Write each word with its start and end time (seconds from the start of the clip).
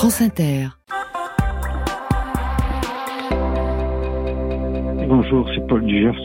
France 0.00 0.22
Inter. 0.22 0.68
Bonjour, 5.06 5.46
c'est 5.54 5.66
Paul 5.66 5.86
Gers. 5.86 6.16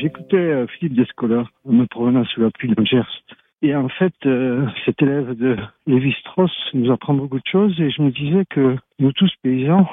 J'écoutais 0.00 0.36
euh, 0.36 0.68
Philippe 0.68 0.94
Descola 0.94 1.44
me 1.64 1.86
provenant 1.86 2.24
sous 2.26 2.40
la 2.42 2.52
pluie 2.52 2.72
de 2.72 2.84
Gers. 2.84 3.24
Et 3.62 3.74
en 3.74 3.88
fait, 3.88 4.14
euh, 4.26 4.64
cet 4.84 5.02
élève 5.02 5.34
de 5.36 5.56
Lévi-Strauss 5.88 6.52
nous 6.74 6.92
apprend 6.92 7.14
beaucoup 7.14 7.38
de 7.38 7.50
choses 7.50 7.74
et 7.80 7.90
je 7.90 8.00
me 8.00 8.12
disais 8.12 8.44
que 8.48 8.76
nous 9.00 9.10
tous 9.10 9.32
paysans, 9.42 9.88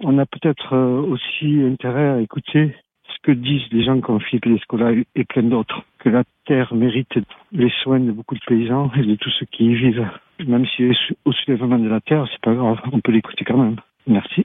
on 0.00 0.16
a 0.16 0.24
peut-être 0.24 0.72
euh, 0.72 1.02
aussi 1.02 1.60
intérêt 1.60 2.08
à 2.08 2.20
écouter 2.22 2.74
ce 3.04 3.16
que 3.22 3.32
disent 3.32 3.68
des 3.70 3.84
gens 3.84 4.00
comme 4.00 4.22
Philippe 4.22 4.48
Descola 4.48 4.92
et 5.14 5.24
plein 5.24 5.42
d'autres. 5.42 5.84
Que 5.98 6.08
la 6.08 6.24
terre 6.46 6.74
mérite 6.74 7.18
les 7.52 7.70
soins 7.82 8.00
de 8.00 8.12
beaucoup 8.12 8.34
de 8.34 8.40
paysans 8.46 8.90
et 8.96 9.02
de 9.02 9.16
tous 9.16 9.30
ceux 9.38 9.46
qui 9.46 9.66
y 9.66 9.74
vivent. 9.74 10.06
Même 10.46 10.64
si 10.66 10.90
au 11.24 11.32
soulèvement 11.32 11.78
de 11.78 11.88
la 11.88 12.00
terre, 12.00 12.26
c'est 12.30 12.40
pas 12.40 12.54
grave, 12.54 12.78
on 12.92 13.00
peut 13.00 13.12
l'écouter 13.12 13.44
quand 13.44 13.58
même. 13.58 13.76
Merci. 14.06 14.44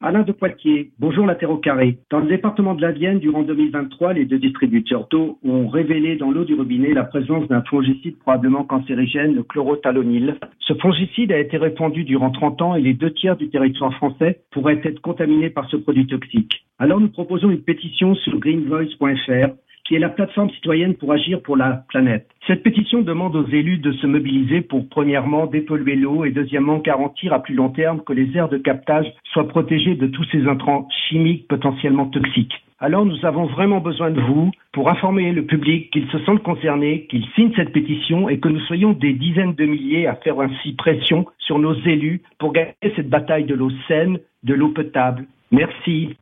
Alain 0.00 0.22
de 0.22 0.30
Poitiers, 0.30 0.92
bonjour 1.00 1.26
la 1.26 1.34
Terre 1.34 1.50
au 1.50 1.56
carré. 1.56 1.98
Dans 2.08 2.20
le 2.20 2.28
département 2.28 2.74
de 2.76 2.82
la 2.82 2.92
Vienne, 2.92 3.18
durant 3.18 3.42
2023, 3.42 4.12
les 4.12 4.26
deux 4.26 4.38
distributeurs 4.38 5.08
d'eau 5.10 5.40
ont 5.42 5.66
révélé 5.66 6.14
dans 6.14 6.30
l'eau 6.30 6.44
du 6.44 6.54
robinet 6.54 6.92
la 6.92 7.02
présence 7.02 7.48
d'un 7.48 7.62
fongicide 7.62 8.16
probablement 8.20 8.62
cancérigène, 8.62 9.34
le 9.34 9.42
chlorothalonil. 9.42 10.36
Ce 10.60 10.74
fongicide 10.74 11.32
a 11.32 11.38
été 11.40 11.56
répandu 11.56 12.04
durant 12.04 12.30
30 12.30 12.62
ans 12.62 12.74
et 12.76 12.80
les 12.80 12.94
deux 12.94 13.10
tiers 13.10 13.36
du 13.36 13.48
territoire 13.48 13.92
français 13.94 14.42
pourraient 14.52 14.80
être 14.84 15.00
contaminés 15.00 15.50
par 15.50 15.68
ce 15.68 15.76
produit 15.76 16.06
toxique. 16.06 16.64
Alors 16.78 17.00
nous 17.00 17.08
proposons 17.08 17.50
une 17.50 17.62
pétition 17.62 18.14
sur 18.14 18.38
greenvoice.fr 18.38 19.48
qui 19.88 19.94
est 19.94 19.98
la 19.98 20.10
plateforme 20.10 20.50
citoyenne 20.50 20.94
pour 20.94 21.12
agir 21.12 21.40
pour 21.40 21.56
la 21.56 21.84
planète. 21.88 22.28
Cette 22.46 22.62
pétition 22.62 23.00
demande 23.00 23.34
aux 23.34 23.46
élus 23.48 23.78
de 23.78 23.92
se 23.92 24.06
mobiliser 24.06 24.60
pour, 24.60 24.86
premièrement, 24.88 25.46
dépolluer 25.46 25.96
l'eau 25.96 26.26
et, 26.26 26.30
deuxièmement, 26.30 26.78
garantir 26.78 27.32
à 27.32 27.42
plus 27.42 27.54
long 27.54 27.70
terme 27.70 28.02
que 28.02 28.12
les 28.12 28.36
aires 28.36 28.50
de 28.50 28.58
captage 28.58 29.06
soient 29.32 29.48
protégées 29.48 29.94
de 29.94 30.06
tous 30.06 30.24
ces 30.30 30.46
intrants 30.46 30.86
chimiques 31.08 31.48
potentiellement 31.48 32.06
toxiques. 32.06 32.62
Alors 32.80 33.04
nous 33.04 33.26
avons 33.26 33.46
vraiment 33.46 33.80
besoin 33.80 34.12
de 34.12 34.20
vous 34.20 34.52
pour 34.72 34.88
informer 34.88 35.32
le 35.32 35.44
public 35.44 35.90
qu'ils 35.90 36.08
se 36.10 36.18
sentent 36.20 36.44
concernés, 36.44 37.06
qu'ils 37.06 37.26
signent 37.34 37.52
cette 37.56 37.72
pétition 37.72 38.28
et 38.28 38.38
que 38.38 38.48
nous 38.48 38.60
soyons 38.60 38.92
des 38.92 39.14
dizaines 39.14 39.54
de 39.54 39.64
milliers 39.64 40.06
à 40.06 40.14
faire 40.14 40.38
ainsi 40.38 40.74
pression 40.74 41.26
sur 41.38 41.58
nos 41.58 41.74
élus 41.74 42.22
pour 42.38 42.52
gagner 42.52 42.74
cette 42.94 43.08
bataille 43.08 43.46
de 43.46 43.54
l'eau 43.54 43.70
saine, 43.88 44.20
de 44.44 44.54
l'eau 44.54 44.68
potable. 44.68 45.24
Merci. 45.50 46.14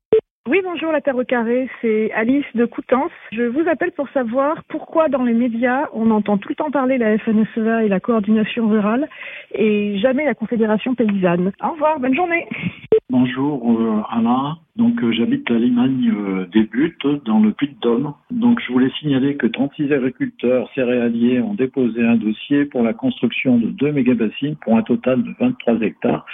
Oui, 0.48 0.61
bonjour 0.62 0.92
la 0.92 1.00
Terre 1.00 1.16
au 1.16 1.25
carré, 1.25 1.69
c'est 1.80 2.12
Alice 2.12 2.44
de 2.55 2.66
Coutances. 2.66 3.11
Je 3.33 3.42
vous 3.42 3.69
appelle 3.69 3.91
pour 3.91 4.08
savoir 4.11 4.62
pourquoi 4.69 5.08
dans 5.08 5.25
les 5.25 5.34
médias 5.34 5.89
on 5.92 6.12
entend 6.12 6.39
tout 6.39 6.48
le 6.50 6.55
temps 6.55 6.70
parler 6.70 6.98
la 6.98 7.19
FNSEA 7.19 7.83
et 7.83 7.89
la 7.89 7.98
coordination 7.98 8.69
rurale 8.69 9.08
et 9.52 9.98
jamais 9.98 10.24
la 10.24 10.34
Confédération 10.34 10.94
paysanne. 10.94 11.50
Au 11.61 11.72
revoir, 11.72 11.98
bonne 11.98 12.14
journée. 12.14 12.47
Bonjour 13.11 13.61
euh, 13.72 14.02
Alain, 14.08 14.58
donc 14.77 15.02
euh, 15.02 15.11
j'habite 15.11 15.50
la 15.50 15.58
Limagne 15.58 16.12
euh, 16.14 16.47
des 16.47 16.62
Buttes 16.62 17.06
dans 17.24 17.41
le 17.41 17.50
Puy-de-Dôme. 17.50 18.14
Donc 18.30 18.61
je 18.64 18.72
voulais 18.72 18.91
signaler 19.00 19.36
que 19.36 19.48
36 19.48 19.92
agriculteurs 19.92 20.70
céréaliers 20.77 21.41
ont 21.41 21.55
déposé 21.55 22.05
un 22.05 22.17
dossier 22.17 22.67
pour 22.67 22.84
la 22.84 22.92
construction 22.92 23.58
de 23.58 23.67
deux 23.67 23.91
méga-bassines 23.91 24.55
pour 24.62 24.77
un 24.77 24.83
total 24.83 25.24
de 25.24 25.34
23 25.41 25.80
hectares 25.83 26.24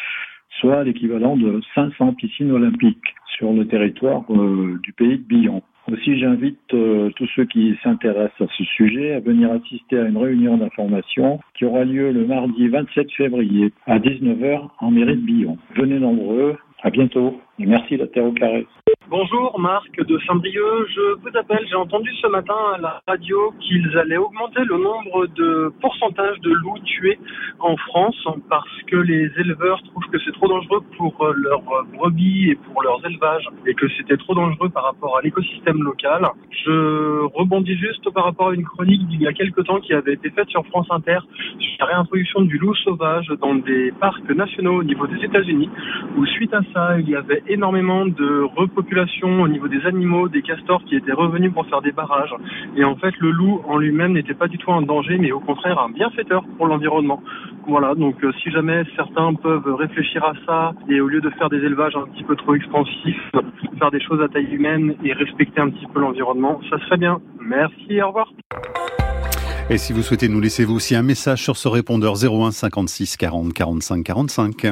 soit 0.61 0.85
l'équivalent 0.85 1.37
de 1.37 1.61
500 1.75 2.15
piscines 2.15 2.53
olympiques 2.53 3.15
sur 3.37 3.53
le 3.53 3.67
territoire 3.67 4.25
euh, 4.31 4.79
du 4.83 4.93
pays 4.93 5.19
de 5.19 5.25
Billon. 5.25 5.63
Aussi, 5.91 6.19
j'invite 6.19 6.59
euh, 6.75 7.11
tous 7.17 7.29
ceux 7.35 7.45
qui 7.45 7.77
s'intéressent 7.83 8.49
à 8.49 8.53
ce 8.57 8.65
sujet 8.65 9.15
à 9.15 9.21
venir 9.21 9.51
assister 9.51 9.99
à 9.99 10.07
une 10.07 10.17
réunion 10.17 10.57
d'information 10.57 11.41
qui 11.55 11.65
aura 11.65 11.85
lieu 11.85 12.13
le 12.13 12.25
mardi 12.25 12.69
27 12.69 13.11
février 13.13 13.73
à 13.87 13.99
19h 13.99 14.69
en 14.79 14.91
mairie 14.91 15.17
de 15.17 15.23
Billon. 15.23 15.59
Venez 15.75 15.99
nombreux, 15.99 16.57
à 16.83 16.91
bientôt 16.91 17.41
et 17.59 17.67
merci 17.67 17.97
la 17.97 18.07
Terre 18.07 18.27
au 18.27 18.33
carré. 18.33 18.67
Bonjour, 19.11 19.59
Marc 19.59 19.91
de 20.07 20.19
Saint-Brieuc. 20.27 20.87
Je 20.95 21.15
vous 21.21 21.37
appelle. 21.37 21.67
J'ai 21.69 21.75
entendu 21.75 22.11
ce 22.23 22.29
matin 22.29 22.55
à 22.75 22.79
la 22.79 23.03
radio 23.07 23.53
qu'ils 23.61 23.99
allaient 23.99 24.17
augmenter 24.17 24.65
le 24.65 24.79
nombre 24.79 25.27
de 25.27 25.73
pourcentage 25.81 26.41
de 26.41 26.51
loups 26.51 26.79
tués 26.85 27.19
en 27.59 27.77
France 27.77 28.27
parce 28.49 28.83
que 28.87 28.97
les 28.97 29.31
éleveurs 29.39 29.83
trouvent 29.83 30.09
que 30.11 30.19
c'est 30.25 30.33
trop 30.33 30.49
dangereux 30.49 30.81
pour 30.97 31.27
leurs 31.35 31.85
brebis 31.93 32.51
et 32.51 32.55
pour 32.55 32.83
leurs 32.83 33.05
élevages 33.05 33.47
et 33.67 33.75
que 33.75 33.87
c'était 33.97 34.17
trop 34.17 34.35
dangereux 34.35 34.71
par 34.71 34.85
rapport 34.85 35.19
à 35.19 35.21
l'écosystème 35.21 35.83
local. 35.83 36.27
Je 36.65 37.25
rebondis 37.35 37.77
juste 37.77 38.09
par 38.11 38.25
rapport 38.25 38.51
à 38.51 38.55
une 38.55 38.65
chronique 38.65 39.07
d'il 39.09 39.21
y 39.21 39.27
a 39.27 39.33
quelques 39.33 39.65
temps 39.65 39.81
qui 39.81 39.93
avait 39.95 40.15
été 40.15 40.31
faite 40.31 40.49
sur 40.49 40.65
France 40.67 40.87
Inter 40.91 41.19
sur 41.59 41.77
la 41.81 41.87
réintroduction 41.87 42.43
du 42.43 42.57
loup 42.59 42.75
sauvage 42.77 43.27
dans 43.41 43.57
des 43.57 43.93
parcs 44.01 44.31
nationaux 44.31 44.81
au 44.81 44.85
niveau 44.85 45.07
des 45.07 45.23
États-Unis 45.25 45.69
où 46.17 46.25
suite 46.27 46.55
à 46.55 46.61
ça, 46.73 46.99
il 46.99 47.09
y 47.09 47.17
avait 47.17 47.43
énormément 47.49 48.07
de 48.07 48.43
au 49.23 49.49
niveau 49.49 49.69
des 49.69 49.85
animaux, 49.87 50.29
des 50.29 50.43
castors 50.43 50.83
qui 50.85 50.97
étaient 50.97 51.13
revenus 51.13 51.53
pour 51.53 51.67
faire 51.67 51.81
des 51.81 51.93
barrages. 51.93 52.35
Et 52.77 52.85
en 52.85 52.97
fait, 52.97 53.15
le 53.19 53.31
loup 53.31 53.61
en 53.67 53.79
lui-même 53.79 54.13
n'était 54.13 54.35
pas 54.35 54.49
du 54.49 54.59
tout 54.59 54.73
un 54.73 54.83
danger, 54.83 55.19
mais 55.19 55.33
au 55.33 55.41
contraire 55.41 55.79
un 55.79 55.91
bienfaiteur 55.91 56.45
pour 56.57 56.67
l'environnement. 56.67 57.23
Voilà, 57.67 57.95
donc 57.95 58.23
euh, 58.25 58.33
si 58.43 58.51
jamais 58.51 58.85
certains 58.97 59.35
peuvent 59.35 59.75
réfléchir 59.75 60.25
à 60.25 60.33
ça 60.47 60.73
et 60.89 61.01
au 61.01 61.09
lieu 61.09 61.21
de 61.21 61.31
faire 61.31 61.49
des 61.49 61.59
élevages 61.59 61.97
un 61.97 62.07
petit 62.13 62.25
peu 62.25 62.37
trop 62.37 62.55
expansifs, 62.55 63.31
faire 63.79 63.91
des 63.91 64.01
choses 64.01 64.21
à 64.21 64.29
taille 64.29 64.53
humaine 64.53 64.95
et 65.05 65.13
respecter 65.13 65.61
un 65.61 65.71
petit 65.71 65.87
peu 65.87 66.01
l'environnement, 66.01 66.61
ça 66.71 66.79
serait 66.81 66.99
bien. 66.99 67.21
Merci, 67.41 68.03
au 68.03 68.09
revoir. 68.09 68.33
Et 69.71 69.79
si 69.79 69.93
vous 69.93 70.03
souhaitez 70.03 70.29
nous 70.29 70.41
laisser 70.41 70.65
vous 70.65 70.75
aussi 70.75 70.95
un 70.95 71.03
message 71.03 71.43
sur 71.43 71.57
ce 71.57 71.69
répondeur 71.69 72.15
01 72.23 72.51
56 72.51 73.17
40 73.17 73.53
45 73.53 74.05
45. 74.05 74.67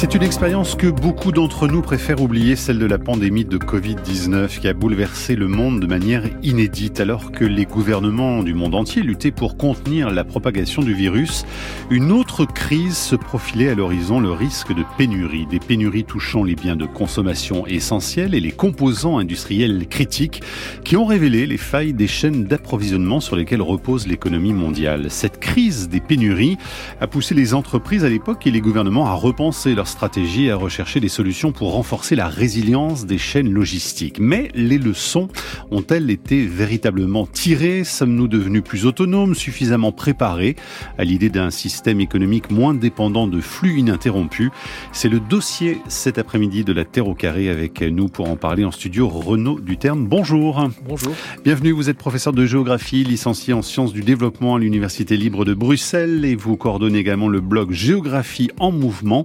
C'est 0.00 0.14
une 0.14 0.22
expérience 0.22 0.76
que 0.76 0.86
beaucoup 0.86 1.32
d'entre 1.32 1.66
nous 1.66 1.82
préfèrent 1.82 2.22
oublier, 2.22 2.54
celle 2.54 2.78
de 2.78 2.86
la 2.86 2.98
pandémie 2.98 3.44
de 3.44 3.58
Covid-19 3.58 4.60
qui 4.60 4.68
a 4.68 4.72
bouleversé 4.72 5.34
le 5.34 5.48
monde 5.48 5.80
de 5.80 5.88
manière 5.88 6.22
inédite. 6.44 7.00
Alors 7.00 7.32
que 7.32 7.44
les 7.44 7.64
gouvernements 7.64 8.44
du 8.44 8.54
monde 8.54 8.76
entier 8.76 9.02
luttaient 9.02 9.32
pour 9.32 9.56
contenir 9.56 10.10
la 10.10 10.22
propagation 10.22 10.82
du 10.82 10.94
virus, 10.94 11.44
une 11.90 12.12
autre 12.12 12.44
crise 12.44 12.96
se 12.96 13.16
profilait 13.16 13.70
à 13.70 13.74
l'horizon, 13.74 14.20
le 14.20 14.30
risque 14.30 14.72
de 14.72 14.84
pénurie. 14.96 15.46
Des 15.46 15.58
pénuries 15.58 16.04
touchant 16.04 16.44
les 16.44 16.54
biens 16.54 16.76
de 16.76 16.86
consommation 16.86 17.66
essentiels 17.66 18.36
et 18.36 18.40
les 18.40 18.52
composants 18.52 19.18
industriels 19.18 19.88
critiques 19.88 20.42
qui 20.84 20.96
ont 20.96 21.06
révélé 21.06 21.44
les 21.44 21.56
failles 21.56 21.92
des 21.92 22.06
chaînes 22.06 22.44
d'approvisionnement 22.44 23.18
sur 23.18 23.34
lesquelles 23.34 23.62
repose 23.62 24.06
l'économie 24.06 24.52
mondiale. 24.52 25.10
Cette 25.10 25.40
crise 25.40 25.88
des 25.88 26.00
pénuries 26.00 26.56
a 27.00 27.08
poussé 27.08 27.34
les 27.34 27.52
entreprises 27.52 28.04
à 28.04 28.08
l'époque 28.08 28.46
et 28.46 28.52
les 28.52 28.60
gouvernements 28.60 29.06
à 29.06 29.14
repenser 29.14 29.74
stratégie 29.88 30.50
à 30.50 30.56
rechercher 30.56 31.00
des 31.00 31.08
solutions 31.08 31.50
pour 31.50 31.72
renforcer 31.72 32.14
la 32.14 32.28
résilience 32.28 33.06
des 33.06 33.18
chaînes 33.18 33.50
logistiques. 33.52 34.18
Mais 34.20 34.50
les 34.54 34.78
leçons 34.78 35.28
ont-elles 35.70 36.10
été 36.10 36.46
véritablement 36.46 37.26
tirées? 37.26 37.82
Sommes-nous 37.84 38.28
devenus 38.28 38.62
plus 38.62 38.86
autonomes, 38.86 39.34
suffisamment 39.34 39.90
préparés 39.90 40.56
à 40.98 41.04
l'idée 41.04 41.30
d'un 41.30 41.50
système 41.50 42.00
économique 42.00 42.50
moins 42.50 42.74
dépendant 42.74 43.26
de 43.26 43.40
flux 43.40 43.80
ininterrompus? 43.80 44.50
C'est 44.92 45.08
le 45.08 45.20
dossier 45.20 45.78
cet 45.88 46.18
après-midi 46.18 46.64
de 46.64 46.72
la 46.72 46.84
Terre 46.84 47.08
au 47.08 47.14
carré 47.14 47.48
avec 47.48 47.80
nous 47.82 48.08
pour 48.08 48.28
en 48.28 48.36
parler 48.36 48.64
en 48.64 48.70
studio 48.70 49.08
Renaud 49.08 49.58
Duterme. 49.58 50.06
Bonjour. 50.06 50.68
Bonjour. 50.86 51.14
Bienvenue, 51.44 51.72
vous 51.72 51.90
êtes 51.90 51.98
professeur 51.98 52.32
de 52.32 52.46
géographie, 52.46 53.04
licencié 53.04 53.54
en 53.54 53.62
sciences 53.62 53.92
du 53.92 54.02
développement 54.02 54.56
à 54.56 54.58
l'Université 54.58 55.16
libre 55.16 55.44
de 55.44 55.54
Bruxelles 55.54 56.24
et 56.24 56.36
vous 56.36 56.56
coordonnez 56.56 56.98
également 56.98 57.28
le 57.28 57.40
blog 57.40 57.72
Géographie 57.72 58.50
en 58.58 58.70
mouvement. 58.70 59.24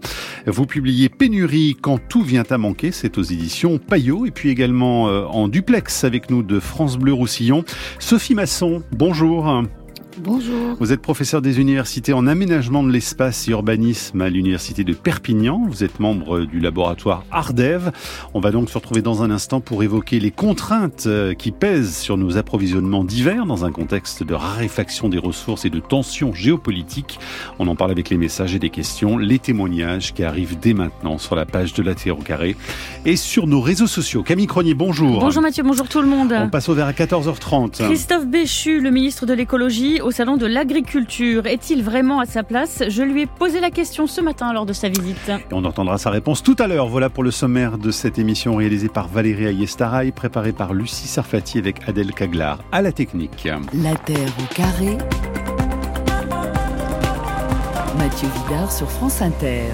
Vous 0.53 0.67
publiez 0.67 1.09
Pénurie 1.09 1.75
quand 1.81 1.97
tout 1.97 2.21
vient 2.21 2.43
à 2.47 2.59
manquer, 2.59 2.91
c'est 2.91 3.17
aux 3.17 3.23
éditions 3.23 3.79
Payot, 3.79 4.27
et 4.27 4.31
puis 4.31 4.49
également 4.49 5.09
euh, 5.09 5.25
en 5.25 5.47
duplex 5.47 6.03
avec 6.03 6.29
nous 6.29 6.43
de 6.43 6.59
France 6.59 6.99
Bleu 6.99 7.11
Roussillon. 7.11 7.65
Sophie 7.97 8.35
Masson, 8.35 8.83
bonjour. 8.91 9.63
Bonjour. 10.17 10.75
Vous 10.79 10.93
êtes 10.93 11.01
professeur 11.01 11.41
des 11.41 11.59
universités 11.59 12.13
en 12.13 12.27
aménagement 12.27 12.83
de 12.83 12.91
l'espace 12.91 13.47
et 13.47 13.51
urbanisme 13.51 14.21
à 14.21 14.29
l'université 14.29 14.83
de 14.83 14.93
Perpignan. 14.93 15.65
Vous 15.67 15.83
êtes 15.83 15.99
membre 15.99 16.41
du 16.41 16.59
laboratoire 16.59 17.23
Ardev. 17.31 17.91
On 18.33 18.39
va 18.39 18.51
donc 18.51 18.69
se 18.69 18.77
retrouver 18.77 19.01
dans 19.01 19.23
un 19.23 19.31
instant 19.31 19.59
pour 19.59 19.81
évoquer 19.81 20.19
les 20.19 20.29
contraintes 20.29 21.05
euh, 21.07 21.33
qui 21.33 21.51
pèsent 21.51 21.97
sur 21.97 22.17
nos 22.17 22.37
approvisionnements 22.37 23.03
divers 23.03 23.45
dans 23.45 23.65
un 23.65 23.71
contexte 23.71 24.23
de 24.23 24.33
raréfaction 24.35 25.09
des 25.09 25.17
ressources 25.17 25.65
et 25.65 25.71
de 25.71 25.79
tensions 25.79 26.33
géopolitiques. 26.33 27.19
On 27.57 27.67
en 27.67 27.75
parle 27.75 27.91
avec 27.91 28.09
les 28.09 28.17
messages 28.17 28.53
et 28.53 28.59
des 28.59 28.69
questions, 28.69 29.17
les 29.17 29.39
témoignages 29.39 30.13
qui 30.13 30.23
arrivent 30.23 30.59
dès 30.59 30.73
maintenant 30.73 31.17
sur 31.17 31.35
la 31.35 31.45
page 31.45 31.73
de 31.73 31.81
la 31.81 31.95
Terre 31.95 32.19
au 32.19 32.21
carré 32.21 32.55
et 33.05 33.15
sur 33.15 33.47
nos 33.47 33.61
réseaux 33.61 33.87
sociaux. 33.87 34.21
Camille 34.21 34.47
Cronier, 34.47 34.75
bonjour. 34.75 35.21
Bonjour 35.21 35.41
Mathieu, 35.41 35.63
bonjour 35.63 35.87
tout 35.87 36.01
le 36.01 36.07
monde. 36.07 36.33
On 36.37 36.49
passe 36.49 36.69
au 36.69 36.75
vers 36.75 36.87
à 36.87 36.93
14h30. 36.93 37.83
Christophe 37.85 38.27
Béchu, 38.27 38.79
le 38.79 38.91
ministre 38.91 39.25
de 39.25 39.33
l'écologie, 39.33 40.01
au 40.03 40.11
salon 40.11 40.37
de 40.37 40.45
l'agriculture. 40.45 41.47
Est-il 41.47 41.83
vraiment 41.83 42.19
à 42.19 42.25
sa 42.25 42.43
place? 42.43 42.83
Je 42.87 43.03
lui 43.03 43.23
ai 43.23 43.25
posé 43.25 43.59
la 43.59 43.71
question 43.71 44.07
ce 44.07 44.21
matin 44.21 44.53
lors 44.53 44.65
de 44.65 44.73
sa 44.73 44.89
visite. 44.89 45.29
Et 45.29 45.53
on 45.53 45.63
entendra 45.65 45.97
sa 45.97 46.09
réponse 46.09 46.43
tout 46.43 46.55
à 46.59 46.67
l'heure. 46.67 46.87
Voilà 46.87 47.09
pour 47.09 47.23
le 47.23 47.31
sommaire 47.31 47.77
de 47.77 47.91
cette 47.91 48.19
émission 48.19 48.55
réalisée 48.55 48.89
par 48.89 49.07
Valérie 49.07 49.47
Ayestaraï, 49.47 50.11
préparée 50.11 50.53
par 50.53 50.73
Lucie 50.73 51.07
Sarfati 51.07 51.57
avec 51.57 51.87
Adèle 51.87 52.13
Caglar 52.13 52.59
à 52.71 52.81
la 52.81 52.91
technique. 52.91 53.47
La 53.73 53.95
Terre 53.95 54.29
au 54.39 54.53
carré. 54.53 54.97
Mathieu 57.97 58.27
Vidard 58.47 58.71
sur 58.71 58.89
France 58.89 59.21
Inter. 59.21 59.71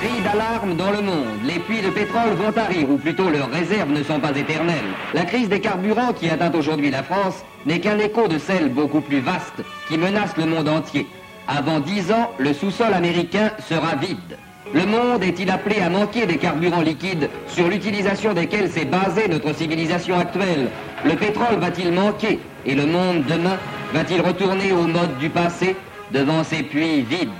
Cri 0.00 0.20
d'alarme 0.22 0.76
dans 0.76 0.90
le 0.90 1.00
monde. 1.00 1.40
Les 1.44 1.58
puits 1.58 1.80
de 1.80 1.88
pétrole 1.88 2.34
vont 2.34 2.52
tarir, 2.52 2.90
ou 2.90 2.98
plutôt 2.98 3.30
leurs 3.30 3.50
réserves 3.50 3.90
ne 3.90 4.02
sont 4.02 4.20
pas 4.20 4.36
éternelles. 4.36 4.92
La 5.14 5.24
crise 5.24 5.48
des 5.48 5.60
carburants 5.60 6.12
qui 6.12 6.28
atteint 6.28 6.52
aujourd'hui 6.52 6.90
la 6.90 7.02
France 7.02 7.44
n'est 7.64 7.80
qu'un 7.80 7.98
écho 7.98 8.28
de 8.28 8.38
celle 8.38 8.68
beaucoup 8.68 9.00
plus 9.00 9.20
vaste 9.20 9.62
qui 9.88 9.96
menace 9.96 10.36
le 10.36 10.44
monde 10.46 10.68
entier. 10.68 11.06
Avant 11.48 11.80
dix 11.80 12.12
ans, 12.12 12.30
le 12.38 12.52
sous-sol 12.52 12.92
américain 12.92 13.52
sera 13.68 13.96
vide. 13.96 14.36
Le 14.74 14.84
monde 14.84 15.22
est-il 15.22 15.50
appelé 15.50 15.80
à 15.80 15.88
manquer 15.88 16.26
des 16.26 16.36
carburants 16.36 16.82
liquides 16.82 17.30
sur 17.46 17.68
l'utilisation 17.68 18.34
desquels 18.34 18.70
s'est 18.70 18.84
basée 18.84 19.28
notre 19.28 19.54
civilisation 19.54 20.18
actuelle? 20.18 20.68
Le 21.04 21.14
pétrole 21.14 21.56
va-t-il 21.58 21.92
manquer? 21.92 22.38
Et 22.66 22.74
le 22.74 22.84
monde 22.84 23.24
demain 23.28 23.56
va-t-il 23.94 24.20
retourner 24.20 24.72
au 24.72 24.82
mode 24.82 25.16
du 25.18 25.30
passé 25.30 25.76
devant 26.10 26.42
ces 26.42 26.64
puits 26.64 27.02
vides? 27.02 27.30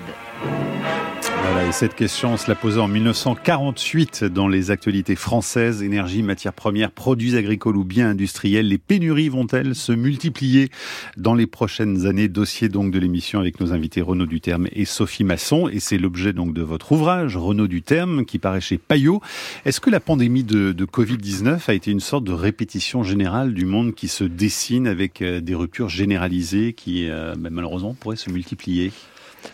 Voilà, 1.49 1.69
et 1.69 1.73
cette 1.73 1.95
question, 1.95 2.33
on 2.33 2.37
se 2.37 2.51
l'a 2.51 2.57
posée 2.57 2.81
en 2.81 2.89
1948 2.89 4.25
dans 4.25 4.49
les 4.49 4.73
actualités 4.73 5.15
françaises. 5.15 5.83
Énergie, 5.83 6.23
matières 6.23 6.53
premières, 6.53 6.91
produits 6.91 7.37
agricoles 7.37 7.77
ou 7.77 7.85
biens 7.85 8.11
industriels. 8.11 8.67
Les 8.67 8.79
pénuries 8.79 9.29
vont-elles 9.29 9.77
se 9.77 9.93
multiplier 9.93 10.71
dans 11.17 11.35
les 11.35 11.47
prochaines 11.47 12.07
années? 12.07 12.27
Dossier 12.27 12.69
donc 12.69 12.91
de 12.91 12.99
l'émission 12.99 13.39
avec 13.39 13.61
nos 13.61 13.73
invités 13.73 14.01
Renaud 14.01 14.27
Duterme 14.27 14.67
et 14.73 14.85
Sophie 14.85 15.23
Masson. 15.23 15.69
Et 15.69 15.79
c'est 15.79 15.99
l'objet 15.99 16.33
donc 16.33 16.53
de 16.53 16.63
votre 16.63 16.91
ouvrage, 16.93 17.37
Renaud 17.37 17.69
Duterme, 17.69 18.25
qui 18.25 18.39
paraît 18.39 18.61
chez 18.61 18.79
Payot. 18.79 19.21
Est-ce 19.65 19.81
que 19.81 19.91
la 19.91 20.01
pandémie 20.01 20.45
de, 20.45 20.73
de 20.73 20.85
Covid-19 20.85 21.61
a 21.69 21.75
été 21.75 21.93
une 21.93 22.01
sorte 22.01 22.25
de 22.25 22.33
répétition 22.33 23.05
générale 23.05 23.55
du 23.55 23.67
monde 23.67 23.95
qui 23.95 24.09
se 24.09 24.25
dessine 24.25 24.89
avec 24.89 25.23
euh, 25.23 25.41
des 25.41 25.55
ruptures 25.55 25.91
généralisées 25.91 26.73
qui, 26.73 27.09
euh, 27.09 27.35
ben, 27.39 27.51
malheureusement, 27.53 27.95
pourraient 27.95 28.17
se 28.17 28.31
multiplier? 28.31 28.91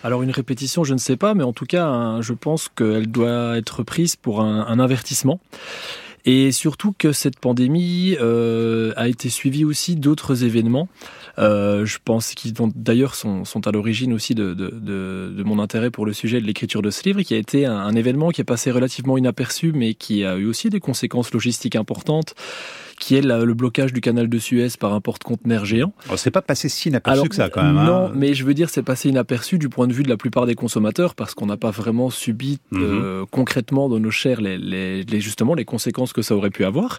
Alors 0.05 0.23
une 0.23 0.31
répétition, 0.31 0.85
je 0.85 0.94
ne 0.94 0.99
sais 0.99 1.17
pas, 1.17 1.35
mais 1.35 1.44
en 1.44 1.53
tout 1.53 1.67
cas, 1.67 2.21
je 2.21 2.33
pense 2.33 2.69
qu'elle 2.69 3.06
doit 3.06 3.56
être 3.56 3.83
prise 3.83 4.17
pour 4.17 4.41
un, 4.41 4.79
avertissement. 4.79 5.41
Et 6.25 6.53
surtout 6.53 6.94
que 6.97 7.12
cette 7.12 7.39
pandémie 7.41 8.17
euh, 8.21 8.93
a 8.97 9.09
été 9.09 9.29
suivie 9.29 9.65
aussi 9.65 9.97
d'autres 9.97 10.44
événements. 10.44 10.89
Euh, 11.39 11.85
je 11.85 11.99
pense 12.05 12.35
qu'ils 12.35 12.53
d'ailleurs 12.77 13.17
sont, 13.17 13.43
à 13.65 13.73
l'origine 13.73 14.12
aussi 14.12 14.37
de, 14.37 15.43
mon 15.44 15.59
intérêt 15.59 15.91
pour 15.91 16.06
le 16.06 16.12
sujet 16.12 16.41
de 16.41 16.47
l'écriture 16.47 16.81
de 16.81 16.91
ce 16.91 17.03
livre, 17.03 17.23
qui 17.23 17.35
a 17.35 17.39
été 17.39 17.67
un, 17.67 17.77
un 17.77 17.94
événement 17.97 18.31
qui 18.31 18.41
est 18.41 18.44
passé 18.44 18.71
relativement 18.71 19.19
inaperçu, 19.19 19.73
mais 19.73 19.94
qui 19.94 20.25
a 20.25 20.37
eu 20.37 20.47
aussi 20.47 20.71
des 20.71 20.81
conséquences 20.81 21.33
logistiques 21.33 21.77
importantes 21.77 22.35
qui 23.03 23.17
est 23.17 23.21
le 23.21 23.55
blocage 23.55 23.93
du 23.93 24.01
canal 24.01 24.29
de 24.29 24.39
Suez 24.39 24.69
par 24.79 24.95
un 24.95 25.01
porte-conteneur 25.01 25.65
géant. 25.65 25.93
C'est 26.15 26.31
pas 26.31 26.41
passé 26.41 26.69
si 26.69 26.89
inaperçu 26.89 27.29
que 27.29 27.35
ça 27.35 27.49
quand 27.49 27.65
même. 27.65 27.77
Hein. 27.77 27.85
Non, 27.85 28.11
mais 28.15 28.33
je 28.33 28.45
veux 28.45 28.55
dire 28.55 28.71
c'est 28.71 28.85
passé 28.85 29.09
inaperçu 29.09 29.59
du 29.59 29.69
point 29.69 29.89
de 29.89 29.93
vue 29.93 30.05
de 30.05 30.09
la 30.09 30.17
plupart 30.17 30.47
des 30.47 30.55
consommateurs 30.55 31.17
parce 31.17 31.35
qu'on 31.35 31.47
n'a 31.47 31.57
pas 31.57 31.73
vraiment 31.73 32.11
subi 32.11 32.61
mm 32.71 32.79
-hmm. 32.79 32.83
euh, 32.83 33.25
concrètement 33.39 33.89
dans 33.89 33.99
nos 34.07 34.13
chairs 34.21 34.41
les, 34.41 34.57
les, 34.57 35.03
les, 35.03 35.21
justement 35.21 35.55
les 35.61 35.65
conséquences 35.65 36.13
que 36.13 36.23
ça 36.23 36.33
aurait 36.37 36.55
pu 36.59 36.65
avoir. 36.65 36.91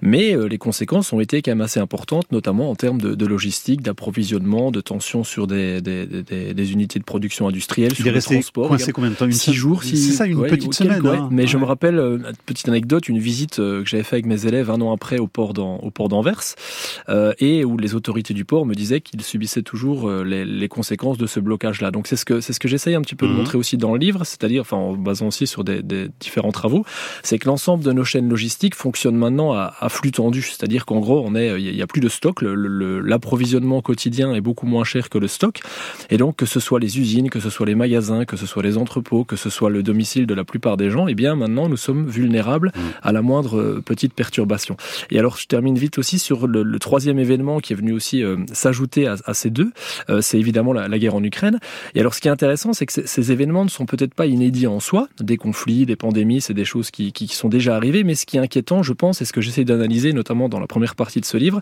Mais 0.00 0.26
euh, 0.36 0.46
les 0.52 0.58
conséquences 0.58 1.12
ont 1.12 1.20
été 1.26 1.42
quand 1.42 1.50
même 1.54 1.66
assez 1.68 1.80
importantes, 1.80 2.28
notamment 2.38 2.66
en 2.72 2.76
termes 2.84 3.00
de, 3.06 3.10
de 3.22 3.26
logistique, 3.34 3.80
d'approvisionnement, 3.86 4.66
de 4.70 4.80
tension 4.92 5.20
sur 5.32 5.44
des, 5.52 5.80
des, 5.88 6.00
des, 6.30 6.54
des, 6.58 6.68
unités 6.76 6.98
de 7.04 7.08
production 7.12 7.42
industrielle, 7.50 7.94
sur 7.94 8.12
le 8.12 8.22
transport. 8.30 8.68
Coincé 8.68 8.92
combien 8.96 9.10
de 9.10 9.16
temps 9.20 9.30
Six 9.48 9.54
jours. 9.64 9.80
C'est 9.82 9.96
ça, 10.18 10.24
une 10.26 10.38
ouais, 10.38 10.48
petite 10.54 10.74
semaine. 10.80 11.02
Ouais. 11.02 11.16
Hein. 11.16 11.28
Mais 11.36 11.42
ouais. 11.42 11.52
je 11.52 11.56
me 11.62 11.66
rappelle, 11.72 11.98
euh, 11.98 12.18
une 12.18 12.36
petite 12.50 12.68
anecdote, 12.72 13.04
une 13.14 13.22
visite 13.30 13.56
que 13.56 13.88
j'avais 13.90 14.06
fait 14.08 14.16
avec 14.18 14.28
mes 14.34 14.40
élèves 14.48 14.68
un 14.74 14.80
an 14.86 14.90
après 14.98 15.18
au 15.24 15.28
port 15.32 15.52
au 15.58 15.90
port 15.90 16.08
d'Anvers, 16.08 16.42
euh, 17.08 17.32
et 17.38 17.64
où 17.64 17.76
les 17.76 17.94
autorités 17.94 18.34
du 18.34 18.44
port 18.44 18.66
me 18.66 18.74
disaient 18.74 19.00
qu'ils 19.00 19.22
subissaient 19.22 19.62
toujours 19.62 20.08
euh, 20.08 20.24
les, 20.24 20.44
les, 20.44 20.68
conséquences 20.68 21.18
de 21.18 21.26
ce 21.26 21.40
blocage-là. 21.40 21.90
Donc 21.90 22.06
c'est 22.06 22.16
ce 22.16 22.24
que 22.24 22.40
c'est 22.40 22.52
ce 22.52 22.60
que 22.60 22.68
j'essaye 22.68 22.94
un 22.94 23.02
petit 23.02 23.14
peu 23.14 23.26
mmh. 23.26 23.30
de 23.30 23.34
montrer 23.34 23.58
aussi 23.58 23.76
dans 23.76 23.92
le 23.92 23.98
livre, 23.98 24.24
c'est-à-dire, 24.24 24.62
enfin 24.62 24.76
en 24.76 24.94
basant 24.94 25.26
aussi 25.28 25.46
sur 25.46 25.64
des, 25.64 25.82
des 25.82 26.08
différents 26.20 26.52
travaux, 26.52 26.84
c'est 27.22 27.38
que 27.38 27.46
l'ensemble 27.46 27.84
de 27.84 27.92
nos 27.92 28.04
chaînes 28.04 28.28
logistiques 28.28 28.74
fonctionne 28.74 29.16
maintenant 29.16 29.52
à, 29.52 29.74
à 29.80 29.88
flux 29.88 30.12
tendu, 30.12 30.42
c'est-à-dire 30.42 30.86
qu'en 30.86 31.00
gros, 31.00 31.22
on 31.26 31.34
est, 31.34 31.60
il 31.60 31.74
y 31.74 31.82
a 31.82 31.86
plus 31.86 32.00
de 32.00 32.08
stock, 32.08 32.40
l'approvisionnement 32.42 33.82
quotidien 33.82 34.34
est 34.34 34.40
beaucoup 34.40 34.66
moins 34.66 34.84
cher 34.84 35.08
que 35.08 35.18
le 35.18 35.28
stock, 35.28 35.60
et 36.10 36.16
donc 36.16 36.36
que 36.36 36.46
ce 36.46 36.60
soit 36.60 36.80
les 36.80 36.98
usines, 36.98 37.30
que 37.30 37.40
ce 37.40 37.50
soit 37.50 37.66
les 37.66 37.74
magasins, 37.74 38.24
que 38.24 38.36
ce 38.36 38.46
soit 38.46 38.62
les 38.62 38.78
entrepôts, 38.78 39.24
que 39.24 39.36
ce 39.36 39.50
soit 39.50 39.70
le 39.70 39.82
domicile 39.82 40.26
de 40.26 40.34
la 40.34 40.44
plupart 40.44 40.76
des 40.76 40.90
gens, 40.90 41.08
et 41.08 41.12
eh 41.12 41.14
bien 41.14 41.34
maintenant 41.34 41.68
nous 41.68 41.76
sommes 41.76 42.06
vulnérables 42.06 42.72
mmh. 42.74 42.80
à 43.02 43.12
la 43.12 43.22
moindre 43.22 43.58
euh, 43.58 43.82
petite 43.84 44.14
perturbation. 44.14 44.76
Et 45.10 45.18
alors 45.22 45.36
je 45.36 45.46
termine 45.46 45.78
vite 45.78 45.98
aussi 45.98 46.18
sur 46.18 46.48
le, 46.48 46.64
le 46.64 46.78
troisième 46.80 47.18
événement 47.18 47.60
qui 47.60 47.72
est 47.72 47.76
venu 47.76 47.92
aussi 47.92 48.24
euh, 48.24 48.38
s'ajouter 48.52 49.06
à, 49.06 49.14
à, 49.24 49.34
ces 49.34 49.50
deux, 49.50 49.70
euh, 50.10 50.20
c'est 50.20 50.38
évidemment 50.38 50.72
la, 50.72 50.88
la, 50.88 50.98
guerre 50.98 51.14
en 51.14 51.22
Ukraine. 51.22 51.60
Et 51.94 52.00
alors 52.00 52.12
ce 52.12 52.20
qui 52.20 52.26
est 52.26 52.30
intéressant, 52.30 52.72
c'est 52.72 52.86
que 52.86 53.06
ces 53.06 53.32
événements 53.32 53.64
ne 53.64 53.70
sont 53.70 53.86
peut-être 53.86 54.14
pas 54.14 54.26
inédits 54.26 54.66
en 54.66 54.80
soi, 54.80 55.08
des 55.20 55.36
conflits, 55.36 55.86
des 55.86 55.94
pandémies, 55.94 56.40
c'est 56.40 56.54
des 56.54 56.64
choses 56.64 56.90
qui, 56.90 57.12
qui, 57.12 57.28
qui, 57.28 57.36
sont 57.36 57.48
déjà 57.48 57.76
arrivées, 57.76 58.02
mais 58.02 58.16
ce 58.16 58.26
qui 58.26 58.36
est 58.36 58.40
inquiétant, 58.40 58.82
je 58.82 58.92
pense, 58.92 59.22
et 59.22 59.24
ce 59.24 59.32
que 59.32 59.40
j'essaie 59.40 59.64
d'analyser, 59.64 60.12
notamment 60.12 60.48
dans 60.48 60.58
la 60.58 60.66
première 60.66 60.96
partie 60.96 61.20
de 61.20 61.24
ce 61.24 61.36
livre, 61.36 61.60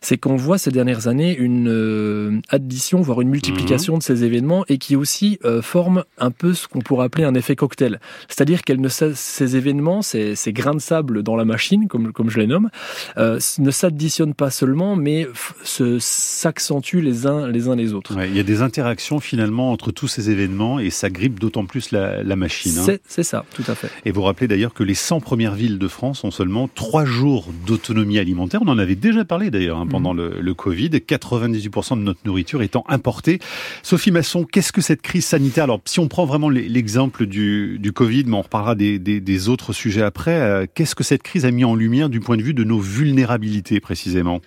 c'est 0.00 0.16
qu'on 0.16 0.36
voit 0.36 0.56
ces 0.56 0.70
dernières 0.70 1.06
années 1.06 1.36
une 1.36 1.68
euh, 1.68 2.40
addition, 2.48 3.02
voire 3.02 3.20
une 3.20 3.28
multiplication 3.28 3.96
mmh. 3.96 3.98
de 3.98 4.02
ces 4.02 4.24
événements, 4.24 4.64
et 4.68 4.78
qui 4.78 4.96
aussi 4.96 5.38
forment 5.60 6.04
un 6.16 6.30
peu 6.30 6.54
ce 6.54 6.66
qu'on 6.66 6.80
pourrait 6.80 7.04
appeler 7.04 7.24
un 7.24 7.34
effet 7.34 7.56
cocktail. 7.56 8.00
C'est-à-dire 8.28 8.62
que 8.62 8.72
ces 8.88 9.56
événements, 9.56 10.00
ces, 10.00 10.34
ces, 10.34 10.52
grains 10.52 10.74
de 10.74 10.80
sable 10.80 11.22
dans 11.22 11.36
la 11.36 11.44
machine, 11.44 11.88
comme, 11.88 12.12
comme 12.12 12.30
je 12.30 12.40
les 12.40 12.46
nomme, 12.46 12.70
euh, 13.16 13.38
ne 13.58 13.70
s'additionnent 13.70 14.34
pas 14.34 14.50
seulement, 14.50 14.96
mais 14.96 15.26
s'accentuent 15.64 17.00
les 17.00 17.26
uns 17.26 17.48
les 17.48 17.68
uns 17.68 17.76
les 17.76 17.92
autres. 17.92 18.16
Ouais, 18.16 18.28
il 18.28 18.36
y 18.36 18.40
a 18.40 18.44
des 18.44 18.62
interactions 18.62 19.20
finalement 19.20 19.72
entre 19.72 19.90
tous 19.90 20.08
ces 20.08 20.30
événements 20.30 20.78
et 20.78 20.90
ça 20.90 21.10
grippe 21.10 21.40
d'autant 21.40 21.66
plus 21.66 21.92
la, 21.92 22.22
la 22.22 22.36
machine. 22.36 22.78
Hein. 22.78 22.96
C'est 23.06 23.22
ça, 23.22 23.44
tout 23.54 23.64
à 23.68 23.74
fait. 23.74 23.88
Et 24.04 24.10
vous 24.10 24.22
rappelez 24.22 24.48
d'ailleurs 24.48 24.74
que 24.74 24.82
les 24.82 24.94
100 24.94 25.20
premières 25.20 25.54
villes 25.54 25.78
de 25.78 25.88
France 25.88 26.24
ont 26.24 26.30
seulement 26.30 26.68
3 26.68 27.04
jours 27.04 27.48
d'autonomie 27.66 28.18
alimentaire. 28.18 28.60
On 28.64 28.68
en 28.68 28.78
avait 28.78 28.94
déjà 28.94 29.24
parlé 29.24 29.50
d'ailleurs 29.50 29.78
hein, 29.78 29.86
pendant 29.86 30.14
mmh. 30.14 30.18
le, 30.18 30.40
le, 30.40 30.54
Covid. 30.54 30.90
98% 30.90 31.98
de 31.98 32.02
notre 32.02 32.20
nourriture 32.24 32.62
étant 32.62 32.84
importée. 32.88 33.38
Sophie 33.82 34.10
Masson, 34.10 34.44
qu'est-ce 34.44 34.72
que 34.72 34.80
cette 34.80 35.02
crise 35.02 35.26
sanitaire? 35.26 35.64
Alors, 35.64 35.80
si 35.84 36.00
on 36.00 36.08
prend 36.08 36.24
vraiment 36.24 36.48
l'exemple 36.50 37.26
du, 37.26 37.78
du, 37.78 37.92
Covid, 37.92 38.24
mais 38.26 38.36
on 38.36 38.42
reparlera 38.42 38.74
des, 38.74 38.98
des, 38.98 39.20
des 39.20 39.48
autres 39.48 39.72
sujets 39.72 40.02
après, 40.02 40.34
euh, 40.34 40.66
qu'est-ce 40.72 40.94
que 40.94 41.04
cette 41.04 41.22
crise 41.22 41.44
a 41.44 41.50
mis 41.50 41.64
en 41.64 41.74
lumière 41.74 42.08
du 42.08 42.20
point 42.20 42.36
de 42.36 42.42
vue 42.42 42.54
de 42.54 42.64
nos 42.64 42.78
vulnérabilités 42.82 43.80
précisément 43.80 44.40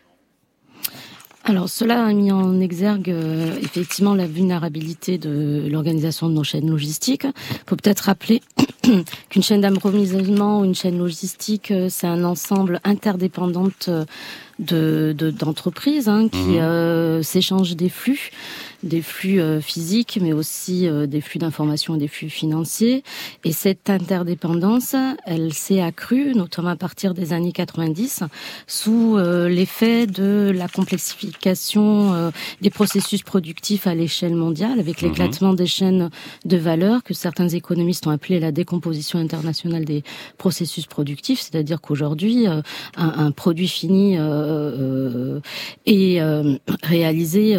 alors 1.47 1.69
cela 1.69 2.03
a 2.03 2.11
mis 2.11 2.31
en 2.31 2.59
exergue 2.59 3.11
euh, 3.11 3.55
effectivement 3.61 4.15
la 4.15 4.25
vulnérabilité 4.25 5.19
de 5.19 5.67
l'organisation 5.69 6.27
de 6.27 6.33
nos 6.33 6.43
chaînes 6.43 6.67
logistiques. 6.67 7.27
Faut 7.67 7.75
peut-être 7.75 7.99
rappeler 7.99 8.41
qu'une 9.29 9.43
chaîne 9.43 9.61
d'approvisionnement 9.61 10.61
ou 10.61 10.65
une 10.65 10.73
chaîne 10.73 10.97
logistique, 10.97 11.69
euh, 11.69 11.85
c'est 11.87 12.07
un 12.07 12.23
ensemble 12.23 12.81
interdépendante 12.83 13.91
de 13.91 14.05
d'entreprises 14.59 16.05
de, 16.05 16.09
hein, 16.09 16.29
qui 16.29 16.37
mmh. 16.37 16.59
euh, 16.59 17.23
s'échangent 17.23 17.75
des 17.75 17.89
flux 17.89 18.31
des 18.85 19.01
flux 19.01 19.41
euh, 19.41 19.59
physiques, 19.59 20.19
mais 20.21 20.31
aussi 20.31 20.87
euh, 20.87 21.07
des 21.07 21.19
flux 21.19 21.39
d'informations 21.39 21.95
et 21.95 21.97
des 21.97 22.07
flux 22.07 22.29
financiers. 22.29 23.03
Et 23.43 23.51
cette 23.51 23.89
interdépendance, 23.89 24.95
elle 25.25 25.53
s'est 25.53 25.81
accrue, 25.81 26.33
notamment 26.35 26.69
à 26.69 26.75
partir 26.75 27.13
des 27.13 27.33
années 27.33 27.51
90, 27.51 28.23
sous 28.67 29.17
euh, 29.17 29.49
l'effet 29.49 30.05
de 30.05 30.53
la 30.55 30.67
complexification 30.67 32.13
euh, 32.13 32.29
des 32.61 32.69
processus 32.69 33.23
productifs 33.23 33.87
à 33.87 33.95
l'échelle 33.95 34.35
mondiale, 34.35 34.79
avec 34.79 35.01
mmh. 35.01 35.05
l'éclatement 35.05 35.53
des 35.53 35.67
chaînes 35.67 36.09
de 36.45 36.57
valeur 36.57 37.03
que 37.03 37.15
certains 37.15 37.49
économistes 37.49 38.05
ont 38.05 38.11
appelé 38.11 38.39
la 38.39 38.51
décomposition 38.51 39.17
internationale 39.17 39.83
des 39.83 40.03
processus 40.37 40.85
productifs, 40.85 41.39
c'est-à-dire 41.39 41.81
qu'aujourd'hui, 41.81 42.47
euh, 42.47 42.61
un, 42.95 43.25
un, 43.25 43.31
produit 43.31 43.67
fini 43.67 44.17
est 45.85 46.21
réalisé 46.83 47.55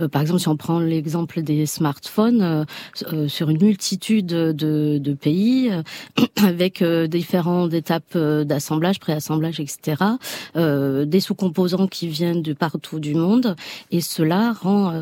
euh, 0.00 0.08
par 0.08 0.22
exemple, 0.22 0.40
si 0.40 0.48
on 0.48 0.56
prend 0.56 0.80
l'exemple 0.80 1.42
des 1.42 1.66
smartphones, 1.66 2.42
euh, 2.42 2.64
euh, 3.12 3.28
sur 3.28 3.50
une 3.50 3.62
multitude 3.62 4.26
de, 4.26 4.98
de 4.98 5.12
pays, 5.14 5.70
avec 6.36 6.82
différentes 6.82 7.72
étapes 7.74 8.16
d'assemblage, 8.16 8.98
préassemblage, 9.00 9.60
etc., 9.60 10.02
des 10.54 11.20
sous-composants 11.20 11.86
qui 11.86 12.08
viennent 12.08 12.42
de 12.42 12.52
partout 12.52 13.00
du 13.00 13.14
monde, 13.14 13.56
et 13.90 14.00
cela 14.00 14.52
rend 14.52 14.92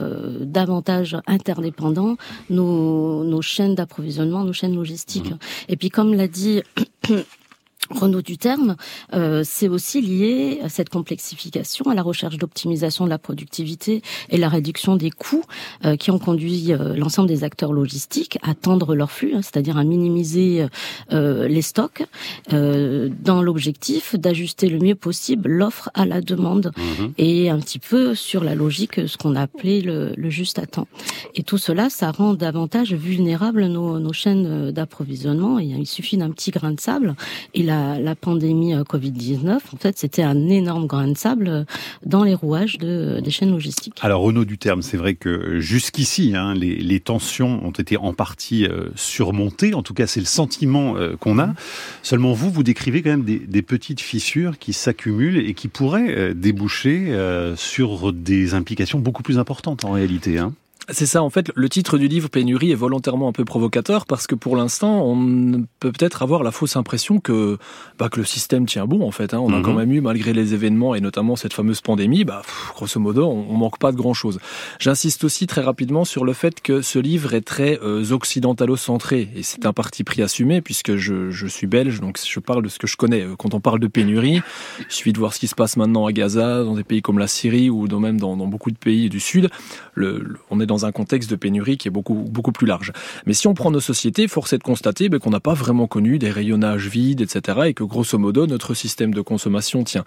davantage 0.40 1.16
interdépendants 1.26 2.16
nos, 2.50 3.24
nos 3.24 3.42
chaînes 3.42 3.74
d'approvisionnement, 3.74 4.44
nos 4.44 4.52
chaînes 4.52 4.74
logistiques. 4.74 5.30
Mmh. 5.30 5.38
Et 5.68 5.76
puis, 5.76 5.90
comme 5.90 6.14
l'a 6.14 6.28
dit 6.28 6.62
Renault 7.90 8.22
du 8.22 8.36
terme, 8.36 8.76
euh, 9.14 9.42
c'est 9.44 9.68
aussi 9.68 10.02
lié 10.02 10.60
à 10.62 10.68
cette 10.68 10.90
complexification, 10.90 11.86
à 11.90 11.94
la 11.94 12.02
recherche 12.02 12.36
d'optimisation 12.36 13.04
de 13.04 13.10
la 13.10 13.18
productivité 13.18 14.02
et 14.28 14.36
la 14.36 14.48
réduction 14.48 14.96
des 14.96 15.10
coûts 15.10 15.44
euh, 15.84 15.96
qui 15.96 16.10
ont 16.10 16.18
conduit 16.18 16.72
euh, 16.72 16.94
l'ensemble 16.96 17.28
des 17.28 17.44
acteurs 17.44 17.72
logistiques 17.72 18.38
à 18.42 18.54
tendre 18.54 18.94
leur 18.94 19.10
flux, 19.10 19.32
hein, 19.34 19.40
c'est-à-dire 19.42 19.78
à 19.78 19.84
minimiser 19.84 20.66
les 21.10 21.62
stocks, 21.62 22.04
dans 22.50 23.42
l'objectif 23.42 24.14
d'ajuster 24.16 24.68
le 24.68 24.78
mieux 24.78 24.94
possible 24.94 25.48
l'offre 25.48 25.90
à 25.94 26.06
la 26.06 26.20
demande 26.20 26.72
mhm. 26.76 27.12
et 27.18 27.50
un 27.50 27.58
petit 27.58 27.78
peu 27.78 28.14
sur 28.14 28.44
la 28.44 28.54
logique, 28.54 29.08
ce 29.08 29.16
qu'on 29.16 29.34
a 29.34 29.42
appelé 29.42 29.80
le, 29.80 30.14
juste 30.30 30.58
à 30.58 30.66
temps. 30.66 30.88
Et 31.34 31.42
tout 31.42 31.58
cela, 31.58 31.90
ça 31.90 32.10
rend 32.10 32.34
davantage 32.34 32.92
vulnérables 32.92 33.66
nos, 33.66 33.98
nos 33.98 34.12
chaînes 34.12 34.70
d'approvisionnement. 34.70 35.58
Il 35.58 35.86
suffit 35.86 36.16
d'un 36.16 36.30
petit 36.30 36.50
grain 36.50 36.72
de 36.72 36.80
sable 36.80 37.14
et 37.54 37.62
la 37.62 37.77
la, 37.98 38.14
pandémie 38.14 38.74
euh, 38.74 38.82
Covid-19, 38.82 39.54
en 39.72 39.76
fait, 39.78 39.98
c'était 39.98 40.22
un 40.22 40.48
énorme 40.48 40.86
grain 40.86 41.08
de 41.08 41.16
sable 41.16 41.48
euh, 41.48 41.64
dans 42.04 42.24
les 42.24 42.34
rouages 42.34 42.78
de, 42.78 43.20
des 43.22 43.30
chaînes 43.30 43.50
logistiques. 43.50 43.96
Alors, 44.02 44.22
Renaud 44.22 44.44
terme, 44.44 44.82
c'est 44.82 44.96
vrai 44.96 45.14
que 45.14 45.60
jusqu'ici, 45.60 46.34
hein, 46.34 46.54
les, 46.54 47.00
tensions 47.00 47.64
ont 47.64 47.70
été 47.70 47.96
en 47.96 48.12
partie 48.12 48.66
euh, 48.66 48.88
surmontées. 48.96 49.74
En 49.74 49.82
tout 49.82 49.94
cas, 49.94 50.06
c'est 50.06 50.20
le 50.20 50.26
sentiment 50.26 50.94
qu'on 51.20 51.38
a. 51.38 51.54
Seulement, 52.02 52.32
vous, 52.32 52.50
vous 52.50 52.62
décrivez 52.62 53.02
quand 53.02 53.10
même 53.10 53.24
des, 53.24 53.38
des 53.38 53.62
petites 53.62 54.00
fissures 54.00 54.58
qui 54.58 54.72
s'accumulent 54.72 55.38
et 55.38 55.54
qui 55.54 55.68
pourraient 55.68 56.34
déboucher 56.34 57.16
sur 57.56 58.12
des 58.12 58.54
implications 58.54 58.98
beaucoup 58.98 59.22
plus 59.22 59.38
importantes 59.38 59.84
en 59.84 59.92
réalité. 59.92 60.38
Hein. 60.38 60.52
C'est 60.90 61.04
ça, 61.04 61.22
en 61.22 61.28
fait, 61.28 61.50
le 61.54 61.68
titre 61.68 61.98
du 61.98 62.08
livre 62.08 62.30
Pénurie 62.30 62.72
est 62.72 62.76
volontairement 62.76 63.28
un 63.28 63.32
peu 63.32 63.44
provocateur 63.44 64.06
parce 64.06 64.26
que 64.26 64.34
pour 64.34 64.56
l'instant, 64.56 65.04
on 65.04 65.66
peut 65.80 65.92
peut-être 65.92 66.22
avoir 66.22 66.42
la 66.42 66.50
fausse 66.50 66.76
impression 66.76 67.20
que, 67.20 67.58
bah, 67.98 68.08
que 68.08 68.18
le 68.18 68.24
système 68.24 68.64
tient 68.64 68.86
bon, 68.86 69.06
en 69.06 69.10
fait. 69.10 69.34
Hein. 69.34 69.40
On 69.40 69.52
a 69.52 69.60
quand 69.60 69.72
mhm. 69.72 69.78
même 69.78 69.92
eu, 69.92 70.00
malgré 70.00 70.32
les 70.32 70.54
événements 70.54 70.94
et 70.94 71.00
notamment 71.02 71.36
cette 71.36 71.52
fameuse 71.52 71.82
pandémie, 71.82 72.24
bah, 72.24 72.40
grosso 72.74 72.98
modo, 72.98 73.26
on, 73.26 73.58
manque 73.58 73.78
pas 73.78 73.92
de 73.92 73.96
grand-chose. 73.96 74.38
J'insiste 74.78 75.24
aussi 75.24 75.46
très 75.46 75.60
rapidement 75.60 76.06
sur 76.06 76.24
le 76.24 76.32
fait 76.32 76.62
que 76.62 76.80
ce 76.80 76.98
livre 76.98 77.34
est 77.34 77.42
très 77.42 77.78
euh, 77.82 78.10
occidentalo-centré 78.10 79.28
et 79.34 79.42
c'est 79.42 79.66
un 79.66 79.74
parti 79.74 80.04
pris 80.04 80.22
assumé 80.22 80.62
puisque 80.62 80.96
je, 80.96 81.30
je, 81.30 81.46
suis 81.46 81.66
belge, 81.66 82.00
donc 82.00 82.18
je 82.24 82.40
parle 82.40 82.62
de 82.62 82.68
ce 82.68 82.78
que 82.78 82.86
je 82.86 82.96
connais. 82.96 83.26
Quand 83.38 83.52
on 83.52 83.60
parle 83.60 83.80
de 83.80 83.88
pénurie, 83.88 84.40
il 84.78 84.86
suffit 84.88 85.12
de 85.12 85.18
voir 85.18 85.34
ce 85.34 85.40
qui 85.40 85.48
se 85.48 85.54
passe 85.54 85.76
maintenant 85.76 86.06
à 86.06 86.12
Gaza, 86.12 86.64
dans 86.64 86.74
des 86.74 86.84
pays 86.84 87.02
comme 87.02 87.18
la 87.18 87.26
Syrie 87.26 87.68
ou 87.68 87.86
même 87.98 88.18
dans, 88.18 88.36
dans 88.36 88.46
beaucoup 88.46 88.70
de 88.70 88.78
pays 88.78 89.10
du 89.10 89.20
Sud. 89.20 89.50
Le, 89.94 90.36
on 90.50 90.60
est 90.60 90.66
dans 90.66 90.77
un 90.86 90.92
contexte 90.92 91.30
de 91.30 91.36
pénurie 91.36 91.78
qui 91.78 91.88
est 91.88 91.90
beaucoup, 91.90 92.14
beaucoup 92.14 92.52
plus 92.52 92.66
large. 92.66 92.92
Mais 93.26 93.34
si 93.34 93.46
on 93.46 93.54
prend 93.54 93.70
nos 93.70 93.80
sociétés, 93.80 94.28
force 94.28 94.52
est 94.52 94.58
de 94.58 94.62
constater 94.62 95.08
ben, 95.08 95.18
qu'on 95.18 95.30
n'a 95.30 95.40
pas 95.40 95.54
vraiment 95.54 95.86
connu 95.86 96.18
des 96.18 96.30
rayonnages 96.30 96.88
vides, 96.88 97.20
etc. 97.20 97.58
et 97.66 97.74
que 97.74 97.84
grosso 97.84 98.18
modo, 98.18 98.46
notre 98.46 98.74
système 98.74 99.14
de 99.14 99.20
consommation 99.20 99.84
tient. 99.84 100.04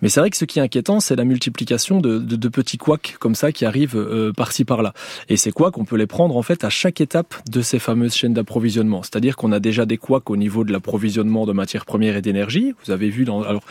Mais 0.00 0.08
c'est 0.08 0.20
vrai 0.20 0.30
que 0.30 0.36
ce 0.36 0.44
qui 0.44 0.58
est 0.58 0.62
inquiétant, 0.62 1.00
c'est 1.00 1.16
la 1.16 1.24
multiplication 1.24 2.00
de, 2.00 2.48
petits 2.48 2.76
couacs 2.76 3.16
comme 3.18 3.34
ça 3.34 3.50
qui 3.50 3.64
arrivent 3.64 3.96
euh, 3.96 4.32
par-ci 4.32 4.64
par-là. 4.64 4.92
Et 5.28 5.36
ces 5.36 5.52
couacs, 5.52 5.78
on 5.78 5.84
peut 5.84 5.96
les 5.96 6.06
prendre 6.06 6.36
en 6.36 6.42
fait 6.42 6.64
à 6.64 6.70
chaque 6.70 7.00
étape 7.00 7.34
de 7.50 7.62
ces 7.62 7.78
fameuses 7.78 8.14
chaînes 8.14 8.34
d'approvisionnement. 8.34 9.02
C'est-à-dire 9.02 9.36
qu'on 9.36 9.52
a 9.52 9.60
déjà 9.60 9.86
des 9.86 9.96
couacs 9.96 10.28
au 10.28 10.36
niveau 10.36 10.64
de 10.64 10.72
l'approvisionnement 10.72 11.46
de 11.46 11.52
matières 11.52 11.86
premières 11.86 12.16
et 12.16 12.22
d'énergie. 12.22 12.74
Vous 12.84 12.90
avez 12.90 13.08
vu, 13.08 13.24
dans, 13.24 13.42
alors 13.42 13.62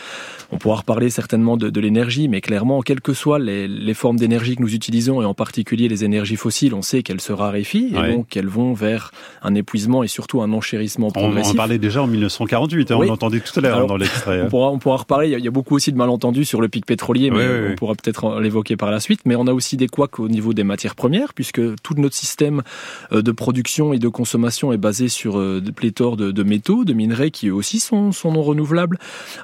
on 0.52 0.58
pourra 0.58 0.78
reparler 0.78 1.10
certainement 1.10 1.58
de, 1.58 1.70
de 1.70 1.80
l'énergie, 1.80 2.28
mais 2.28 2.42
clairement, 2.42 2.82
quelles 2.82 3.02
que 3.02 3.14
soient 3.14 3.40
les, 3.40 3.68
les 3.68 3.94
formes 3.94 4.18
d'énergie 4.18 4.56
que 4.56 4.62
nous 4.62 4.74
utilisons 4.74 5.22
et 5.22 5.26
en 5.26 5.34
particulier 5.34 5.88
les 5.88 6.04
énergies 6.04 6.38
fossiles, 6.42 6.74
on 6.74 6.82
sait 6.82 7.04
qu'elles 7.04 7.22
se 7.22 7.34
raréfient 7.34 7.94
et 7.96 8.14
donc 8.14 8.28
qu'elles 8.28 8.48
vont 8.48 8.74
vers 8.74 9.12
un 9.42 9.56
épuisement 9.56 10.04
et 10.04 10.08
surtout 10.08 10.42
un 10.42 10.52
enchérissement 10.52 11.12
progressif. 11.12 11.52
On 11.52 11.56
en 11.56 11.58
parlait 11.58 11.78
déjà 11.78 12.02
en 12.02 12.08
1948, 12.08 12.92
hein, 12.92 12.96
on 12.98 13.02
l'entendait 13.04 13.40
tout 13.40 13.58
à 13.60 13.62
l'heure 13.62 13.88
dans 13.88 13.98
l'extrait. 13.98 14.42
On 14.44 14.50
pourra, 14.50 14.72
on 14.72 14.80
pourra 14.80 14.98
reparler, 14.98 15.30
il 15.30 15.44
y, 15.44 15.48
a, 15.48 15.52
beaucoup 15.52 15.76
aussi 15.76 15.92
de 15.92 15.98
malentendus 15.98 16.46
sur 16.46 16.62
le 16.62 16.68
pic 16.68 16.86
pétrolier, 16.86 17.32
mais 17.32 17.72
on 17.72 17.76
pourra 17.76 17.96
peut-être 17.96 18.40
l'évoquer 18.40 18.76
par 18.76 18.92
la 18.92 19.00
suite. 19.00 19.22
Mais 19.26 19.36
on 19.36 19.48
a 19.48 19.54
aussi 19.54 19.78
des 19.78 19.88
couacs 19.88 20.20
au 20.20 20.28
niveau 20.28 20.54
des 20.54 20.64
matières 20.64 20.96
premières, 20.96 21.34
puisque 21.34 21.62
tout 21.82 21.94
notre 21.98 22.16
système 22.16 22.64
euh, 23.12 23.22
de 23.22 23.32
production 23.32 23.94
et 23.94 24.00
de 24.00 24.08
consommation 24.08 24.74
est 24.74 24.78
basé 24.78 25.08
sur 25.08 25.38
euh, 25.38 25.62
des 25.62 25.72
pléthores 25.72 26.18
de, 26.18 26.44
métaux, 26.44 26.84
de 26.86 26.94
minerais 26.94 27.32
qui 27.32 27.48
eux 27.48 27.54
aussi 27.54 27.80
sont, 27.80 28.12
sont 28.12 28.32
non 28.32 28.42
renouvelables. 28.42 28.98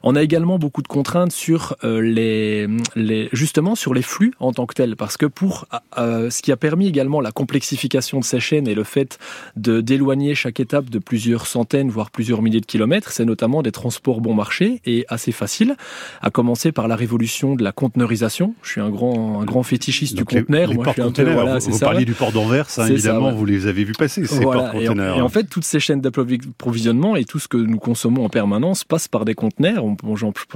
On 0.03 0.15
a 0.15 0.23
également 0.23 0.57
beaucoup 0.57 0.81
de 0.81 0.87
contraintes 0.87 1.31
sur 1.31 1.75
euh, 1.83 2.01
les, 2.01 2.67
les, 2.95 3.29
justement 3.33 3.75
sur 3.75 3.93
les 3.93 4.01
flux 4.01 4.33
en 4.39 4.51
tant 4.51 4.65
que 4.65 4.73
tels, 4.73 4.95
parce 4.95 5.17
que 5.17 5.25
pour 5.25 5.67
ce 5.95 6.41
qui 6.41 6.51
a 6.51 6.57
permis 6.57 6.76
également 6.85 7.21
la 7.21 7.31
complexification 7.31 8.19
de 8.19 8.23
ces 8.23 8.39
chaînes 8.39 8.67
et 8.67 8.75
le 8.75 8.83
fait 8.83 9.17
de 9.55 9.81
d'éloigner 9.81 10.35
chaque 10.35 10.59
étape 10.59 10.89
de 10.89 10.99
plusieurs 10.99 11.47
centaines, 11.47 11.89
voire 11.89 12.11
plusieurs 12.11 12.41
milliers 12.41 12.61
de 12.61 12.65
kilomètres, 12.65 13.11
c'est 13.11 13.25
notamment 13.25 13.63
des 13.63 13.71
transports 13.71 14.21
bon 14.21 14.33
marché 14.33 14.81
et 14.85 15.05
assez 15.07 15.31
faciles, 15.31 15.75
à 16.21 16.29
commencer 16.29 16.71
par 16.71 16.87
la 16.87 16.95
révolution 16.95 17.55
de 17.55 17.63
la 17.63 17.71
conteneurisation. 17.71 18.53
Je 18.61 18.71
suis 18.71 18.81
un 18.81 18.89
grand, 18.89 19.41
un 19.41 19.45
grand 19.45 19.63
fétichiste 19.63 20.15
du 20.15 20.25
conteneur. 20.25 20.73
Moi, 20.73 20.85
je 20.95 21.01
suis 21.01 21.23
voilà, 21.23 21.59
vous, 21.59 21.71
vous 21.71 21.79
parliez 21.79 22.05
du 22.05 22.13
port 22.13 22.31
d'Anvers, 22.31 22.67
hein, 22.77 22.87
évidemment, 22.87 23.31
vous 23.31 23.45
les 23.45 23.67
avez 23.67 23.83
vus 23.83 23.93
passer, 23.93 24.25
ces 24.25 24.41
ports 24.41 24.71
conteneurs. 24.71 25.17
Et, 25.17 25.21
en, 25.21 25.29
fait, 25.29 25.45
toutes 25.45 25.63
ces 25.63 25.79
chaînes 25.79 26.01
d'approvisionnement 26.01 27.15
et 27.15 27.25
tout 27.25 27.39
ce 27.39 27.47
que 27.47 27.57
nous 27.57 27.79
consommons 27.79 28.25
en 28.25 28.29
permanence 28.29 28.83
passe 28.83 29.07
par 29.07 29.25
des 29.25 29.35
conteneurs. 29.35 29.83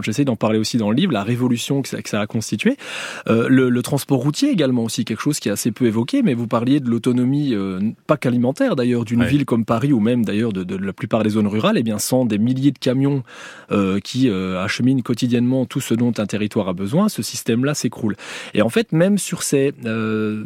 J'essaie 0.01 0.25
d'en 0.25 0.35
parler 0.35 0.59
aussi 0.59 0.77
dans 0.77 0.89
le 0.89 0.95
livre, 0.95 1.13
la 1.13 1.23
révolution 1.23 1.81
que 1.81 1.89
ça, 1.89 2.01
que 2.01 2.09
ça 2.09 2.21
a 2.21 2.27
constitué. 2.27 2.77
Euh, 3.27 3.47
le, 3.49 3.69
le 3.69 3.81
transport 3.81 4.19
routier 4.19 4.49
également 4.49 4.83
aussi, 4.83 5.05
quelque 5.05 5.21
chose 5.21 5.39
qui 5.39 5.49
est 5.49 5.51
assez 5.51 5.71
peu 5.71 5.85
évoqué, 5.85 6.10
mais 6.23 6.33
vous 6.33 6.47
parlez 6.47 6.79
de 6.79 6.89
l'autonomie, 6.89 7.53
euh, 7.53 7.79
pas 8.07 8.17
qu'alimentaire 8.17 8.75
d'ailleurs, 8.75 9.05
d'une 9.05 9.23
ville 9.23 9.45
comme 9.45 9.63
Paris 9.63 9.93
ou 9.93 9.99
même 9.99 10.25
d'ailleurs 10.25 10.51
de, 10.51 10.75
la 10.75 10.93
plupart 10.93 11.23
des 11.23 11.31
zones 11.31 11.47
rurales, 11.47 11.77
et 11.77 11.81
eh 11.81 11.83
bien 11.83 11.99
sans 11.99 12.25
des 12.25 12.37
milliers 12.37 12.71
de 12.71 12.77
camions 12.77 13.23
euh, 13.71 13.99
qui 13.99 14.29
euh, 14.29 14.61
acheminent 14.63 15.01
quotidiennement 15.01 15.65
tout 15.65 15.79
ce 15.79 15.93
dont 15.93 16.11
un 16.17 16.25
territoire 16.25 16.67
a 16.67 16.73
besoin, 16.73 17.07
ce 17.07 17.21
système-là 17.21 17.73
s'écroule. 17.73 18.15
Et 18.53 18.61
en 18.61 18.69
fait, 18.69 18.91
même 18.91 19.17
sur 19.17 19.43
ces, 19.43 19.73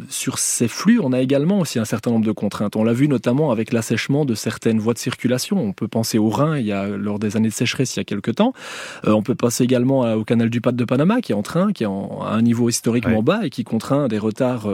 sur 0.08 0.38
ces 0.38 0.68
flux, 0.68 1.00
on 1.02 1.12
a 1.12 1.20
également 1.20 1.60
aussi 1.60 1.78
un 1.78 1.84
certain 1.84 2.10
nombre 2.10 2.26
de 2.26 2.32
contraintes. 2.32 2.76
On 2.76 2.84
l'a 2.84 2.92
vu 2.92 3.08
notamment 3.08 3.50
avec 3.50 3.72
l'assèchement 3.72 4.24
de 4.24 4.34
certaines 4.34 4.78
voies 4.78 4.94
de 4.94 4.98
circulation. 4.98 5.58
On 5.58 5.72
peut 5.72 5.88
penser 5.88 6.18
au 6.18 6.28
Rhin, 6.28 6.58
il 6.58 6.66
y 6.66 6.72
a, 6.72 6.86
lors 6.86 7.18
des 7.18 7.36
années 7.36 7.48
de 7.48 7.54
sécheresse 7.54 7.96
il 7.96 8.00
y 8.00 8.02
a 8.02 8.04
quelques 8.04 8.36
temps. 8.36 8.52
on 9.04 9.22
peut 9.22 9.34
penser 9.34 9.64
également 9.64 10.00
au 10.12 10.24
canal 10.24 10.50
du 10.50 10.60
Pape 10.60 10.76
de 10.76 10.84
Panama 10.84 11.20
qui 11.20 11.32
est 11.32 11.34
en 11.34 11.42
train, 11.42 11.72
qui 11.72 11.82
est 11.82 11.86
à 11.86 11.90
un 11.90 12.42
niveau 12.42 12.68
historiquement 12.68 13.22
bas 13.22 13.40
et 13.44 13.50
qui 13.50 13.64
contraint 13.64 14.08
des 14.08 14.18
retards 14.18 14.68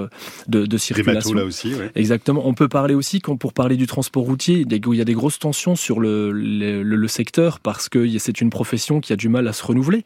de, 0.49 0.67
de 0.67 0.77
circulation 0.83 1.37
aussi. 1.39 1.73
Exactement. 1.95 2.47
On 2.47 2.55
peut 2.55 2.69
parler 2.69 2.95
aussi, 2.95 3.21
pour 3.21 3.53
parler 3.53 3.77
du 3.77 3.87
transport 3.87 4.25
routier, 4.25 4.67
il 4.69 4.95
y 4.95 5.01
a 5.01 5.05
des 5.05 5.15
grosses 5.15 5.39
tensions 5.39 5.77
sur 5.77 6.01
le, 6.01 6.33
le, 6.33 7.09
secteur 7.09 7.61
parce 7.61 7.89
que 7.89 8.19
c'est 8.19 8.41
une 8.41 8.51
profession 8.51 9.01
qui 9.01 9.13
a 9.13 9.17
du 9.17 9.29
mal 9.29 9.47
à 9.49 9.53
se 9.53 9.65
renouveler. 9.65 10.05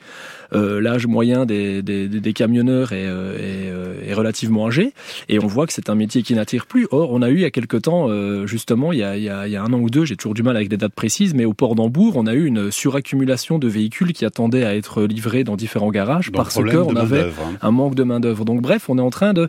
Euh, 0.53 0.81
L'âge 0.81 1.07
moyen 1.07 1.47
des, 1.47 1.83
des, 1.83 2.09
des 2.09 2.33
camionneurs 2.33 2.93
est, 2.93 3.07
euh, 3.07 3.37
est, 3.37 3.71
euh, 3.71 3.95
est, 4.07 4.15
relativement 4.15 4.67
âgé 4.67 4.93
et 5.29 5.39
on 5.39 5.47
voit 5.47 5.67
que 5.67 5.73
c'est 5.73 5.91
un 5.91 5.95
métier 5.95 6.23
qui 6.23 6.35
n'attire 6.35 6.67
plus. 6.67 6.87
Or, 6.91 7.13
on 7.13 7.23
a 7.23 7.31
eu 7.31 7.35
il 7.37 7.41
y 7.41 7.45
a 7.45 7.51
quelque 7.51 7.77
temps, 7.77 8.09
justement, 8.47 8.93
il 8.93 9.01
y, 9.01 9.03
a, 9.03 9.17
il, 9.17 9.25
y 9.25 9.29
a, 9.29 9.47
il 9.47 9.53
y 9.53 9.57
a 9.57 9.63
un 9.63 9.73
an 9.73 9.79
ou 9.79 9.91
deux, 9.91 10.05
j'ai 10.05 10.17
toujours 10.17 10.35
du 10.35 10.43
mal 10.43 10.57
avec 10.57 10.69
des 10.69 10.77
dates 10.77 10.95
précises, 10.95 11.35
mais 11.35 11.45
au 11.45 11.53
port 11.53 11.75
d'Hambourg, 11.75 12.15
on 12.17 12.27
a 12.27 12.35
eu 12.35 12.47
une 12.47 12.71
suraccumulation 12.71 13.59
de 13.59 13.69
véhicules 13.69 14.13
qui 14.13 14.25
attendaient 14.25 14.65
à 14.65 14.75
être 14.75 15.03
livrés 15.03 15.45
dans 15.45 15.57
différents 15.57 15.91
garages 15.91 16.31
parce 16.33 16.55
qu'on 16.55 16.97
avait 16.97 17.23
hein. 17.23 17.57
un 17.61 17.71
manque 17.71 17.95
de 17.95 18.05
main-d'œuvre. 18.05 18.45
Donc, 18.45 18.63
bref, 18.63 18.89
on 18.89 18.99
est 18.99 19.03
en 19.03 19.11
train 19.11 19.33
de 19.33 19.49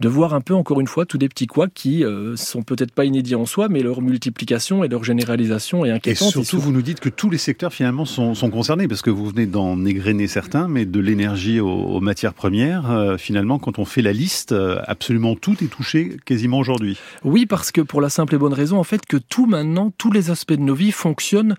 de 0.00 0.08
voir 0.08 0.34
un 0.34 0.40
peu 0.40 0.54
encore 0.54 0.80
une 0.80 0.86
fois 0.86 1.04
tous 1.04 1.18
des 1.18 1.28
petits 1.28 1.46
couacs 1.46 1.72
qui 1.74 2.04
euh, 2.04 2.34
sont 2.34 2.62
peut-être 2.62 2.92
pas 2.92 3.04
inédits 3.04 3.34
en 3.34 3.44
soi, 3.44 3.68
mais 3.68 3.82
leur 3.82 4.00
multiplication 4.00 4.82
et 4.82 4.88
leur 4.88 5.04
généralisation 5.04 5.84
est 5.84 5.90
inquiétante. 5.90 6.28
Et 6.28 6.30
surtout, 6.32 6.58
vous 6.58 6.72
nous 6.72 6.82
dites 6.82 7.00
que 7.00 7.10
tous 7.10 7.28
les 7.28 7.38
secteurs 7.38 7.72
finalement 7.72 8.06
sont, 8.06 8.34
sont 8.34 8.50
concernés, 8.50 8.88
parce 8.88 9.02
que 9.02 9.10
vous 9.10 9.26
venez 9.26 9.46
d'en 9.46 9.84
égrener 9.84 10.26
certains, 10.30 10.68
mais 10.68 10.86
de 10.86 11.00
l'énergie 11.00 11.60
aux, 11.60 12.00
matières 12.00 12.32
premières, 12.32 12.90
euh, 12.90 13.18
finalement, 13.18 13.58
quand 13.58 13.78
on 13.78 13.84
fait 13.84 14.00
la 14.00 14.12
liste, 14.12 14.52
euh, 14.52 14.80
absolument 14.86 15.34
tout 15.34 15.62
est 15.62 15.66
touché 15.66 16.16
quasiment 16.24 16.58
aujourd'hui. 16.58 16.98
Oui, 17.24 17.44
parce 17.44 17.70
que 17.72 17.82
pour 17.82 18.00
la 18.00 18.08
simple 18.08 18.36
et 18.36 18.38
bonne 18.38 18.54
raison, 18.54 18.78
en 18.78 18.84
fait, 18.84 19.04
que 19.04 19.18
tout 19.18 19.46
maintenant, 19.46 19.92
tous 19.98 20.10
les 20.10 20.30
aspects 20.30 20.54
de 20.54 20.62
nos 20.62 20.74
vies 20.74 20.92
fonctionnent 20.92 21.56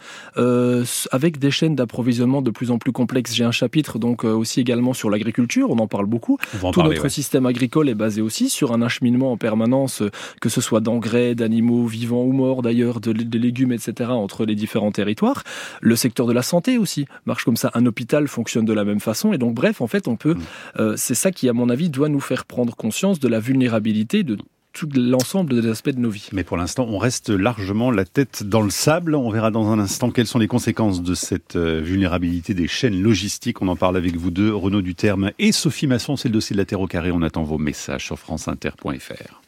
avec 1.12 1.38
des 1.38 1.52
chaînes 1.52 1.76
d'approvisionnement 1.76 2.42
de 2.42 2.50
plus 2.50 2.72
en 2.72 2.80
plus 2.80 2.92
complexes. 2.92 3.36
J'ai 3.36 3.44
un 3.44 3.52
chapitre 3.52 4.00
donc 4.00 4.24
aussi 4.24 4.60
également 4.60 4.94
sur 4.94 5.10
l'agriculture, 5.10 5.70
on 5.70 5.78
en 5.78 5.88
parle 5.88 6.06
beaucoup. 6.06 6.38
Tout 6.74 6.82
notre 6.82 7.10
système 7.10 7.46
agricole 7.46 7.90
est 7.90 7.96
basé 7.96 8.22
aussi 8.22 8.50
sur 8.50 8.74
un 8.74 8.82
acheminement 8.82 9.32
en 9.32 9.38
permanence, 9.38 10.04
que 10.40 10.50
ce 10.50 10.62
soit 10.62 10.80
d'engrais, 10.80 11.36
d'animaux 11.36 11.86
vivants 11.86 12.24
ou 12.24 12.32
morts 12.32 12.62
d'ailleurs, 12.62 13.00
de, 13.00 13.12
légumes, 13.38 13.72
etc., 13.72 14.12
entre 14.12 14.46
les 14.46 14.56
différents 14.56 14.92
territoires. 14.92 15.44
Le 15.82 15.96
secteur 15.96 16.26
de 16.28 16.34
la 16.34 16.42
santé 16.42 16.78
aussi 16.78 17.06
marche 17.26 17.44
comme 17.44 17.58
ça. 17.58 17.72
Un 17.74 17.86
hôpital 17.86 18.28
fonctionne 18.28 18.61
de 18.64 18.74
la 18.74 18.84
même 18.84 19.00
façon. 19.00 19.34
Et 19.34 19.38
donc, 19.38 19.54
bref, 19.54 19.82
en 19.82 19.88
fait, 19.88 20.08
on 20.08 20.16
peut. 20.16 20.36
Mm. 20.36 20.42
Euh, 20.80 20.94
c'est 20.98 21.16
ça 21.16 21.32
qui, 21.32 21.50
à 21.50 21.54
mon 21.54 21.70
avis, 21.70 21.90
doit 21.90 22.10
nous 22.10 22.20
faire 22.20 22.46
prendre 22.46 22.76
conscience 22.76 23.20
de 23.20 23.28
la 23.28 23.40
vulnérabilité 23.40 24.24
de 24.24 24.38
tout 24.74 24.90
l'ensemble 24.96 25.62
des 25.62 25.70
aspects 25.70 25.90
de 25.90 26.00
nos 26.00 26.10
vies. 26.10 26.30
Mais 26.32 26.44
pour 26.44 26.58
l'instant, 26.58 26.88
on 26.90 26.98
reste 26.98 27.30
largement 27.30 27.92
la 27.92 28.06
tête 28.06 28.44
dans 28.44 28.62
le 28.62 28.70
sable. 28.70 29.16
On 29.16 29.30
verra 29.30 29.52
dans 29.52 29.70
un 29.70 29.80
instant 29.80 30.12
quelles 30.12 30.28
sont 30.28 30.40
les 30.40 30.48
conséquences 30.48 31.02
de 31.02 31.14
cette 31.14 31.56
euh, 31.56 31.82
vulnérabilité 31.82 32.54
des 32.54 32.68
chaînes 32.68 33.02
logistiques. 33.02 33.62
On 33.62 33.68
en 33.68 33.76
parle 33.76 33.98
avec 33.98 34.16
vous 34.16 34.32
deux, 34.32 34.54
Renaud 34.54 34.82
Duterme 34.82 35.32
et 35.40 35.52
Sophie 35.52 35.88
Masson. 35.88 36.16
C'est 36.16 36.30
le 36.30 36.34
dossier 36.34 36.54
de 36.54 36.60
la 36.60 36.66
Terre 36.66 36.82
au 36.82 36.88
carré. 36.88 37.12
On 37.12 37.22
attend 37.22 37.44
vos 37.44 37.58
messages 37.58 38.06
sur 38.06 38.18
franceinter.fr. 38.18 39.42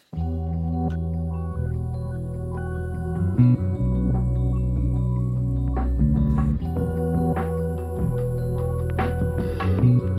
people. 9.84 10.13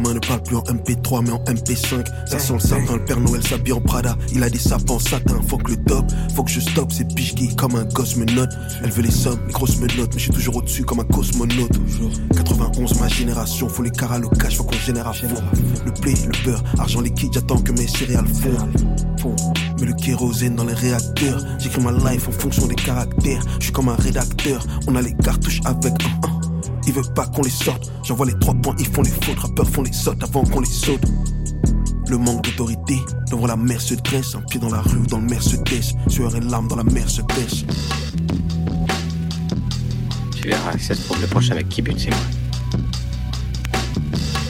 MP3 0.00 1.24
mais 1.24 1.32
en 1.32 1.44
MP5. 1.44 2.04
Ça 2.26 2.38
sent 2.38 2.54
le 2.54 2.58
sapin, 2.58 2.94
le 2.94 3.04
Père 3.04 3.20
Noël 3.20 3.42
s'habille 3.46 3.72
en 3.72 3.80
Prada. 3.80 4.16
Il 4.34 4.42
a 4.42 4.50
des 4.50 4.58
sapins 4.58 4.94
en 4.94 4.98
satin, 4.98 5.40
faut 5.46 5.58
que 5.58 5.70
le 5.70 5.76
top, 5.76 6.04
faut 6.34 6.42
que 6.42 6.50
je 6.50 6.60
stoppe. 6.60 6.92
Ces 6.92 7.04
biches 7.04 7.34
qui, 7.34 7.54
comme 7.54 7.76
un 7.76 7.84
gosse. 7.84 8.16
Elle 8.82 8.90
veut 8.90 9.02
les 9.02 9.10
sommes, 9.10 9.38
les 9.46 9.52
grosses 9.52 9.78
me 9.78 9.86
mais 9.86 10.04
je 10.14 10.18
suis 10.18 10.30
toujours 10.30 10.56
au-dessus 10.56 10.84
comme 10.84 11.00
un 11.00 11.04
cosmonaute. 11.04 11.78
91, 12.34 13.00
ma 13.00 13.08
génération, 13.08 13.68
faut 13.68 13.82
les 13.82 13.90
caras, 13.90 14.18
le 14.18 14.28
cash, 14.28 14.56
faut 14.56 14.64
qu'on 14.64 14.78
génère 14.78 15.06
à 15.08 15.12
fond. 15.12 15.28
Le 15.84 15.90
blé, 16.00 16.14
le 16.14 16.44
beurre, 16.44 16.62
argent 16.78 17.00
liquide, 17.00 17.32
j'attends 17.34 17.58
que 17.58 17.72
mes 17.72 17.86
céréales 17.86 18.26
fondent. 18.26 19.34
Mais 19.80 19.86
le 19.86 19.92
kérosène 19.94 20.54
dans 20.54 20.64
les 20.64 20.74
réacteurs, 20.74 21.44
j'écris 21.58 21.82
ma 21.82 21.92
life 21.92 22.28
en 22.28 22.32
fonction 22.32 22.66
des 22.66 22.74
caractères. 22.74 23.42
Je 23.58 23.64
suis 23.64 23.72
comme 23.72 23.88
un 23.88 23.96
rédacteur, 23.96 24.64
on 24.86 24.94
a 24.94 25.02
les 25.02 25.14
cartouches 25.14 25.60
avec 25.64 25.92
un 25.92 26.28
1. 26.28 26.35
Ils 26.86 26.92
veulent 26.92 27.12
pas 27.14 27.26
qu'on 27.26 27.42
les 27.42 27.50
sorte. 27.50 27.90
J'envoie 28.04 28.26
les 28.26 28.38
trois 28.38 28.54
points, 28.54 28.76
ils 28.78 28.86
font 28.86 29.02
les 29.02 29.10
fautes. 29.10 29.38
Rappeurs 29.38 29.68
font 29.68 29.82
les 29.82 29.92
sautes 29.92 30.22
avant 30.22 30.44
qu'on 30.44 30.60
les 30.60 30.66
saute. 30.66 31.04
Le 32.08 32.18
manque 32.18 32.44
d'autorité 32.44 33.00
devant 33.30 33.46
la 33.46 33.56
mer 33.56 33.80
se 33.80 33.94
dresse. 33.94 34.34
Un 34.34 34.42
pied 34.42 34.60
dans 34.60 34.70
la 34.70 34.80
rue, 34.80 35.06
dans 35.08 35.18
le 35.18 35.26
Mercedes. 35.26 35.96
Sueur 36.08 36.36
et 36.36 36.40
larmes 36.40 36.68
dans 36.68 36.76
la 36.76 36.84
mer 36.84 37.08
se 37.10 37.22
baisse. 37.22 37.64
Tu 40.36 40.48
verras 40.48 40.72
que 40.72 40.80
ça 40.80 40.94
se 40.94 41.02
trouve 41.02 41.20
le 41.20 41.26
prochain 41.26 41.52
avec 41.54 41.68
qui 41.68 41.82
bute, 41.82 41.98
c'est 41.98 42.10
moi. 42.10 42.18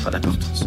Pas 0.05 0.11
d'importance. 0.11 0.67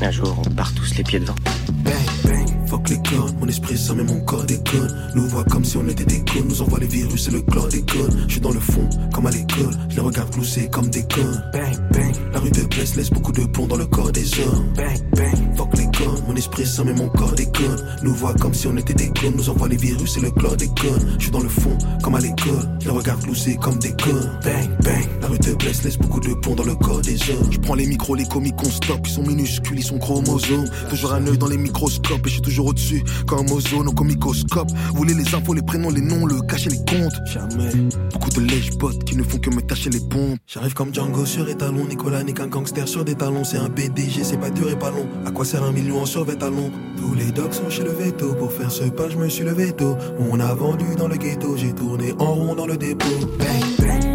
Un 0.00 0.10
jour, 0.10 0.40
on 0.46 0.50
part 0.50 0.72
tous 0.74 0.94
les 0.96 1.02
pieds 1.02 1.18
devant. 1.18 1.34
Bang, 1.82 1.94
bang, 2.24 2.63
les 2.88 2.96
codes, 2.96 3.34
mon 3.40 3.46
esprit 3.48 3.78
ça 3.78 3.94
mais 3.94 4.04
mon 4.04 4.20
corps 4.20 4.44
déconne. 4.44 5.10
Nous 5.14 5.26
voit 5.28 5.44
comme 5.44 5.64
si 5.64 5.76
on 5.76 5.86
était 5.88 6.04
des 6.04 6.20
cons, 6.20 6.44
nous 6.46 6.62
envoie 6.62 6.78
les 6.80 6.86
virus 6.86 7.28
et 7.28 7.30
le 7.30 7.42
chlore 7.42 7.68
déconne. 7.68 8.24
Je 8.26 8.32
suis 8.32 8.40
dans 8.40 8.52
le 8.52 8.60
fond, 8.60 8.88
comme 9.12 9.26
à 9.26 9.30
l'école, 9.30 9.74
je 9.88 9.96
les 9.96 10.02
regarde 10.02 10.30
glousser 10.32 10.68
comme 10.70 10.88
des 10.88 11.02
connes. 11.02 11.42
Bang, 11.52 11.76
bang, 11.92 12.14
la 12.32 12.40
rue 12.40 12.50
de 12.50 12.62
Blesse 12.62 12.96
laisse 12.96 13.10
beaucoup 13.10 13.32
de 13.32 13.44
plomb 13.44 13.66
dans 13.66 13.76
le 13.76 13.86
corps 13.86 14.12
des 14.12 14.26
hommes. 14.40 14.66
Bang, 14.76 14.98
bang, 15.16 15.56
fuck 15.56 15.76
les 15.76 15.84
codes, 15.86 16.22
mon 16.28 16.36
esprit 16.36 16.66
ça 16.66 16.84
mais 16.84 16.94
mon 16.94 17.08
corps 17.08 17.34
déconne. 17.34 17.84
Nous 18.02 18.14
voit 18.14 18.34
comme 18.34 18.54
si 18.54 18.66
on 18.66 18.76
était 18.76 18.94
des 18.94 19.08
cons, 19.08 19.32
nous 19.34 19.48
envoie 19.48 19.68
les 19.68 19.76
virus 19.76 20.16
et 20.16 20.20
le 20.20 20.30
chlore 20.30 20.56
déconne. 20.56 21.16
Je 21.18 21.22
suis 21.24 21.32
dans 21.32 21.40
le 21.40 21.48
fond, 21.48 21.76
comme 22.02 22.14
à 22.14 22.20
l'école, 22.20 22.68
je 22.80 22.86
les 22.86 22.90
regarde 22.92 23.22
glousser 23.22 23.56
comme 23.56 23.78
des 23.78 23.92
connes. 23.92 24.38
Bang, 24.42 24.68
bang, 24.82 25.08
la 25.20 25.28
rue 25.28 25.38
de 25.38 25.54
Blesse 25.54 25.84
laisse 25.84 25.98
beaucoup 25.98 26.20
de 26.20 26.34
plomb 26.34 26.54
dans 26.54 26.64
le 26.64 26.74
corps 26.74 27.00
des 27.00 27.18
hommes. 27.30 27.50
Je 27.50 27.58
prends 27.58 27.74
les 27.74 27.86
micros, 27.86 28.14
les 28.14 28.26
comiques, 28.26 28.62
on 28.62 28.70
stop, 28.70 29.00
ils 29.04 29.10
sont 29.10 29.22
minuscules, 29.22 29.78
ils 29.78 29.84
sont 29.84 29.98
chromosomes. 29.98 30.68
Toujours 30.90 31.14
un 31.14 31.26
œil 31.26 31.38
dans 31.38 31.48
les 31.48 31.58
microscopes 31.58 32.26
et 32.26 32.28
je 32.28 32.34
suis 32.34 32.42
toujours 32.42 32.73
au-dessus 32.74 33.02
comme 33.26 33.50
ozone 33.50 33.88
au 33.88 33.92
comicoscope. 33.92 34.68
Voulez 34.94 35.14
les 35.14 35.34
infos, 35.34 35.54
les 35.54 35.62
prénoms, 35.62 35.90
les 35.90 36.00
noms, 36.00 36.26
le 36.26 36.40
cacher 36.42 36.70
les 36.70 36.78
comptes. 36.78 37.14
Jamais. 37.26 37.70
Beaucoup 38.12 38.30
de 38.30 38.40
lèche-bottes 38.40 39.04
qui 39.04 39.16
ne 39.16 39.22
font 39.22 39.38
que 39.38 39.50
me 39.50 39.62
tâcher 39.62 39.90
les 39.90 40.00
pompes. 40.00 40.38
J'arrive 40.46 40.74
comme 40.74 40.92
Django 40.92 41.24
sur 41.24 41.48
étalon. 41.48 41.86
Nicolas 41.86 42.22
n'est 42.22 42.32
qu'un 42.32 42.48
gangster 42.48 42.88
sur 42.88 43.04
des 43.04 43.14
talons. 43.14 43.44
C'est 43.44 43.58
un 43.58 43.70
PDG, 43.70 44.24
c'est 44.24 44.38
pas 44.38 44.50
dur 44.50 44.68
et 44.70 44.78
pas 44.78 44.90
long. 44.90 45.06
À 45.24 45.30
quoi 45.30 45.44
sert 45.44 45.62
un 45.62 45.72
million 45.72 46.00
en 46.00 46.06
survêt 46.06 46.36
talon 46.36 46.70
Tous 46.96 47.14
les 47.14 47.30
dogs 47.30 47.52
sont 47.52 47.70
chez 47.70 47.84
le 47.84 47.92
veto. 47.92 48.34
Pour 48.34 48.52
faire 48.52 48.70
ce 48.70 48.84
pas, 48.84 49.08
je 49.08 49.16
me 49.16 49.28
suis 49.28 49.44
levé 49.44 49.72
tôt. 49.72 49.96
On 50.18 50.40
a 50.40 50.52
vendu 50.54 50.96
dans 50.98 51.08
le 51.08 51.16
ghetto. 51.16 51.56
J'ai 51.56 51.72
tourné 51.72 52.12
en 52.18 52.34
rond 52.34 52.54
dans 52.54 52.66
le 52.66 52.76
dépôt. 52.76 53.06
Bang, 53.38 53.88
bang. 53.88 54.13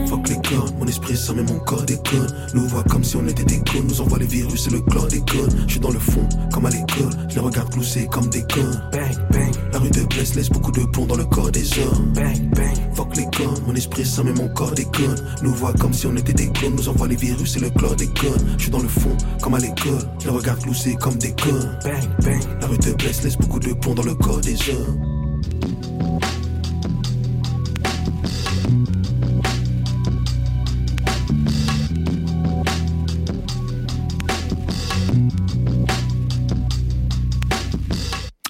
Mon 0.79 0.88
esprit 0.88 1.15
ça 1.15 1.34
mais 1.34 1.44
mon 1.44 1.60
corps 1.60 1.84
déconne. 1.84 2.27
Nous 2.53 2.68
voit 2.68 2.84
comme 2.84 3.03
si 3.03 3.15
on 3.15 3.27
était 3.27 3.44
des 3.44 3.60
cons. 3.60 3.84
Nous 3.88 4.01
envoie 4.01 4.20
les 4.20 4.25
virus 4.25 4.68
et 4.68 4.72
le 4.72 4.82
chlore 4.82 5.08
déconne. 5.08 5.50
Je 5.68 5.72
suis 5.72 5.79
dans 5.79 5.91
le 5.91 6.00
fond, 6.00 6.27
comme 6.51 6.65
à 6.65 6.70
l'école. 6.70 7.12
Je 7.29 7.36
les 7.36 7.41
regarde 7.41 7.72
glousser 7.72 8.08
comme 8.08 8.29
des 8.29 8.41
connes. 8.41 8.82
Bang, 8.91 9.15
bang. 9.32 9.51
La 9.72 9.79
rue 9.79 9.89
de 9.89 10.01
Blesse 10.03 10.36
laisse 10.36 10.50
beaucoup 10.50 10.72
de 10.72 10.84
plomb 10.86 11.06
dans 11.06 11.15
le 11.15 11.25
corps 11.25 11.51
des 11.51 11.68
hommes. 11.79 12.13
Bang, 12.13 12.50
bang. 12.56 12.75
Fuck 12.94 13.15
les 13.15 13.25
cordes, 13.25 13.62
mon 13.68 13.75
esprit 13.75 14.06
ça 14.06 14.24
mais 14.24 14.34
mon 14.34 14.48
corps 14.50 14.72
déconne. 14.72 15.15
Nous 15.44 15.53
voit 15.53 15.74
comme 15.74 15.94
si 15.94 16.08
on 16.08 16.15
était 16.15 16.34
des 16.34 16.50
clones. 16.51 16.75
Nous 16.75 16.89
envoie 16.89 17.08
les 17.08 17.15
virus 17.15 17.56
et 17.58 17.60
le 17.60 17.70
chlore 17.70 17.96
déconne. 17.96 18.56
Je 18.58 18.63
suis 18.63 18.72
dans 18.72 18.82
le 18.82 18.88
fond, 18.88 19.15
comme 19.41 19.53
à 19.53 19.60
l'école. 19.60 20.00
Je 20.20 20.25
les 20.25 20.32
regarde 20.32 20.62
glousser 20.62 20.96
comme 20.96 21.18
des 21.18 21.34
connes. 21.34 21.77
Bang, 21.84 22.10
bang. 22.24 22.41
La 22.62 22.68
rue 22.68 22.77
de 22.77 22.94
Blesse 22.94 23.24
laisse 23.24 23.38
beaucoup 23.38 23.60
de 23.60 23.74
plomb 23.74 23.94
dans 23.94 24.03
le 24.03 24.15
corps 24.15 24.41
des 24.41 24.58
hommes. 24.70 25.20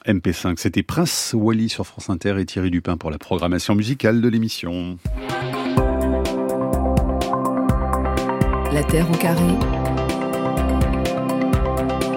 MP5, 0.10 0.56
c'était 0.58 0.82
Prince 0.82 1.36
Wally 1.38 1.70
sur 1.70 1.86
France 1.86 2.10
Inter 2.10 2.40
et 2.40 2.46
Thierry 2.46 2.72
Dupin 2.72 2.98
pour 2.98 3.12
la 3.12 3.20
programmation 3.20 3.76
musicale 3.76 4.22
de 4.22 4.28
l'émission. 4.28 4.98
La 8.74 8.84
Terre 8.84 9.10
au 9.12 9.16
carré 9.18 9.54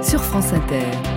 sur 0.02 0.22
France 0.22 0.55
Inter. 0.55 1.12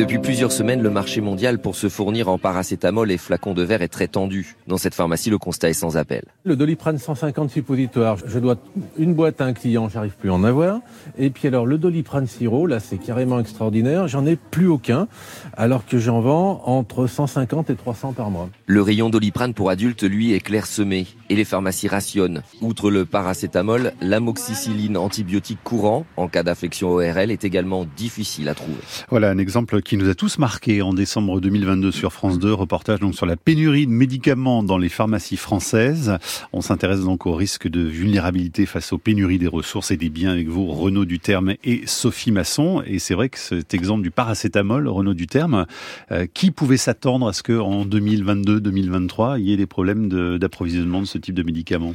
Depuis 0.00 0.18
plusieurs 0.18 0.50
semaines, 0.50 0.80
le 0.80 0.88
marché 0.88 1.20
mondial 1.20 1.58
pour 1.58 1.76
se 1.76 1.90
fournir 1.90 2.30
en 2.30 2.38
paracétamol 2.38 3.10
et 3.10 3.18
flacons 3.18 3.52
de 3.52 3.62
verre 3.62 3.82
est 3.82 3.88
très 3.88 4.08
tendu. 4.08 4.56
Dans 4.66 4.78
cette 4.78 4.94
pharmacie, 4.94 5.28
le 5.28 5.36
constat 5.36 5.68
est 5.68 5.74
sans 5.74 5.98
appel. 5.98 6.22
Le 6.44 6.56
Doliprane 6.56 6.96
150 6.96 7.50
suppositoire, 7.50 8.16
je 8.24 8.38
dois 8.38 8.56
une 8.96 9.12
boîte 9.12 9.42
à 9.42 9.44
un 9.44 9.52
client, 9.52 9.90
j'arrive 9.90 10.16
plus 10.18 10.30
à 10.30 10.32
en 10.32 10.42
avoir. 10.42 10.80
Et 11.18 11.28
puis 11.28 11.48
alors 11.48 11.66
le 11.66 11.76
Doliprane 11.76 12.26
sirop, 12.26 12.66
là 12.66 12.80
c'est 12.80 12.96
carrément 12.96 13.40
extraordinaire, 13.40 14.08
j'en 14.08 14.24
ai 14.24 14.36
plus 14.36 14.68
aucun, 14.68 15.06
alors 15.54 15.84
que 15.84 15.98
j'en 15.98 16.22
vends 16.22 16.62
entre 16.64 17.06
150 17.06 17.68
et 17.68 17.76
300 17.76 18.14
par 18.14 18.30
mois. 18.30 18.48
Le 18.64 18.80
rayon 18.80 19.10
Doliprane 19.10 19.52
pour 19.52 19.68
adultes, 19.68 20.04
lui, 20.04 20.32
est 20.32 20.40
clairsemé 20.40 21.08
et 21.28 21.36
les 21.36 21.44
pharmacies 21.44 21.88
rationnent. 21.88 22.42
Outre 22.62 22.90
le 22.90 23.04
paracétamol, 23.04 23.92
l'amoxicilline 24.00 24.96
antibiotique 24.96 25.62
courant 25.62 26.06
en 26.16 26.26
cas 26.26 26.42
d'affection 26.42 26.88
ORL 26.88 27.30
est 27.30 27.44
également 27.44 27.84
difficile 27.98 28.48
à 28.48 28.54
trouver. 28.54 28.80
Voilà 29.10 29.28
un 29.28 29.36
exemple 29.36 29.82
qui 29.89 29.89
nous 29.96 30.08
a 30.08 30.14
tous 30.14 30.38
marqué 30.38 30.82
en 30.82 30.92
décembre 30.92 31.40
2022 31.40 31.90
sur 31.90 32.12
France 32.12 32.38
2, 32.38 32.52
reportage 32.52 33.00
donc 33.00 33.14
sur 33.14 33.26
la 33.26 33.36
pénurie 33.36 33.86
de 33.86 33.92
médicaments 33.92 34.62
dans 34.62 34.78
les 34.78 34.88
pharmacies 34.88 35.36
françaises. 35.36 36.18
On 36.52 36.60
s'intéresse 36.60 37.00
donc 37.00 37.26
au 37.26 37.34
risque 37.34 37.68
de 37.68 37.80
vulnérabilité 37.80 38.66
face 38.66 38.92
aux 38.92 38.98
pénuries 38.98 39.38
des 39.38 39.46
ressources 39.46 39.90
et 39.90 39.96
des 39.96 40.10
biens 40.10 40.30
avec 40.30 40.48
vous, 40.48 40.66
Renaud 40.66 41.04
Duterme 41.04 41.54
et 41.64 41.82
Sophie 41.86 42.32
Masson. 42.32 42.82
Et 42.86 42.98
c'est 42.98 43.14
vrai 43.14 43.28
que 43.28 43.38
cet 43.38 43.74
exemple 43.74 44.02
du 44.02 44.10
paracétamol, 44.10 44.88
Renaud 44.88 45.14
Duterme, 45.14 45.66
euh, 46.12 46.26
qui 46.32 46.50
pouvait 46.50 46.76
s'attendre 46.76 47.28
à 47.28 47.32
ce 47.32 47.42
qu'en 47.42 47.84
2022-2023, 47.84 49.38
il 49.38 49.48
y 49.48 49.52
ait 49.52 49.56
des 49.56 49.66
problèmes 49.66 50.08
d'approvisionnement 50.38 51.00
de, 51.00 51.06
ce 51.06 51.18
type 51.18 51.34
de 51.34 51.42
médicaments? 51.42 51.94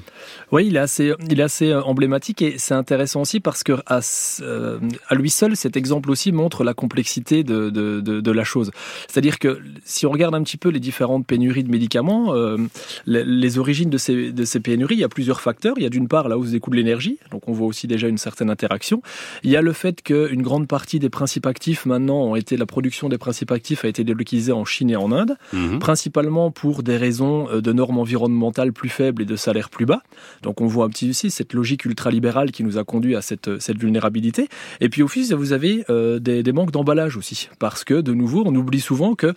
Oui, 0.52 0.68
il 0.68 0.76
est 0.76 0.80
assez, 0.80 1.14
il 1.30 1.40
est 1.40 1.44
assez 1.44 1.72
euh, 1.72 1.82
emblématique 1.84 2.42
et 2.42 2.56
c'est 2.58 2.74
intéressant 2.74 3.22
aussi 3.22 3.40
parce 3.40 3.64
que 3.64 3.74
euh, 4.42 4.80
à, 5.08 5.16
lui 5.16 5.30
seul, 5.30 5.56
cet 5.56 5.78
exemple 5.78 6.12
aussi 6.12 6.32
montre 6.32 6.64
la 6.64 6.74
complexité 6.74 7.44
de, 7.44 7.70
de, 8.02 8.22
de 8.22 8.32
la 8.32 8.44
chose. 8.44 8.72
C'est-à-dire 9.08 9.40
que 9.40 9.60
si 9.84 10.06
on 10.06 10.12
regarde 10.12 10.36
un 10.36 10.44
petit 10.44 10.58
peu 10.58 10.70
les 10.70 10.80
différentes 10.80 11.26
pénuries 11.26 11.64
de 11.64 11.72
médicaments, 11.72 12.34
euh, 12.34 12.58
les, 13.06 13.24
les, 13.24 13.58
origines 13.58 13.90
de 13.90 13.98
ces, 13.98 14.32
de 14.32 14.46
ces 14.46 14.60
pénuries, 14.60 14.96
il 14.96 15.02
y 15.02 15.04
a 15.04 15.10
plusieurs 15.10 15.42
facteurs. 15.42 15.76
Il 15.78 15.84
y 15.84 15.86
a 15.86 15.90
d'une 15.90 16.08
part 16.08 16.28
la 16.30 16.38
hausse 16.38 16.52
des 16.52 16.60
coûts 16.60 16.72
de 16.72 16.76
l'énergie, 16.76 17.18
donc 17.32 17.48
on 17.48 17.54
voit 17.54 17.68
aussi 17.68 17.88
déjà 17.88 18.08
une 18.08 18.18
certaine 18.18 18.50
interaction. 18.50 19.02
Il 19.44 19.52
y 19.52 19.56
a 19.56 19.62
le 19.62 19.74
fait 19.74 20.02
qu'une 20.02 20.42
grande 20.42 20.68
partie 20.68 21.00
des 21.00 21.10
principes 21.10 21.46
actifs 21.46 21.86
maintenant 21.86 22.22
ont 22.24 22.36
été, 22.36 22.58
la 22.58 22.66
production 22.66 23.10
des 23.10 23.18
principes 23.18 23.52
actifs 23.52 23.86
a 23.86 23.88
été 23.88 24.04
délocalisée 24.04 24.52
en 24.52 24.66
Chine 24.66 24.90
et 24.90 24.96
en 24.96 25.12
Inde, 25.12 25.38
mmh. 25.54 25.80
principalement 25.80 26.52
pour 26.52 26.84
des 26.84 26.98
raisons 26.98 27.48
de 27.60 27.74
normes 27.74 27.98
environnementales 27.98 28.74
plus 28.74 28.90
faibles 28.90 29.22
et 29.22 29.26
de 29.26 29.36
salaires 29.36 29.70
plus 29.70 29.86
bas. 29.86 30.02
Donc 30.42 30.62
on 30.62 30.68
voit 30.68 30.86
un 30.86 30.90
petit 30.90 31.10
aussi 31.10 31.32
cette 31.32 31.54
logique 31.54 31.86
ultralibérale 31.86 32.52
qui 32.52 32.64
nous 32.64 32.78
a 32.78 32.84
conduit 32.84 33.16
à 33.16 33.22
cette, 33.22 33.60
cette 33.60 33.78
vulnérabilité. 33.78 34.48
Et 34.82 34.90
puis 34.90 35.02
au 35.02 35.08
fil, 35.08 35.34
vous 35.34 35.54
avez 35.54 35.86
euh, 35.90 36.20
des, 36.20 36.44
des 36.44 36.52
manques 36.52 36.72
d'emballage 36.72 37.18
aussi, 37.18 37.50
parce 37.66 37.84
que 37.84 37.96
de 37.96 38.14
nouveau, 38.14 38.44
on 38.46 38.54
oublie 38.54 38.80
souvent 38.80 39.16
que 39.16 39.34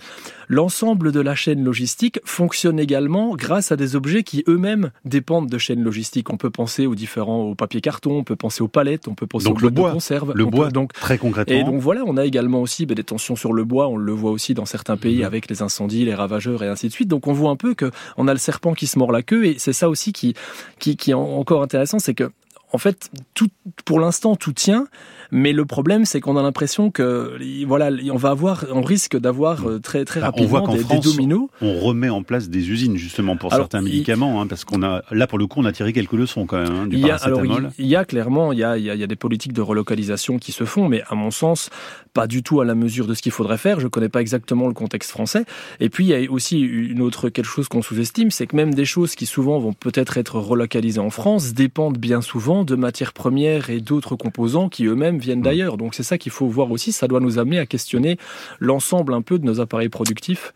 l'ensemble 0.48 1.12
de 1.12 1.20
la 1.20 1.34
chaîne 1.34 1.64
logistique 1.64 2.20
fonctionne 2.26 2.78
également 2.78 3.34
grâce 3.34 3.72
à 3.72 3.76
des 3.76 3.96
objets 3.96 4.22
qui 4.22 4.44
eux-mêmes 4.46 4.90
dépendent 5.06 5.48
de 5.48 5.56
chaînes 5.56 5.82
logistiques. 5.82 6.28
On 6.28 6.36
peut 6.36 6.50
penser 6.50 6.84
aux 6.84 6.94
différents 6.94 7.40
au 7.44 7.54
papier 7.54 7.80
carton, 7.80 8.18
on 8.18 8.24
peut 8.24 8.36
penser 8.36 8.62
aux 8.62 8.68
palettes, 8.68 9.08
on 9.08 9.14
peut 9.14 9.26
penser 9.26 9.46
donc 9.46 9.62
aux 9.62 9.62
le 9.62 9.70
bois, 9.70 9.88
de 9.88 9.94
conserve. 9.94 10.32
Le 10.34 10.44
bois, 10.44 10.66
peut, 10.66 10.72
donc 10.72 10.92
très 10.92 11.16
concrètement. 11.16 11.56
Et 11.56 11.64
donc 11.64 11.80
voilà, 11.80 12.02
on 12.06 12.18
a 12.18 12.26
également 12.26 12.60
aussi 12.60 12.84
ben, 12.84 12.94
des 12.94 13.02
tensions 13.02 13.34
sur 13.34 13.54
le 13.54 13.64
bois. 13.64 13.88
On 13.88 13.96
le 13.96 14.12
voit 14.12 14.30
aussi 14.30 14.52
dans 14.52 14.66
certains 14.66 14.98
pays 14.98 15.22
mmh. 15.22 15.24
avec 15.24 15.48
les 15.48 15.62
incendies, 15.62 16.04
les 16.04 16.14
ravageurs 16.14 16.62
et 16.62 16.68
ainsi 16.68 16.88
de 16.88 16.92
suite. 16.92 17.08
Donc 17.08 17.28
on 17.28 17.32
voit 17.32 17.50
un 17.50 17.56
peu 17.56 17.72
que 17.72 17.90
on 18.18 18.28
a 18.28 18.34
le 18.34 18.38
serpent 18.38 18.74
qui 18.74 18.86
se 18.86 18.98
mord 18.98 19.10
la 19.10 19.22
queue 19.22 19.46
et 19.46 19.54
c'est 19.56 19.72
ça 19.72 19.88
aussi 19.88 20.12
qui, 20.12 20.34
qui, 20.78 20.98
qui 20.98 21.12
est 21.12 21.14
encore 21.14 21.62
intéressant, 21.62 21.98
c'est 21.98 22.12
que 22.12 22.30
en 22.72 22.78
fait, 22.78 23.10
tout, 23.34 23.48
pour 23.84 24.00
l'instant, 24.00 24.36
tout 24.36 24.52
tient, 24.52 24.86
mais 25.30 25.52
le 25.52 25.64
problème, 25.64 26.04
c'est 26.04 26.20
qu'on 26.20 26.36
a 26.36 26.42
l'impression 26.42 26.90
que, 26.90 27.38
voilà, 27.66 27.90
on 28.10 28.16
va 28.16 28.30
avoir, 28.30 28.64
on 28.70 28.82
risque 28.82 29.16
d'avoir 29.16 29.64
très 29.82 30.04
très 30.04 30.20
bah, 30.20 30.26
rapidement 30.26 30.62
on 30.62 30.66
voit 30.66 30.76
des, 30.76 30.82
France, 30.82 31.04
des, 31.04 31.10
dominos. 31.10 31.48
On 31.60 31.78
remet 31.80 32.08
en 32.08 32.22
place 32.22 32.48
des 32.48 32.70
usines 32.70 32.96
justement 32.96 33.36
pour 33.36 33.52
alors, 33.52 33.64
certains 33.64 33.82
médicaments, 33.82 34.40
hein, 34.40 34.46
parce 34.46 34.64
qu'on 34.64 34.82
a, 34.82 35.02
là 35.10 35.26
pour 35.26 35.38
le 35.38 35.46
coup, 35.46 35.60
on 35.60 35.64
a 35.64 35.72
tiré 35.72 35.92
quelques 35.92 36.12
leçons 36.12 36.46
quand 36.46 36.58
même 36.58 36.74
hein, 36.74 36.86
du 36.86 36.96
y 36.96 37.10
a, 37.10 37.16
alors, 37.16 37.42
il, 37.44 37.86
y 37.86 37.96
a 37.96 38.04
clairement, 38.04 38.52
il 38.52 38.58
y 38.58 38.64
a, 38.64 38.76
il 38.76 38.84
y 38.84 38.90
a, 38.90 38.94
il 38.94 39.00
y 39.00 39.04
a 39.04 39.06
des 39.06 39.16
politiques 39.16 39.52
de 39.52 39.62
relocalisation 39.62 40.38
qui 40.38 40.52
se 40.52 40.64
font, 40.64 40.88
mais 40.88 41.02
à 41.08 41.14
mon 41.14 41.30
sens, 41.30 41.70
pas 42.12 42.26
du 42.26 42.42
tout 42.42 42.60
à 42.60 42.64
la 42.64 42.74
mesure 42.74 43.06
de 43.06 43.14
ce 43.14 43.22
qu'il 43.22 43.32
faudrait 43.32 43.58
faire. 43.58 43.80
Je 43.80 43.88
connais 43.88 44.08
pas 44.08 44.20
exactement 44.20 44.66
le 44.66 44.74
contexte 44.74 45.10
français. 45.10 45.44
Et 45.80 45.88
puis 45.88 46.04
il 46.04 46.08
y 46.08 46.14
a 46.14 46.30
aussi 46.30 46.60
une 46.60 47.00
autre 47.00 47.28
quelque 47.28 47.46
chose 47.46 47.68
qu'on 47.68 47.82
sous-estime, 47.82 48.30
c'est 48.30 48.46
que 48.46 48.56
même 48.56 48.74
des 48.74 48.84
choses 48.84 49.14
qui 49.14 49.26
souvent 49.26 49.58
vont 49.58 49.72
peut-être 49.72 50.18
être 50.18 50.38
relocalisées 50.38 51.00
en 51.00 51.10
France 51.10 51.54
dépendent 51.54 51.98
bien 51.98 52.20
souvent 52.20 52.57
de 52.64 52.74
matières 52.74 53.12
premières 53.12 53.70
et 53.70 53.80
d'autres 53.80 54.16
composants 54.16 54.68
qui 54.68 54.86
eux-mêmes 54.86 55.18
viennent 55.18 55.42
d'ailleurs. 55.42 55.76
Donc 55.76 55.94
c'est 55.94 56.02
ça 56.02 56.18
qu'il 56.18 56.32
faut 56.32 56.46
voir 56.46 56.70
aussi. 56.70 56.92
Ça 56.92 57.08
doit 57.08 57.20
nous 57.20 57.38
amener 57.38 57.58
à 57.58 57.66
questionner 57.66 58.18
l'ensemble 58.60 59.14
un 59.14 59.22
peu 59.22 59.38
de 59.38 59.44
nos 59.44 59.60
appareils 59.60 59.88
productifs 59.88 60.52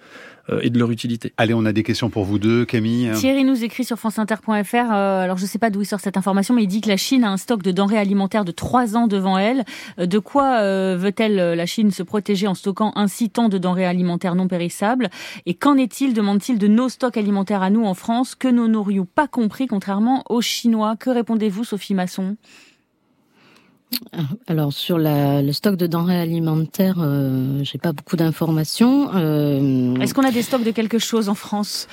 et 0.60 0.70
de 0.70 0.78
leur 0.78 0.90
utilité. 0.90 1.32
Allez, 1.36 1.54
on 1.54 1.64
a 1.64 1.72
des 1.72 1.82
questions 1.82 2.10
pour 2.10 2.24
vous 2.24 2.38
deux, 2.38 2.64
Camille. 2.64 3.10
Thierry 3.14 3.44
nous 3.44 3.64
écrit 3.64 3.84
sur 3.84 3.98
franceinter.fr, 3.98 4.74
euh, 4.74 5.22
alors 5.22 5.36
je 5.38 5.42
ne 5.42 5.48
sais 5.48 5.58
pas 5.58 5.70
d'où 5.70 5.82
il 5.82 5.86
sort 5.86 6.00
cette 6.00 6.16
information, 6.16 6.54
mais 6.54 6.64
il 6.64 6.66
dit 6.66 6.80
que 6.80 6.88
la 6.88 6.96
Chine 6.96 7.24
a 7.24 7.30
un 7.30 7.36
stock 7.36 7.62
de 7.62 7.70
denrées 7.70 7.98
alimentaires 7.98 8.44
de 8.44 8.52
trois 8.52 8.96
ans 8.96 9.06
devant 9.06 9.38
elle. 9.38 9.64
Euh, 9.98 10.06
de 10.06 10.18
quoi 10.18 10.62
veut-elle, 10.96 11.36
la 11.36 11.66
Chine, 11.66 11.90
se 11.90 12.02
protéger 12.02 12.46
en 12.46 12.54
stockant 12.54 12.92
ainsi 12.96 13.30
tant 13.30 13.48
de 13.48 13.58
denrées 13.58 13.86
alimentaires 13.86 14.34
non 14.34 14.48
périssables? 14.48 15.10
Et 15.46 15.54
qu'en 15.54 15.76
est-il, 15.76 16.14
demande-t-il, 16.14 16.58
de 16.58 16.66
nos 16.66 16.88
stocks 16.88 17.16
alimentaires 17.16 17.62
à 17.62 17.70
nous 17.70 17.84
en 17.84 17.94
France, 17.94 18.34
que 18.34 18.48
nous 18.48 18.68
n'aurions 18.68 19.06
pas 19.06 19.28
compris, 19.28 19.66
contrairement 19.66 20.24
aux 20.28 20.40
Chinois? 20.40 20.96
Que 20.96 21.10
répondez-vous, 21.10 21.64
Sophie 21.64 21.94
Masson? 21.94 22.36
Alors 24.46 24.72
sur 24.72 24.98
la, 24.98 25.42
le 25.42 25.52
stock 25.52 25.76
de 25.76 25.86
denrées 25.86 26.20
alimentaires, 26.20 26.98
euh, 27.00 27.62
j'ai 27.62 27.78
pas 27.78 27.92
beaucoup 27.92 28.16
d'informations. 28.16 29.10
Euh... 29.14 29.96
Est-ce 29.96 30.14
qu'on 30.14 30.24
a 30.24 30.30
des 30.30 30.42
stocks 30.42 30.64
de 30.64 30.70
quelque 30.70 30.98
chose 30.98 31.28
en 31.28 31.34
France? 31.34 31.88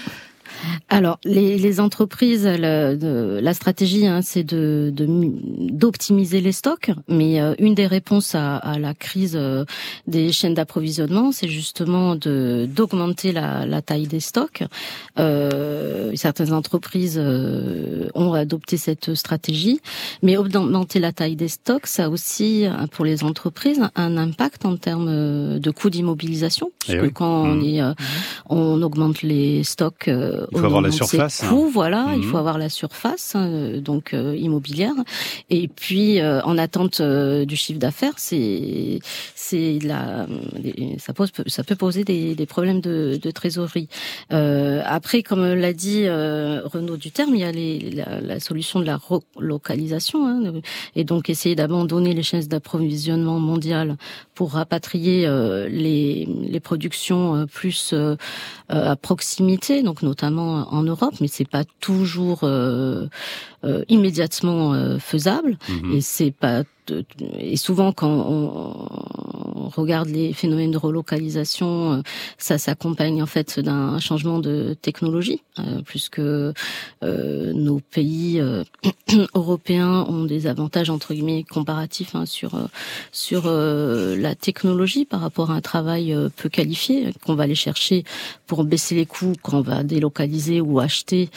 Alors, 0.90 1.20
les, 1.24 1.58
les 1.58 1.80
entreprises, 1.80 2.46
la, 2.46 2.96
de, 2.96 3.40
la 3.42 3.54
stratégie, 3.54 4.08
hein, 4.08 4.22
c'est 4.22 4.44
de 4.44 4.94
d'optimiser 4.96 6.42
les 6.42 6.52
stocks. 6.52 6.92
Mais 7.08 7.40
euh, 7.40 7.54
une 7.60 7.76
des 7.76 7.88
réponses 7.88 8.36
à, 8.36 8.58
à 8.58 8.80
la 8.80 8.94
crise 8.94 9.36
euh, 9.36 9.66
des 10.08 10.32
chaînes 10.32 10.54
d'approvisionnement, 10.54 11.32
c'est 11.32 11.48
justement 11.48 12.16
de 12.16 12.68
d'augmenter 12.70 13.32
la, 13.32 13.66
la, 13.66 13.82
taille 13.82 14.08
des 14.08 14.20
stocks. 14.20 14.64
Euh, 15.18 16.12
certaines 16.16 16.54
entreprises 16.54 17.20
euh, 17.22 18.10
ont 18.16 18.34
adopté 18.34 18.78
cette 18.78 19.16
stratégie, 19.16 19.80
mais 20.22 20.38
augmenter 20.38 21.00
la 21.00 21.12
taille 21.12 21.36
des 21.36 21.48
stocks, 21.48 21.88
ça 21.88 22.06
a 22.06 22.10
aussi 22.10 22.66
pour 22.92 23.06
les 23.06 23.24
entreprises 23.24 23.82
un 23.96 24.18
impact 24.18 24.66
en 24.66 24.78
termes 24.78 25.60
de 25.60 25.72
coûts 25.72 25.90
d'immobilisation, 25.90 26.72
parce 26.80 26.98
eh 26.98 27.02
que 27.02 27.08
quand 27.08 27.44
on, 27.44 27.56
mmh. 27.56 27.64
est, 27.64 27.82
on 28.50 28.82
augmente 28.82 29.22
les 29.22 29.64
stocks 29.64 30.10
il 30.52 30.60
faut 30.60 30.66
avoir 30.66 30.82
la 30.82 30.92
surface. 30.92 31.44
Coûts, 31.48 31.66
hein. 31.68 31.70
voilà, 31.72 32.14
il 32.16 32.24
faut 32.24 32.32
mhm. 32.32 32.36
avoir 32.38 32.58
la 32.58 32.70
surface 32.70 33.36
hein, 33.36 33.80
donc 33.80 34.14
euh, 34.14 34.36
immobilière. 34.36 34.94
Et 35.50 35.68
puis 35.68 36.20
euh, 36.20 36.42
en 36.44 36.58
attente 36.58 37.02
euh, 37.02 37.46
du 37.46 37.56
chiffre 37.56 37.80
d'affaires, 37.80 38.14
c'est 38.18 39.00
c'est 39.36 39.80
la 39.84 40.28
ça 40.98 41.14
pose 41.14 41.32
ça 41.48 41.64
peut 41.64 41.76
poser 41.76 42.04
des, 42.04 42.36
des 42.36 42.46
problèmes 42.46 42.82
de, 42.82 43.20
de 43.22 43.32
trésorerie. 43.32 43.90
après, 44.30 45.24
comme 45.24 45.46
l'a 45.54 45.74
dit 45.74 46.08
Renaud 46.08 46.98
Duterme, 46.98 47.36
il 47.36 47.42
y 47.42 47.44
a 47.44 47.52
les, 47.52 47.92
la, 47.92 48.22
la, 48.22 48.40
solution 48.40 48.80
de 48.80 48.86
la 48.86 48.98
relocalisation 48.98 50.28
hein, 50.28 50.62
et 50.96 51.04
donc 51.04 51.30
essayer 51.30 51.56
d'abandonner 51.56 52.14
les 52.14 52.24
chaînes 52.24 52.44
d'approvisionnement 52.44 53.40
mondiales 53.40 53.98
pour 54.36 54.54
rapatrier 54.54 55.28
les 55.70 56.28
les 56.28 56.60
productions 56.60 57.46
plus 57.48 57.94
à 58.70 58.96
proximité, 58.96 59.84
donc 59.84 60.02
notamment 60.02 60.29
en 60.38 60.84
Europe, 60.84 61.16
mais 61.22 61.28
c'est 61.28 61.48
pas 61.48 61.64
toujours 61.80 62.42
euh, 62.44 63.08
euh, 63.64 63.84
immédiatement 63.90 64.74
euh, 64.74 65.00
faisable 65.00 65.58
mhm. 65.68 65.94
et 65.94 66.02
c'est 66.02 66.32
pas 66.32 66.64
et 67.38 67.58
souvent 67.58 67.92
quand 67.92 68.10
on, 68.10 68.90
regarde 69.76 70.10
les 70.10 70.34
phénomènes 70.34 70.72
de 70.72 70.78
relocalisation, 70.78 71.94
euh, 71.94 72.02
ça 72.38 72.58
s'accompagne 72.58 73.22
en 73.22 73.26
fait 73.26 73.60
d'un 73.60 74.00
changement 74.00 74.40
de 74.40 74.76
technologie, 74.82 75.42
euh, 75.60 75.82
puisque 75.86 76.20
euh, 76.20 76.54
nos 77.02 77.80
pays 77.80 78.42
européens 79.36 80.06
ont 80.08 80.26
des 80.26 80.48
avantages 80.48 80.90
entre 80.90 81.14
guillemets 81.14 81.44
comparatifs 81.44 82.16
hein, 82.16 82.26
sur 82.26 82.52
sur 83.12 83.50
la 83.50 84.36
technologie 84.36 85.06
par 85.06 85.22
rapport 85.22 85.52
à 85.52 85.56
un 85.56 85.62
travail 85.62 86.16
peu 86.36 86.50
qualifié 86.50 87.14
qu'on 87.26 87.36
va 87.36 87.44
aller 87.44 87.56
chercher 87.56 88.04
pour 88.48 88.64
baisser 88.64 88.96
les 88.96 89.06
coûts 89.06 89.34
quand 89.42 89.60
on 89.60 89.62
va 89.62 89.84
délocaliser 89.84 90.62
ou 90.62 90.80
acheter 90.80 91.30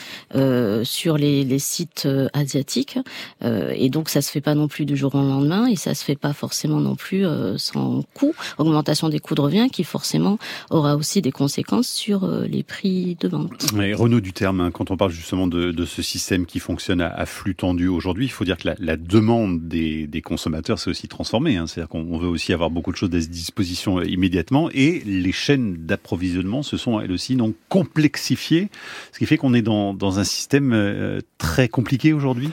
sur 0.83 1.17
les, 1.17 1.43
les 1.43 1.59
sites 1.59 2.07
asiatiques. 2.33 2.97
et 3.43 3.89
donc 3.89 4.09
ça 4.09 4.21
se 4.21 4.31
fait 4.31 4.41
pas 4.41 4.55
non 4.55 4.67
plus 4.67 4.85
du 4.85 4.95
jour 4.95 5.15
au 5.15 5.19
lendemain 5.19 5.42
et 5.43 5.75
ça 5.75 5.93
se 5.93 6.03
fait 6.03 6.15
pas 6.15 6.33
forcément 6.33 6.79
non 6.79 6.95
plus 6.95 7.25
euh, 7.25 7.57
sans 7.57 8.03
coût. 8.13 8.33
Augmentation 8.57 9.09
des 9.09 9.19
coûts 9.19 9.35
de 9.35 9.41
revient 9.41 9.69
qui 9.71 9.83
forcément 9.83 10.37
aura 10.69 10.95
aussi 10.95 11.21
des 11.21 11.31
conséquences 11.31 11.87
sur 11.87 12.23
euh, 12.23 12.45
les 12.45 12.63
prix 12.63 13.17
de 13.19 13.27
vente. 13.27 13.73
Mais 13.73 13.93
Renaud 13.93 14.21
du 14.21 14.33
terme, 14.33 14.61
hein, 14.61 14.71
quand 14.71 14.91
on 14.91 14.97
parle 14.97 15.11
justement 15.11 15.47
de, 15.47 15.71
de, 15.71 15.85
ce 15.85 16.01
système 16.01 16.45
qui 16.45 16.59
fonctionne 16.59 17.01
à, 17.01 17.25
flux 17.25 17.55
tendu 17.55 17.87
aujourd'hui, 17.87 18.25
il 18.25 18.29
faut 18.29 18.45
dire 18.45 18.57
que 18.57 18.69
la, 18.69 18.75
la 18.79 18.97
demande 18.97 19.67
des, 19.67 20.07
des 20.07 20.21
consommateurs 20.21 20.79
s'est 20.79 20.89
aussi 20.89 21.07
transformée. 21.07 21.57
Hein. 21.57 21.67
C'est-à-dire 21.67 21.89
qu'on 21.89 22.17
veut 22.17 22.27
aussi 22.27 22.53
avoir 22.53 22.69
beaucoup 22.69 22.91
de 22.91 22.97
choses 22.97 23.13
à 23.13 23.19
disposition 23.19 23.99
euh, 23.99 24.05
immédiatement 24.05 24.69
et 24.71 25.01
les 25.05 25.31
chaînes 25.31 25.85
d'approvisionnement 25.85 26.63
se 26.63 26.77
sont 26.77 26.99
elles 26.99 27.11
aussi 27.11 27.35
donc 27.35 27.55
complexifiées, 27.69 28.69
ce 29.11 29.19
qui 29.19 29.25
fait 29.25 29.37
qu'on 29.37 29.53
est 29.53 29.61
dans, 29.61 29.93
dans 29.93 30.19
un 30.19 30.23
système 30.23 31.21
très 31.37 31.67
compliqué 31.67 32.13
aujourd'hui? 32.13 32.49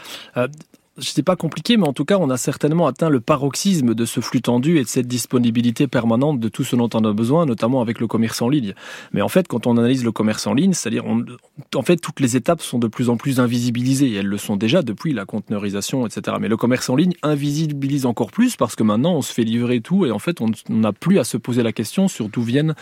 C'est 1.00 1.22
pas 1.22 1.36
compliqué, 1.36 1.76
mais 1.76 1.86
en 1.86 1.92
tout 1.92 2.04
cas, 2.04 2.18
on 2.18 2.30
a 2.30 2.36
certainement 2.36 2.86
atteint 2.86 3.08
le 3.08 3.20
paroxysme 3.20 3.94
de 3.94 4.04
ce 4.04 4.20
flux 4.20 4.42
tendu 4.42 4.78
et 4.78 4.82
de 4.82 4.88
cette 4.88 5.08
disponibilité 5.08 5.86
permanente 5.86 6.40
de 6.40 6.48
tout 6.48 6.64
ce 6.64 6.76
dont 6.76 6.88
on 6.94 7.04
a 7.04 7.12
besoin, 7.12 7.46
notamment 7.46 7.80
avec 7.80 8.00
le 8.00 8.06
commerce 8.06 8.42
en 8.42 8.48
ligne. 8.48 8.74
Mais 9.12 9.22
en 9.22 9.28
fait, 9.28 9.48
quand 9.48 9.66
on 9.66 9.76
analyse 9.76 10.04
le 10.04 10.12
commerce 10.12 10.46
en 10.46 10.54
ligne, 10.54 10.72
c'est-à-dire, 10.72 11.04
en 11.06 11.82
fait, 11.82 11.96
toutes 11.96 12.20
les 12.20 12.36
étapes 12.36 12.62
sont 12.62 12.78
de 12.78 12.86
plus 12.86 13.08
en 13.08 13.16
plus 13.16 13.40
invisibilisées. 13.40 14.08
Et 14.10 14.14
elles 14.16 14.26
le 14.26 14.38
sont 14.38 14.56
déjà 14.56 14.82
depuis 14.82 15.12
la 15.12 15.24
conteneurisation, 15.24 16.06
etc. 16.06 16.36
Mais 16.40 16.48
le 16.48 16.56
commerce 16.56 16.88
en 16.90 16.96
ligne 16.96 17.14
invisibilise 17.22 18.06
encore 18.06 18.30
plus 18.30 18.56
parce 18.56 18.76
que 18.76 18.82
maintenant, 18.82 19.14
on 19.14 19.22
se 19.22 19.32
fait 19.32 19.44
livrer 19.44 19.80
tout 19.80 20.06
et 20.06 20.10
en 20.10 20.18
fait, 20.18 20.40
on 20.40 20.50
n'a 20.68 20.92
plus 20.92 21.18
à 21.18 21.24
se 21.24 21.36
poser 21.36 21.62
la 21.62 21.72
question 21.72 22.08
sur 22.08 22.28
d'où 22.28 22.42
viennent, 22.42 22.74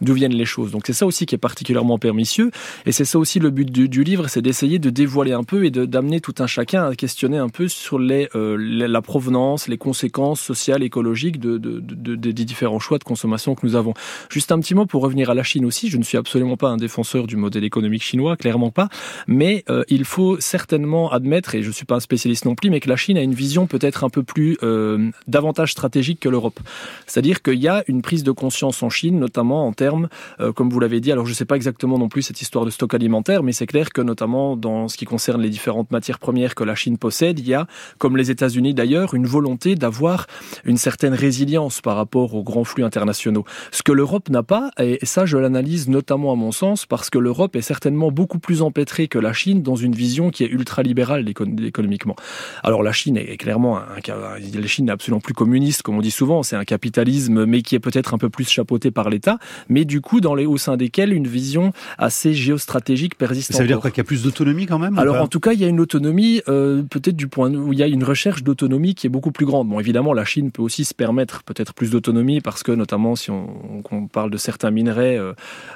d'où 0.00 0.14
viennent 0.14 0.34
les 0.34 0.44
choses. 0.44 0.70
Donc 0.70 0.82
c'est 0.86 0.92
ça 0.92 1.06
aussi 1.06 1.26
qui 1.26 1.34
est 1.34 1.38
particulièrement 1.38 1.98
pernicieux. 1.98 2.50
Et 2.86 2.92
c'est 2.92 3.04
ça 3.04 3.18
aussi 3.18 3.38
le 3.38 3.50
but 3.50 3.70
du 3.70 4.04
livre, 4.04 4.28
c'est 4.28 4.42
d'essayer 4.42 4.78
de 4.78 4.90
dévoiler 4.90 5.32
un 5.32 5.44
peu 5.44 5.64
et 5.64 5.70
d'amener 5.70 6.20
tout 6.20 6.34
un 6.38 6.46
chacun 6.46 6.86
à 6.86 6.94
questionner 6.94 7.38
un 7.38 7.48
peu 7.48 7.59
sur 7.68 7.98
euh, 8.00 8.56
la 8.58 9.02
provenance, 9.02 9.68
les 9.68 9.78
conséquences 9.78 10.40
sociales, 10.40 10.82
écologiques 10.82 11.38
de, 11.38 11.58
de, 11.58 11.80
de, 11.80 12.14
des 12.14 12.44
différents 12.44 12.78
choix 12.78 12.98
de 12.98 13.04
consommation 13.04 13.54
que 13.54 13.66
nous 13.66 13.76
avons. 13.76 13.94
Juste 14.30 14.52
un 14.52 14.60
petit 14.60 14.74
mot 14.74 14.86
pour 14.86 15.02
revenir 15.02 15.30
à 15.30 15.34
la 15.34 15.42
Chine 15.42 15.64
aussi. 15.64 15.88
Je 15.88 15.98
ne 15.98 16.02
suis 16.02 16.18
absolument 16.18 16.56
pas 16.56 16.68
un 16.68 16.76
défenseur 16.76 17.26
du 17.26 17.36
modèle 17.36 17.64
économique 17.64 18.02
chinois, 18.02 18.36
clairement 18.36 18.70
pas. 18.70 18.88
Mais 19.26 19.64
euh, 19.68 19.84
il 19.88 20.04
faut 20.04 20.40
certainement 20.40 21.10
admettre, 21.10 21.54
et 21.54 21.62
je 21.62 21.68
ne 21.68 21.72
suis 21.72 21.86
pas 21.86 21.96
un 21.96 22.00
spécialiste 22.00 22.44
non 22.44 22.54
plus, 22.54 22.70
mais 22.70 22.80
que 22.80 22.88
la 22.88 22.96
Chine 22.96 23.16
a 23.16 23.22
une 23.22 23.34
vision 23.34 23.66
peut-être 23.66 24.04
un 24.04 24.10
peu 24.10 24.22
plus 24.22 24.56
euh, 24.62 25.10
davantage 25.26 25.72
stratégique 25.72 26.20
que 26.20 26.28
l'Europe. 26.28 26.60
C'est-à-dire 27.06 27.42
qu'il 27.42 27.60
y 27.60 27.68
a 27.68 27.84
une 27.88 28.02
prise 28.02 28.24
de 28.24 28.32
conscience 28.32 28.82
en 28.82 28.90
Chine, 28.90 29.18
notamment 29.18 29.66
en 29.66 29.72
termes, 29.72 30.08
comme 30.54 30.70
vous 30.70 30.80
l'avez 30.80 31.00
dit, 31.00 31.12
alors 31.12 31.26
je 31.26 31.32
ne 31.32 31.34
sais 31.34 31.44
pas 31.44 31.56
exactement 31.56 31.98
non 31.98 32.08
plus 32.08 32.22
cette 32.22 32.40
histoire 32.40 32.64
de 32.64 32.70
stock 32.70 32.94
alimentaire, 32.94 33.42
mais 33.42 33.52
c'est 33.52 33.66
clair 33.66 33.90
que 33.90 34.00
notamment 34.00 34.56
dans 34.56 34.88
ce 34.88 34.96
qui 34.96 35.04
concerne 35.04 35.42
les 35.42 35.50
différentes 35.50 35.90
matières 35.90 36.18
premières 36.18 36.54
que 36.54 36.64
la 36.64 36.74
Chine 36.74 36.98
possède, 36.98 37.38
y 37.50 37.54
a, 37.54 37.66
comme 37.98 38.16
les 38.16 38.30
États-Unis 38.30 38.74
d'ailleurs, 38.74 39.14
une 39.14 39.26
volonté 39.26 39.74
d'avoir 39.74 40.26
une 40.64 40.76
certaine 40.76 41.14
résilience 41.14 41.80
par 41.80 41.96
rapport 41.96 42.34
aux 42.34 42.42
grands 42.42 42.64
flux 42.64 42.84
internationaux. 42.84 43.44
Ce 43.70 43.82
que 43.82 43.92
l'Europe 43.92 44.28
n'a 44.28 44.42
pas, 44.42 44.70
et 44.78 44.98
ça 45.02 45.26
je 45.26 45.36
l'analyse 45.36 45.88
notamment 45.88 46.32
à 46.32 46.36
mon 46.36 46.52
sens, 46.52 46.86
parce 46.86 47.10
que 47.10 47.18
l'Europe 47.18 47.56
est 47.56 47.62
certainement 47.62 48.10
beaucoup 48.10 48.38
plus 48.38 48.62
empêtrée 48.62 49.08
que 49.08 49.18
la 49.18 49.32
Chine 49.32 49.62
dans 49.62 49.76
une 49.76 49.94
vision 49.94 50.30
qui 50.30 50.44
est 50.44 50.48
ultra-libérale 50.48 51.28
économiquement. 51.28 52.16
Alors 52.62 52.82
la 52.82 52.92
Chine 52.92 53.16
est 53.16 53.36
clairement, 53.36 53.78
un, 53.78 53.82
la 54.06 54.66
Chine 54.66 54.86
n'est 54.86 54.92
absolument 54.92 55.20
plus 55.20 55.34
communiste, 55.34 55.82
comme 55.82 55.96
on 55.96 56.00
dit 56.00 56.10
souvent, 56.10 56.42
c'est 56.42 56.56
un 56.56 56.64
capitalisme, 56.64 57.44
mais 57.44 57.62
qui 57.62 57.74
est 57.74 57.80
peut-être 57.80 58.14
un 58.14 58.18
peu 58.18 58.30
plus 58.30 58.48
chapeauté 58.48 58.90
par 58.90 59.10
l'État, 59.10 59.38
mais 59.68 59.84
du 59.84 60.00
coup 60.00 60.20
dans 60.20 60.34
les, 60.34 60.46
au 60.46 60.56
sein 60.56 60.76
desquels 60.76 61.12
une 61.12 61.26
vision 61.26 61.72
assez 61.98 62.34
géostratégique 62.34 63.16
persiste. 63.16 63.52
Ça 63.52 63.62
veut 63.62 63.66
dire 63.66 63.80
quoi 63.80 63.90
qu'il 63.90 63.98
y 63.98 64.00
a 64.00 64.04
plus 64.04 64.22
d'autonomie 64.22 64.66
quand 64.66 64.78
même 64.78 64.98
Alors 64.98 65.20
en 65.20 65.28
tout 65.28 65.40
cas, 65.40 65.52
il 65.52 65.60
y 65.60 65.64
a 65.64 65.68
une 65.68 65.80
autonomie 65.80 66.42
euh, 66.48 66.82
peut-être 66.82 67.16
du 67.16 67.28
point 67.30 67.52
où 67.54 67.72
il 67.72 67.78
y 67.78 67.82
a 67.82 67.86
une 67.86 68.04
recherche 68.04 68.42
d'autonomie 68.42 68.94
qui 68.94 69.06
est 69.06 69.10
beaucoup 69.10 69.32
plus 69.32 69.46
grande. 69.46 69.68
Bon, 69.68 69.80
évidemment, 69.80 70.12
la 70.12 70.24
Chine 70.24 70.50
peut 70.50 70.62
aussi 70.62 70.84
se 70.84 70.94
permettre 70.94 71.42
peut-être 71.44 71.72
plus 71.72 71.90
d'autonomie 71.90 72.40
parce 72.40 72.62
que, 72.62 72.72
notamment, 72.72 73.16
si 73.16 73.30
on, 73.30 73.82
on, 73.90 74.06
parle 74.06 74.30
de 74.30 74.36
certains 74.36 74.70
minerais 74.70 75.16
euh, 75.16 75.32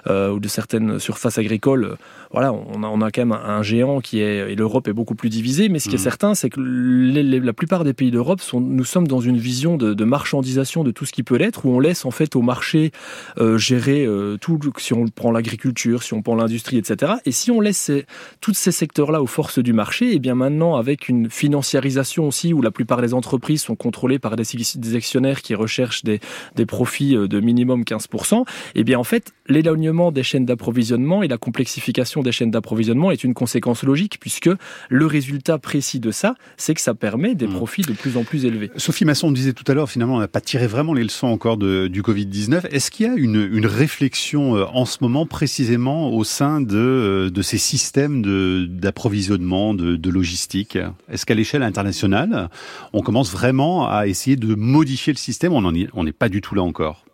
euh, 0.07 0.33
ou 0.33 0.41
de 0.41 0.49
certaines 0.49 0.99
surfaces 0.99 1.39
agricoles, 1.39 1.97
voilà, 2.31 2.53
on 2.53 2.83
a, 2.83 2.89
on 2.89 3.01
a 3.01 3.11
quand 3.11 3.25
même 3.25 3.33
un, 3.33 3.63
géant 3.63 4.01
qui 4.01 4.21
est 4.21 4.53
et 4.53 4.57
l'Europe 4.57 4.89
est 4.89 4.93
beaucoup 4.93 5.15
plus 5.15 5.31
divisée. 5.31 5.69
Mais 5.69 5.79
ce 5.79 5.89
qui 5.89 5.95
est 5.95 5.99
mmh. 5.99 6.03
certain, 6.03 6.35
c'est 6.35 6.51
que 6.51 6.61
la 6.61 7.53
plupart 7.53 7.85
des 7.85 7.95
pays 7.95 8.11
d'Europe 8.11 8.41
sont, 8.41 8.61
nous 8.61 8.85
sommes 8.85 9.07
dans 9.07 9.21
une 9.21 9.39
vision 9.39 9.77
de, 9.77 9.95
de, 9.95 10.05
marchandisation 10.05 10.85
de 10.85 10.91
tout 10.91 11.07
ce 11.07 11.13
qui 11.13 11.23
peut 11.23 11.37
l'être, 11.37 11.65
où 11.65 11.71
on 11.71 11.81
laisse 11.81 12.05
en 12.05 12.11
fait 12.11 12.37
au 12.37 12.43
marché 12.43 12.93
euh, 13.39 13.59
gérer 13.59 14.05
euh, 14.05 14.37
tout. 14.37 14.59
Si 14.79 14.93
on 14.93 15.07
prend 15.07 15.31
l'agriculture, 15.31 16.03
si 16.03 16.15
on 16.15 16.23
prend 16.23 16.35
l'industrie, 16.35 16.79
etc. 16.79 17.15
Et 17.25 17.33
si 17.33 17.51
on 17.51 17.61
laisse 17.61 17.77
ces, 17.77 18.07
tous 18.41 18.55
ces 18.55 18.73
secteurs-là 18.73 19.23
aux 19.23 19.27
forces 19.27 19.59
du 19.59 19.73
marché, 19.73 20.11
et 20.11 20.15
eh 20.15 20.19
bien 20.19 20.35
maintenant 20.35 20.77
avec 20.77 21.09
une 21.09 21.31
financiarisation 21.45 22.27
aussi, 22.27 22.53
où 22.55 22.63
la 22.63 22.71
plupart 22.71 23.03
des 23.03 23.13
entreprises 23.13 23.63
sont 23.63 23.77
contrôlées 23.77 24.19
par 24.19 24.37
des, 24.37 24.45
des 24.77 24.95
actionnaires 24.97 25.43
qui 25.43 25.55
recherchent 25.55 26.05
des, 26.05 26.21
des 26.57 26.67
profits 26.67 27.15
de 27.15 27.41
minimum 27.41 27.83
15%, 27.83 28.45
eh 28.75 28.85
bien 28.85 28.99
en 28.99 29.05
fait, 29.05 29.33
l'éloignement 29.47 30.11
des 30.11 30.23
chaînes 30.23 30.47
d'approvisionnement 30.47 31.23
et 31.23 31.29
la 31.29 31.39
complexification 31.39 32.23
des 32.23 32.33
chaînes 32.33 32.51
d'approvisionnement 32.51 33.11
est 33.11 33.25
une 33.25 33.35
conséquence 33.35 33.83
logique, 33.83 34.19
puisque 34.21 34.51
le 34.89 35.07
résultat 35.07 35.59
précis 35.59 36.01
de 36.01 36.11
ça, 36.11 36.35
c'est 36.57 36.75
que 36.75 36.81
ça 36.81 36.95
permet 36.95 37.35
des 37.35 37.47
hmm. 37.47 37.55
profits 37.55 37.83
de 37.83 37.93
plus 37.93 38.17
en 38.17 38.25
plus 38.25 38.45
élevés. 38.45 38.71
Sophie 38.77 39.05
Masson 39.05 39.31
disait 39.33 39.53
tout 39.53 39.65
à 39.71 39.75
l'heure, 39.75 39.91
finalement, 39.91 40.17
on 40.17 40.21
n'a 40.21 40.29
pas 40.29 40.41
tiré 40.41 40.67
vraiment 40.67 40.95
les 40.95 41.03
leçons 41.03 41.27
encore 41.27 41.57
de, 41.57 41.89
du 41.89 42.03
Covid-19. 42.03 42.69
Est-ce 42.71 42.91
qu'il 42.91 43.07
y 43.07 43.09
a 43.09 43.15
une, 43.15 43.49
une, 43.53 43.67
réflexion 43.67 44.57
euh, 44.57 44.65
en 44.73 44.85
ce 44.85 44.99
moment 45.01 45.27
précisément 45.27 46.11
au 46.11 46.25
sein 46.25 46.61
de, 46.61 46.77
euh, 46.77 47.31
de 47.31 47.43
ces 47.43 47.59
systèmes 47.59 48.23
d'approvisionnement, 48.69 49.75
de, 49.75 49.97
de, 49.97 50.11
logistique? 50.11 50.79
Est-ce 51.11 51.27
qu'à 51.35 51.37
l'échelle 51.37 51.63
internationale, 51.63 52.49
on 52.93 53.03
commence 53.03 53.33
vraiment 53.33 53.89
à 53.89 54.07
essayer 54.07 54.37
de 54.37 54.55
modifier 54.55 55.13
le 55.13 55.19
système 55.19 55.53
On 55.53 56.05
n'est 56.05 56.13
pas 56.13 56.29
du 56.29 56.41
tout 56.41 56.55
là 56.55 56.63
encore. 56.63 57.05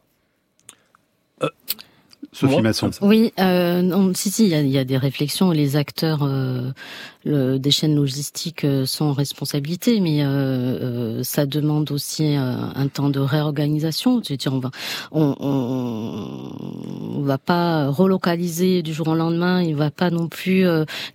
Euh, 1.42 1.48
Sophie 2.32 2.60
Masson. 2.60 2.90
Oui, 3.00 3.32
euh, 3.40 3.82
non, 3.82 4.12
si, 4.14 4.30
si, 4.30 4.44
il 4.44 4.50
y 4.50 4.54
a, 4.54 4.60
y 4.60 4.78
a, 4.78 4.84
des 4.84 4.98
réflexions. 4.98 5.50
Les 5.50 5.76
acteurs 5.76 6.22
euh, 6.22 6.70
le, 7.24 7.58
des 7.58 7.70
chaînes 7.70 7.94
logistiques 7.94 8.64
euh, 8.64 8.86
sont 8.86 9.06
en 9.06 9.12
responsabilité, 9.12 10.00
mais 10.00 10.22
euh, 10.22 10.28
euh, 10.28 11.22
ça 11.22 11.46
demande 11.46 11.90
aussi 11.90 12.34
un 12.34 12.88
temps 12.88 13.10
de 13.10 13.20
réorganisation. 13.20 14.22
Je 14.24 14.32
veux 14.32 14.36
dire, 14.36 14.52
on 14.52 14.58
va, 14.58 14.70
on, 15.12 15.36
on, 15.38 17.18
on, 17.18 17.22
va 17.22 17.38
pas 17.38 17.88
relocaliser 17.88 18.82
du 18.82 18.92
jour 18.92 19.08
au 19.08 19.14
lendemain. 19.14 19.62
Il 19.62 19.74
va 19.74 19.90
pas 19.90 20.10
non 20.10 20.28
plus 20.28 20.64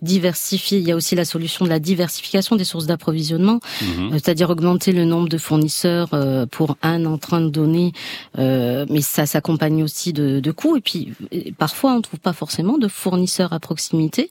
diversifier. 0.01 0.79
Il 0.79 0.87
y 0.87 0.91
a 0.91 0.95
aussi 0.95 1.15
la 1.15 1.25
solution 1.25 1.65
de 1.65 1.69
la 1.69 1.79
diversification 1.79 2.55
des 2.55 2.63
sources 2.63 2.85
d'approvisionnement, 2.85 3.59
mhm. 3.81 4.11
c'est-à-dire 4.13 4.49
augmenter 4.49 4.91
le 4.91 5.05
nombre 5.05 5.29
de 5.29 5.37
fournisseurs 5.37 6.09
pour 6.51 6.77
un 6.81 7.05
entrain 7.05 7.41
de 7.41 7.49
données, 7.49 7.91
mais 8.37 9.01
ça 9.01 9.25
s'accompagne 9.25 9.83
aussi 9.83 10.13
de, 10.13 10.39
de 10.39 10.51
coûts. 10.51 10.77
Et 10.77 10.81
puis 10.81 11.13
parfois, 11.57 11.93
on 11.93 12.01
trouve 12.01 12.19
pas 12.19 12.33
forcément 12.33 12.77
de 12.77 12.87
fournisseurs 12.87 13.53
à 13.53 13.59
proximité. 13.59 14.29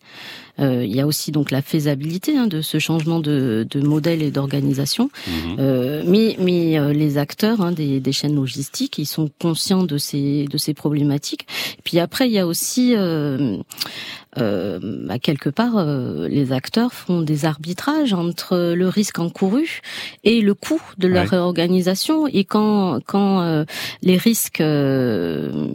Euh, 0.60 0.84
il 0.84 0.94
y 0.94 1.00
a 1.00 1.06
aussi 1.06 1.32
donc 1.32 1.50
la 1.50 1.62
faisabilité 1.62 2.36
hein, 2.36 2.46
de 2.46 2.60
ce 2.60 2.78
changement 2.78 3.20
de, 3.20 3.66
de 3.68 3.80
modèle 3.80 4.22
et 4.22 4.30
d'organisation. 4.30 5.10
Mhm. 5.26 5.56
Euh, 5.58 6.02
mais 6.06 6.36
mais 6.38 6.78
euh, 6.78 6.92
les 6.92 7.18
acteurs 7.18 7.60
hein, 7.60 7.72
des, 7.72 8.00
des, 8.00 8.12
chaînes 8.12 8.36
logistiques, 8.36 8.98
ils 8.98 9.06
sont 9.06 9.30
conscients 9.40 9.82
de 9.82 9.98
ces 9.98 10.44
de 10.44 10.58
ces 10.58 10.74
problématiques. 10.74 11.46
Et 11.78 11.82
puis 11.82 11.98
après, 11.98 12.28
il 12.28 12.32
y 12.32 12.38
a 12.38 12.46
aussi 12.46 12.94
euh, 14.38 14.64
euh, 14.64 14.78
bah, 14.82 15.18
quelque 15.18 15.48
part, 15.48 15.76
euh, 15.76 16.28
les 16.28 16.52
acteurs 16.52 16.92
font 16.92 17.22
des 17.22 17.44
arbitrages 17.44 18.12
entre 18.12 18.74
le 18.74 18.88
risque 18.88 19.18
encouru 19.18 19.80
et 20.22 20.40
le 20.40 20.54
coût 20.54 20.80
de 20.98 21.08
leur 21.08 21.28
réorganisation. 21.28 22.26
Et 22.26 22.44
quand, 22.44 23.00
quand 23.06 23.40
euh, 23.40 23.64
les 24.02 24.16
risques 24.16 24.60
euh, 24.60 25.68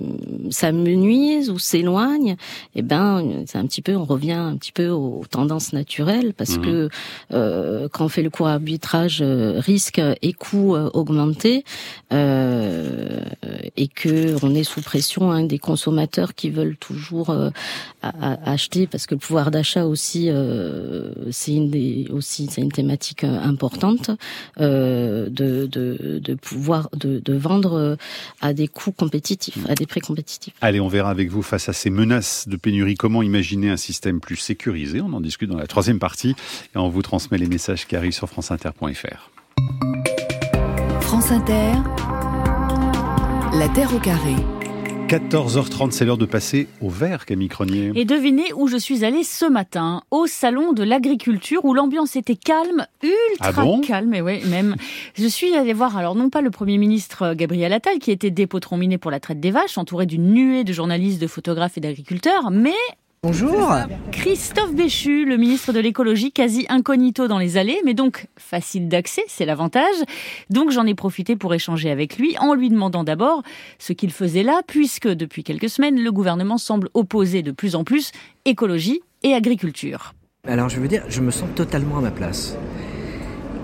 s'amenuisent 0.49 1.49
ou 1.49 1.59
s'éloignent, 1.59 2.35
eh 2.75 2.81
ben, 2.81 3.43
c'est 3.45 3.57
un 3.57 3.65
petit 3.65 3.81
peu, 3.81 3.95
on 3.95 4.05
revient 4.05 4.31
un 4.31 4.55
petit 4.55 4.71
peu 4.71 4.89
aux 4.89 5.23
tendances 5.29 5.73
naturelles 5.73 6.33
parce 6.33 6.57
mmh. 6.57 6.61
que 6.61 6.89
quand 7.89 8.05
on 8.05 8.09
fait 8.09 8.23
le 8.23 8.29
court 8.29 8.47
arbitrage 8.47 9.21
risque 9.21 10.01
et 10.21 10.33
coût 10.33 10.75
augmenté 10.93 11.63
et 12.11 13.87
que 13.87 14.35
on 14.43 14.55
est 14.55 14.63
sous 14.63 14.81
pression 14.81 15.31
hein, 15.31 15.43
des 15.43 15.59
consommateurs 15.59 16.33
qui 16.35 16.49
veulent 16.49 16.77
toujours 16.77 17.33
acheter 18.51 18.87
parce 18.87 19.05
que 19.05 19.15
le 19.15 19.19
pouvoir 19.19 19.51
d'achat 19.51 19.85
aussi 19.85 20.29
euh, 20.29 21.13
c'est 21.31 21.53
une 21.53 21.69
des 21.69 22.07
aussi 22.11 22.47
c'est 22.49 22.61
une 22.61 22.71
thématique 22.71 23.23
euh, 23.23 23.39
importante 23.41 24.11
euh, 24.59 25.29
de, 25.29 25.65
de, 25.65 26.19
de 26.19 26.33
pouvoir 26.35 26.89
de, 26.93 27.19
de 27.19 27.33
vendre 27.33 27.97
à 28.41 28.53
des 28.53 28.67
coûts 28.67 28.91
compétitifs 28.91 29.57
à 29.67 29.75
des 29.75 29.85
prix 29.85 30.01
compétitifs. 30.01 30.53
Allez, 30.61 30.79
on 30.79 30.87
verra 30.87 31.09
avec 31.09 31.29
vous 31.29 31.41
face 31.41 31.69
à 31.69 31.73
ces 31.73 31.89
menaces 31.89 32.47
de 32.47 32.57
pénurie 32.57 32.95
comment 32.95 33.21
imaginer 33.21 33.69
un 33.69 33.77
système 33.77 34.19
plus 34.19 34.37
sécurisé? 34.37 35.01
On 35.01 35.13
en 35.13 35.21
discute 35.21 35.49
dans 35.49 35.57
la 35.57 35.67
troisième 35.67 35.99
partie 35.99 36.35
et 36.75 36.77
on 36.77 36.89
vous 36.89 37.01
transmet 37.01 37.37
les 37.37 37.47
messages 37.47 37.87
qui 37.87 37.95
arrivent 37.95 38.13
sur 38.13 38.29
franceinter.fr. 38.29 39.31
France 41.01 41.31
Inter, 41.31 41.73
la 43.57 43.67
Terre 43.69 43.93
au 43.93 43.99
carré. 43.99 44.35
14h30, 45.09 45.89
c'est 45.89 46.05
l'heure 46.05 46.19
de 46.19 46.27
passer 46.27 46.67
au 46.81 46.89
vert, 46.89 47.25
Camille 47.25 47.47
Cronier. 47.47 47.91
Et 47.95 48.05
devinez 48.05 48.53
où 48.53 48.67
je 48.67 48.77
suis 48.77 49.03
allée 49.03 49.23
ce 49.23 49.45
matin 49.45 50.03
Au 50.11 50.27
salon 50.27 50.71
de 50.71 50.83
l'agriculture, 50.83 51.65
où 51.65 51.73
l'ambiance 51.73 52.15
était 52.15 52.35
calme, 52.35 52.85
ultra 53.01 53.53
ah 53.57 53.87
calme, 53.87 54.13
et 54.13 54.21
ouais, 54.21 54.43
même. 54.45 54.75
Je 55.15 55.25
suis 55.25 55.55
allée 55.55 55.73
voir, 55.73 55.97
alors 55.97 56.13
non 56.13 56.29
pas 56.29 56.41
le 56.41 56.51
Premier 56.51 56.77
ministre 56.77 57.33
Gabriel 57.33 57.73
Attal, 57.73 57.97
qui 57.97 58.11
était 58.11 58.29
dépôt 58.29 58.59
miné 58.77 58.99
pour 58.99 59.09
la 59.09 59.19
traite 59.19 59.39
des 59.39 59.49
vaches, 59.49 59.79
entouré 59.79 60.05
d'une 60.05 60.31
nuée 60.31 60.63
de 60.63 60.73
journalistes, 60.73 61.19
de 61.19 61.25
photographes 61.25 61.79
et 61.79 61.81
d'agriculteurs, 61.81 62.51
mais 62.51 62.75
Bonjour. 63.21 63.73
Christophe 64.13 64.73
Béchu, 64.73 65.25
le 65.25 65.35
ministre 65.35 65.73
de 65.73 65.81
l'écologie, 65.81 66.31
quasi 66.31 66.65
incognito 66.69 67.27
dans 67.27 67.37
les 67.37 67.57
allées, 67.57 67.81
mais 67.83 67.93
donc 67.93 68.27
facile 68.37 68.87
d'accès, 68.87 69.23
c'est 69.27 69.45
l'avantage. 69.45 69.83
Donc 70.49 70.71
j'en 70.71 70.85
ai 70.85 70.95
profité 70.95 71.35
pour 71.35 71.53
échanger 71.53 71.91
avec 71.91 72.17
lui 72.17 72.37
en 72.39 72.53
lui 72.53 72.69
demandant 72.69 73.03
d'abord 73.03 73.43
ce 73.77 73.91
qu'il 73.91 74.13
faisait 74.13 74.43
là, 74.43 74.61
puisque 74.65 75.09
depuis 75.09 75.43
quelques 75.43 75.67
semaines, 75.67 76.01
le 76.01 76.11
gouvernement 76.13 76.57
semble 76.57 76.87
opposer 76.93 77.41
de 77.41 77.51
plus 77.51 77.75
en 77.75 77.83
plus 77.83 78.13
écologie 78.45 79.01
et 79.23 79.33
agriculture. 79.33 80.13
Alors 80.47 80.69
je 80.69 80.79
veux 80.79 80.87
dire, 80.87 81.03
je 81.09 81.19
me 81.19 81.31
sens 81.31 81.49
totalement 81.55 81.97
à 81.97 82.01
ma 82.01 82.11
place. 82.11 82.55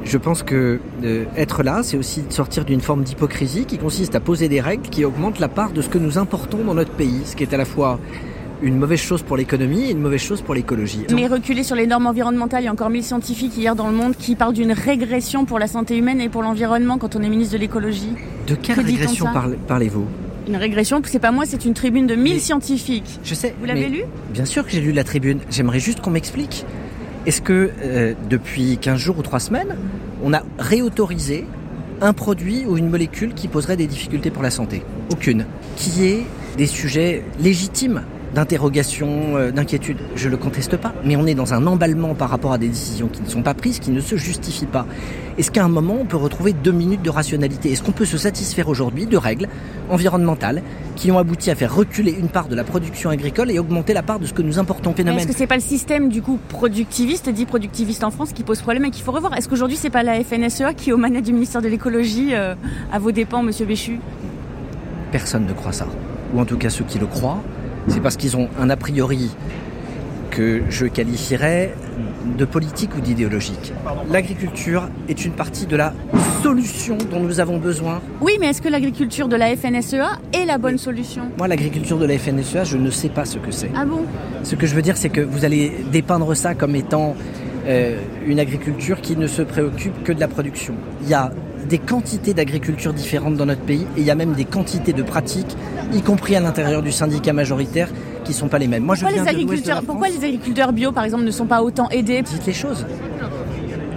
Je 0.03 0.17
pense 0.17 0.43
que 0.43 0.81
euh, 1.05 1.25
être 1.37 1.63
là, 1.63 1.81
c'est 1.81 1.97
aussi 1.97 2.23
sortir 2.29 2.65
d'une 2.65 2.81
forme 2.81 3.05
d'hypocrisie 3.05 3.65
qui 3.65 3.77
consiste 3.77 4.15
à 4.15 4.19
poser 4.19 4.49
des 4.49 4.59
règles 4.59 4.89
qui 4.89 5.05
augmentent 5.05 5.39
la 5.39 5.47
part 5.47 5.71
de 5.71 5.81
ce 5.81 5.87
que 5.87 5.97
nous 5.97 6.17
importons 6.17 6.65
dans 6.65 6.73
notre 6.73 6.91
pays, 6.91 7.21
ce 7.23 7.37
qui 7.37 7.43
est 7.43 7.53
à 7.53 7.57
la 7.57 7.65
fois 7.65 8.01
une 8.61 8.77
mauvaise 8.77 8.99
chose 8.99 9.23
pour 9.23 9.37
l'économie 9.37 9.85
et 9.85 9.91
une 9.91 9.99
mauvaise 9.99 10.21
chose 10.21 10.41
pour 10.41 10.53
l'écologie. 10.53 11.05
Mais 11.13 11.27
reculer 11.27 11.63
sur 11.63 11.75
les 11.75 11.87
normes 11.87 12.07
environnementales, 12.07 12.63
il 12.63 12.65
y 12.65 12.69
a 12.69 12.71
encore 12.71 12.89
mille 12.89 13.03
scientifiques 13.03 13.57
hier 13.57 13.75
dans 13.75 13.87
le 13.87 13.95
monde 13.95 14.15
qui 14.17 14.35
parlent 14.35 14.53
d'une 14.53 14.71
régression 14.71 15.45
pour 15.45 15.59
la 15.59 15.67
santé 15.67 15.97
humaine 15.97 16.21
et 16.21 16.29
pour 16.29 16.41
l'environnement 16.41 16.97
quand 16.97 17.15
on 17.15 17.21
est 17.21 17.29
ministre 17.29 17.53
de 17.53 17.59
l'écologie. 17.59 18.13
De 18.47 18.55
quelle 18.55 18.79
régression 18.79 19.27
parlez-vous? 19.67 20.05
Une 20.47 20.57
régression, 20.57 21.01
c'est 21.05 21.19
pas 21.19 21.31
moi, 21.31 21.45
c'est 21.47 21.65
une 21.65 21.73
tribune 21.73 22.05
de 22.05 22.15
1000 22.15 22.39
scientifiques. 22.39 23.19
Je 23.23 23.33
sais. 23.33 23.55
Vous 23.59 23.65
l'avez 23.65 23.87
lu? 23.87 24.03
Bien 24.31 24.45
sûr 24.45 24.63
que 24.63 24.71
j'ai 24.71 24.81
lu 24.81 24.91
la 24.91 25.03
tribune. 25.03 25.39
J'aimerais 25.49 25.79
juste 25.79 26.01
qu'on 26.01 26.11
m'explique. 26.11 26.65
Est-ce 27.25 27.41
que 27.41 27.71
euh, 27.81 28.13
depuis 28.29 28.77
15 28.77 28.99
jours 28.99 29.17
ou 29.17 29.23
3 29.23 29.39
semaines, 29.39 29.75
on 30.23 30.33
a 30.33 30.43
réautorisé 30.59 31.45
un 32.01 32.13
produit 32.13 32.65
ou 32.67 32.77
une 32.77 32.89
molécule 32.89 33.33
qui 33.33 33.47
poserait 33.47 33.77
des 33.77 33.87
difficultés 33.87 34.29
pour 34.29 34.43
la 34.43 34.51
santé? 34.51 34.83
Aucune. 35.11 35.45
Qui 35.77 36.05
est 36.05 36.23
des 36.57 36.67
sujets 36.67 37.23
légitimes 37.39 38.03
d'interrogation, 38.35 39.37
euh, 39.37 39.51
d'inquiétude, 39.51 39.97
je 40.15 40.27
le 40.27 40.35
conteste 40.35 40.75
pas, 40.75 40.93
mais 41.05 41.15
on 41.15 41.25
est 41.25 41.35
dans 41.35 41.53
un 41.53 41.65
emballement 41.65 42.15
par 42.15 42.29
rapport 42.29 42.51
à 42.51 42.57
des 42.57 42.67
décisions 42.67 43.07
qui 43.07 43.21
ne 43.21 43.29
sont 43.29 43.41
pas 43.41 43.53
prises, 43.53 43.79
qui 43.79 43.91
ne 43.91 44.01
se 44.01 44.17
justifient 44.17 44.65
pas. 44.65 44.85
Est-ce 45.37 45.51
qu'à 45.51 45.63
un 45.63 45.69
moment 45.69 45.95
on 46.01 46.05
peut 46.05 46.17
retrouver 46.17 46.51
deux 46.51 46.73
minutes 46.73 47.01
de 47.01 47.09
rationalité? 47.09 47.71
Est-ce 47.71 47.81
qu'on 47.81 47.93
peut 47.93 48.05
se 48.05 48.17
satisfaire 48.17 48.67
aujourd'hui 48.67 49.05
de 49.05 49.15
règles 49.15 49.47
environnementales 49.89 50.61
qui 50.97 51.11
ont 51.11 51.17
abouti 51.17 51.49
à 51.49 51.55
faire 51.55 51.73
reculer 51.73 52.11
une 52.11 52.27
part 52.27 52.49
de 52.49 52.55
la 52.55 52.65
production 52.65 53.09
agricole 53.09 53.51
et 53.51 53.57
augmenter 53.57 53.93
la 53.93 54.03
part 54.03 54.19
de 54.19 54.25
ce 54.25 54.33
que 54.33 54.41
nous 54.41 54.59
importons 54.59 54.93
phénomène 54.93 55.19
Est-ce 55.19 55.27
que 55.27 55.33
c'est 55.35 55.47
pas 55.47 55.55
le 55.55 55.61
système 55.61 56.09
du 56.09 56.21
coup 56.21 56.37
productiviste, 56.49 57.29
dit 57.29 57.45
productiviste 57.45 58.03
en 58.03 58.11
France, 58.11 58.33
qui 58.33 58.43
pose 58.43 58.61
problème 58.61 58.83
et 58.83 58.91
qu'il 58.91 59.03
faut 59.03 59.13
revoir? 59.13 59.33
Est-ce 59.37 59.47
qu'aujourd'hui 59.47 59.77
c'est 59.77 59.89
pas 59.89 60.03
la 60.03 60.21
FNSEA 60.21 60.73
qui 60.73 60.89
est 60.89 60.93
aux 60.93 60.97
manettes 60.97 61.25
du 61.25 61.33
ministère 61.33 61.61
de 61.61 61.69
l'écologie 61.69 62.35
euh, 62.35 62.53
à 62.91 62.99
vos 62.99 63.13
dépens, 63.13 63.43
Monsieur 63.43 63.65
Béchu? 63.65 63.99
Personne 65.13 65.45
ne 65.45 65.53
croit 65.53 65.71
ça, 65.71 65.87
ou 66.33 66.41
en 66.41 66.45
tout 66.45 66.57
cas 66.57 66.69
ceux 66.69 66.83
qui 66.83 66.99
le 66.99 67.05
croient 67.05 67.41
c'est 67.87 68.01
parce 68.01 68.17
qu'ils 68.17 68.37
ont 68.37 68.49
un 68.59 68.69
a 68.69 68.75
priori 68.75 69.31
que 70.31 70.63
je 70.69 70.85
qualifierais 70.85 71.73
de 72.37 72.45
politique 72.45 72.95
ou 72.97 73.01
d'idéologique. 73.01 73.73
L'agriculture 74.11 74.89
est 75.07 75.23
une 75.23 75.31
partie 75.31 75.65
de 75.65 75.75
la 75.77 75.93
solution 76.43 76.97
dont 77.09 77.21
nous 77.21 77.39
avons 77.39 77.57
besoin. 77.57 78.01
Oui, 78.21 78.33
mais 78.39 78.47
est-ce 78.47 78.61
que 78.61 78.67
l'agriculture 78.67 79.27
de 79.27 79.35
la 79.35 79.55
FNSEA 79.55 80.19
est 80.33 80.45
la 80.45 80.57
bonne 80.57 80.77
solution? 80.77 81.23
Moi, 81.37 81.47
l'agriculture 81.47 81.97
de 81.97 82.05
la 82.05 82.17
FNSEA, 82.17 82.65
je 82.65 82.77
ne 82.77 82.89
sais 82.89 83.09
pas 83.09 83.25
ce 83.25 83.37
que 83.37 83.51
c'est. 83.51 83.71
Ah 83.75 83.85
bon? 83.85 84.01
Ce 84.43 84.55
que 84.55 84.67
je 84.67 84.75
veux 84.75 84.81
dire, 84.81 84.97
c'est 84.97 85.09
que 85.09 85.21
vous 85.21 85.45
allez 85.45 85.71
dépeindre 85.91 86.35
ça 86.35 86.53
comme 86.53 86.75
étant 86.75 87.15
euh, 87.67 87.97
une 88.27 88.39
agriculture 88.39 89.01
qui 89.01 89.15
ne 89.15 89.27
se 89.27 89.41
préoccupe 89.41 90.03
que 90.03 90.11
de 90.11 90.19
la 90.19 90.27
production. 90.27 90.75
Il 91.01 91.09
y 91.09 91.13
a 91.13 91.31
des 91.67 91.77
quantités 91.77 92.33
d'agriculture 92.33 92.93
différentes 92.93 93.35
dans 93.35 93.45
notre 93.45 93.61
pays 93.61 93.85
et 93.97 94.01
il 94.01 94.05
y 94.05 94.11
a 94.11 94.15
même 94.15 94.33
des 94.33 94.45
quantités 94.45 94.93
de 94.93 95.03
pratiques, 95.03 95.55
y 95.93 96.01
compris 96.01 96.35
à 96.35 96.39
l'intérieur 96.39 96.81
du 96.81 96.91
syndicat 96.91 97.33
majoritaire, 97.33 97.89
qui 98.23 98.31
ne 98.31 98.35
sont 98.37 98.47
pas 98.47 98.59
les 98.59 98.67
mêmes. 98.67 98.83
Moi, 98.83 98.95
pourquoi, 98.95 99.17
je 99.17 99.23
les 99.23 99.29
agriculteurs, 99.29 99.83
pourquoi 99.83 100.07
les 100.09 100.23
agriculteurs 100.23 100.73
bio, 100.73 100.91
par 100.91 101.03
exemple, 101.03 101.23
ne 101.23 101.31
sont 101.31 101.45
pas 101.45 101.61
autant 101.61 101.89
aidés? 101.89 102.21
Dites 102.21 102.45
les 102.45 102.53
choses. 102.53 102.85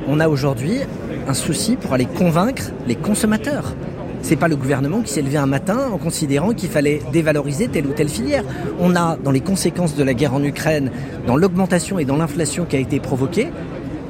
On 0.07 0.21
a 0.21 0.29
aujourd'hui 0.29 0.81
un 1.27 1.35
souci 1.35 1.77
pour 1.77 1.93
aller 1.93 2.07
convaincre 2.07 2.71
les 2.87 2.97
consommateurs. 2.97 3.75
C'est 4.23 4.37
pas 4.37 4.49
le 4.49 4.57
gouvernement 4.57 5.01
qui 5.01 5.13
s'est 5.13 5.23
levé 5.23 5.37
un 5.37 5.47
matin 5.47 5.91
en 5.93 5.99
considérant 5.99 6.53
qu'il 6.53 6.69
fallait 6.69 7.01
dévaloriser 7.13 7.69
telle 7.69 7.87
ou 7.87 7.93
telle 7.93 8.09
filière. 8.09 8.45
On 8.81 8.97
a, 8.97 9.17
dans 9.17 9.31
les 9.31 9.41
conséquences 9.41 9.95
de 9.95 10.03
la 10.03 10.13
guerre 10.13 10.35
en 10.35 10.43
Ukraine, 10.43 10.91
dans 11.27 11.37
l'augmentation 11.37 11.99
et 11.99 12.05
dans 12.05 12.17
l'inflation 12.17 12.65
qui 12.65 12.77
a 12.77 12.81
été 12.81 13.01
provoquée, 13.01 13.49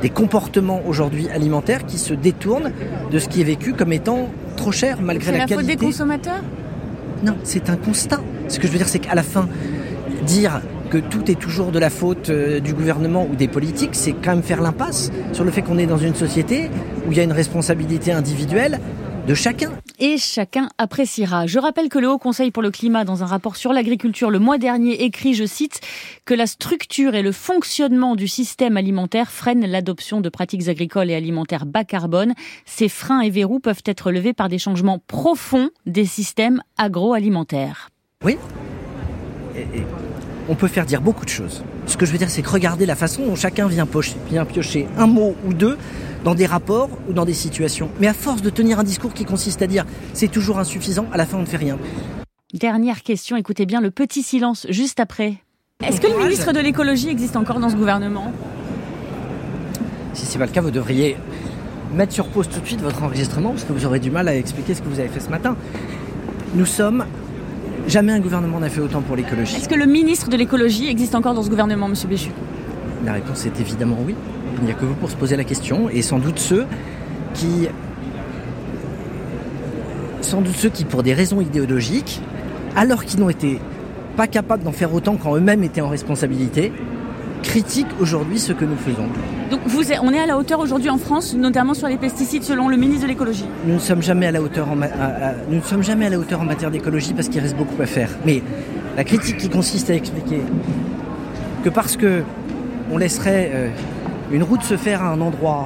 des 0.03 0.11
comportements 0.11 0.81
aujourd'hui 0.87 1.29
alimentaires 1.29 1.87
qui 1.87 1.99
se 1.99 2.15
détournent 2.15 2.73
de 3.11 3.19
ce 3.19 3.29
qui 3.29 3.41
est 3.41 3.45
vécu 3.45 3.73
comme 3.75 3.93
étant 3.93 4.29
trop 4.57 4.73
cher 4.73 4.99
malgré 5.01 5.33
la, 5.33 5.39
la, 5.39 5.45
la 5.45 5.49
qualité. 5.49 5.73
faute 5.73 5.81
des 5.81 5.87
consommateurs 5.87 6.43
Non, 7.25 7.37
c'est 7.43 7.71
un 7.71 7.77
constat. 7.77 8.21
Ce 8.49 8.59
que 8.59 8.67
je 8.67 8.73
veux 8.73 8.79
dire, 8.79 8.89
c'est 8.89 8.99
qu'à 9.01 9.15
la 9.15 9.23
fin, 9.23 9.49
dire 10.27 10.61
que 10.91 10.99
tout 10.99 11.31
est 11.31 11.39
toujours 11.39 11.71
de 11.71 11.79
la 11.79 11.91
faute 11.91 12.31
euh, 12.31 12.61
du 12.61 12.73
gouvernement 12.73 13.27
ou 13.31 13.35
des 13.37 13.49
politiques, 13.49 13.91
c'est 13.93 14.13
quand 14.13 14.31
même 14.31 14.43
faire 14.43 14.63
l'impasse 14.63 15.11
sur 15.33 15.45
le 15.45 15.51
fait 15.51 15.63
qu'on 15.63 15.79
est 15.79 15.87
dans 15.87 15.99
une 15.99 16.15
société 16.15 16.71
où 17.07 17.13
il 17.13 17.17
y 17.17 17.21
a 17.21 17.25
une 17.25 17.33
responsabilité 17.33 18.13
individuelle 18.13 18.81
de 19.29 19.35
chacun. 19.35 19.73
Et 19.99 20.17
chacun 20.17 20.71
appréciera. 20.79 21.47
Je 21.47 21.59
rappelle 21.59 21.91
que 21.91 21.99
le 21.99 22.09
Haut 22.09 22.19
Conseil 22.19 22.51
pour 22.51 22.63
le 22.63 22.71
climat, 22.71 23.05
dans 23.05 23.23
un 23.23 23.27
rapport 23.27 23.57
sur 23.57 23.75
l'agriculture 23.75 24.31
le 24.31 24.39
mois 24.39 24.57
dernier, 24.57 25.05
écrit, 25.05 25.35
je 25.35 25.45
cite, 25.45 25.83
que 26.25 26.33
la 26.33 26.47
structure 26.47 27.15
et 27.15 27.21
le 27.21 27.31
fonctionnement 27.31 28.17
du 28.17 28.27
système 28.27 28.79
alimentaire 28.79 29.31
freinent 29.31 29.67
l'adoption 29.67 30.23
de 30.23 30.31
pratiques 30.31 30.69
agricoles 30.69 31.11
et 31.11 31.15
alimentaires 31.15 31.67
bas 31.67 31.85
carbone. 31.85 32.33
Ces 32.65 32.89
freins 32.89 33.21
et 33.21 33.29
verrous 33.29 33.61
peuvent 33.61 33.83
être 33.85 34.11
levés 34.11 34.33
par 34.33 34.49
des 34.49 34.59
changements 34.59 34.99
profonds 34.99 35.69
des 35.85 36.07
systèmes 36.07 36.63
agroalimentaires. 36.79 37.91
Oui. 38.25 38.39
Et, 39.55 39.61
et 39.61 39.85
on 40.49 40.55
peut 40.55 40.69
faire 40.69 40.87
dire 40.87 41.03
beaucoup 41.03 41.27
de 41.27 41.31
choses. 41.31 41.63
Ce 41.85 41.99
que 41.99 42.07
je 42.07 42.13
veux 42.13 42.19
dire, 42.19 42.31
c'est 42.31 42.41
que 42.41 42.49
regardez 42.49 42.87
la 42.87 42.97
façon 42.97 43.27
dont 43.27 43.37
chacun 43.37 43.69
vient, 43.69 43.85
pocher, 43.85 44.17
vient 44.31 44.47
piocher 44.47 44.87
un 44.97 45.07
mot 45.07 45.37
ou 45.45 45.53
deux 45.53 45.77
dans 46.29 46.35
des 46.35 46.45
rapports 46.45 46.91
ou 47.09 47.15
dans 47.15 47.25
des 47.25 47.33
situations. 47.33 47.89
Mais 48.01 48.07
à 48.07 48.13
force 48.13 48.43
de 48.43 48.51
tenir 48.51 48.79
un 48.79 48.85
discours 48.85 49.15
qui 49.15 49.25
consiste 49.25 49.63
à 49.63 49.67
dire 49.67 49.87
c'est 50.13 50.29
toujours 50.29 50.59
insuffisant, 50.59 51.07
à 51.11 51.17
la 51.17 51.25
fin 51.25 51.39
on 51.39 51.41
ne 51.41 51.47
fait 51.47 51.57
rien. 51.57 51.79
Dernière 52.53 53.03
question, 53.03 53.39
écoutez 53.39 53.65
bien 53.65 53.81
le 53.81 53.91
petit 53.91 54.23
silence 54.23 54.67
juste 54.69 55.01
après. 55.01 55.37
Est-ce 55.83 56.03
que 56.03 56.07
le 56.07 56.19
ministre 56.19 56.53
de 56.53 56.61
l'écologie 56.61 57.09
existe 57.09 57.35
encore 57.35 57.61
dans 57.61 57.71
ce 57.71 57.77
gouvernement? 57.77 58.31
Si 60.13 60.27
c'est 60.27 60.39
pas 60.39 60.45
le 60.45 60.53
cas, 60.53 60.61
vous 60.61 60.71
devriez 60.71 61.17
mettre 61.95 62.13
sur 62.13 62.27
pause 62.29 62.47
tout 62.51 62.61
de 62.61 62.67
suite 62.67 62.83
votre 62.83 63.03
enregistrement 63.03 63.53
parce 63.53 63.65
que 63.65 63.73
vous 63.73 63.87
aurez 63.87 63.99
du 63.99 64.11
mal 64.11 64.29
à 64.29 64.37
expliquer 64.37 64.75
ce 64.75 64.83
que 64.83 64.89
vous 64.89 65.01
avez 65.01 65.09
fait 65.09 65.21
ce 65.21 65.31
matin. 65.31 65.57
Nous 66.55 66.67
sommes 66.67 67.07
Jamais 67.87 68.13
un 68.13 68.21
gouvernement 68.21 68.61
n'a 68.61 68.69
fait 68.69 68.83
autant 68.83 69.01
pour 69.01 69.17
l'écologie. 69.17 69.57
Est-ce 69.57 69.69
que 69.69 69.75
le 69.75 69.87
ministre 69.87 70.29
de 70.29 70.37
l'écologie 70.37 70.91
existe 70.91 71.15
encore 71.15 71.33
dans 71.33 71.43
ce 71.43 71.49
gouvernement, 71.49 71.89
Monsieur 71.89 72.07
Béchu? 72.07 72.29
La 73.03 73.15
réponse 73.15 73.47
est 73.47 73.59
évidemment 73.61 73.97
oui. 74.05 74.15
Il 74.61 74.65
n'y 74.65 74.71
a 74.73 74.75
que 74.75 74.85
vous 74.85 74.95
pour 74.95 75.11
se 75.11 75.17
poser 75.17 75.37
la 75.37 75.45
question, 75.45 75.89
et 75.89 76.03
sans 76.03 76.19
doute 76.19 76.39
ceux 76.39 76.67
qui, 77.35 77.69
sans 80.21 80.41
doute 80.41 80.57
ceux 80.57 80.69
qui, 80.69 80.85
pour 80.85 81.03
des 81.03 81.15
raisons 81.15 81.41
idéologiques, 81.41 82.21
alors 82.77 83.05
qu'ils 83.05 83.21
n'ont 83.21 83.31
été 83.31 83.61
pas 84.17 84.27
capables 84.27 84.65
d'en 84.65 84.73
faire 84.73 84.93
autant 84.93 85.17
quand 85.17 85.37
eux-mêmes 85.37 85.63
étaient 85.63 85.81
en 85.81 85.89
responsabilité, 85.89 86.73
critiquent 87.43 88.01
aujourd'hui 88.01 88.39
ce 88.41 88.53
que 88.53 88.65
nous 88.65 88.77
faisons. 88.77 89.07
Donc 89.51 89.61
vous, 89.67 89.83
on 90.03 90.13
est 90.13 90.19
à 90.19 90.27
la 90.27 90.37
hauteur 90.37 90.59
aujourd'hui 90.59 90.91
en 90.91 90.99
France, 90.99 91.35
notamment 91.35 91.73
sur 91.73 91.87
les 91.87 91.97
pesticides, 91.97 92.43
selon 92.43 92.69
le 92.69 92.77
ministre 92.77 93.05
de 93.05 93.09
l'écologie. 93.09 93.47
Nous 93.65 93.75
ne 93.75 93.79
sommes 93.79 94.03
jamais 94.03 94.27
à 94.27 94.33
la 94.33 94.43
hauteur 94.43 94.69
en, 94.69 94.83
à, 94.83 94.87
à, 94.87 95.33
nous 95.49 95.59
ne 95.59 95.63
sommes 95.63 95.85
jamais 95.85 96.07
à 96.07 96.11
la 96.11 96.19
hauteur 96.19 96.41
en 96.41 96.45
matière 96.45 96.71
d'écologie 96.71 97.15
parce 97.15 97.29
qu'il 97.29 97.41
reste 97.41 97.57
beaucoup 97.57 97.81
à 97.81 97.87
faire. 97.87 98.11
Mais 98.27 98.43
la 98.97 99.05
critique 99.05 99.37
qui 99.37 99.49
consiste 99.49 99.89
à 99.91 99.95
expliquer 99.95 100.43
que 101.63 101.69
parce 101.69 101.97
que 101.97 102.23
on 102.91 102.99
laisserait 102.99 103.51
euh, 103.55 103.69
une 104.31 104.43
route 104.43 104.63
se 104.63 104.77
faire 104.77 105.03
à 105.03 105.09
un 105.09 105.21
endroit, 105.21 105.65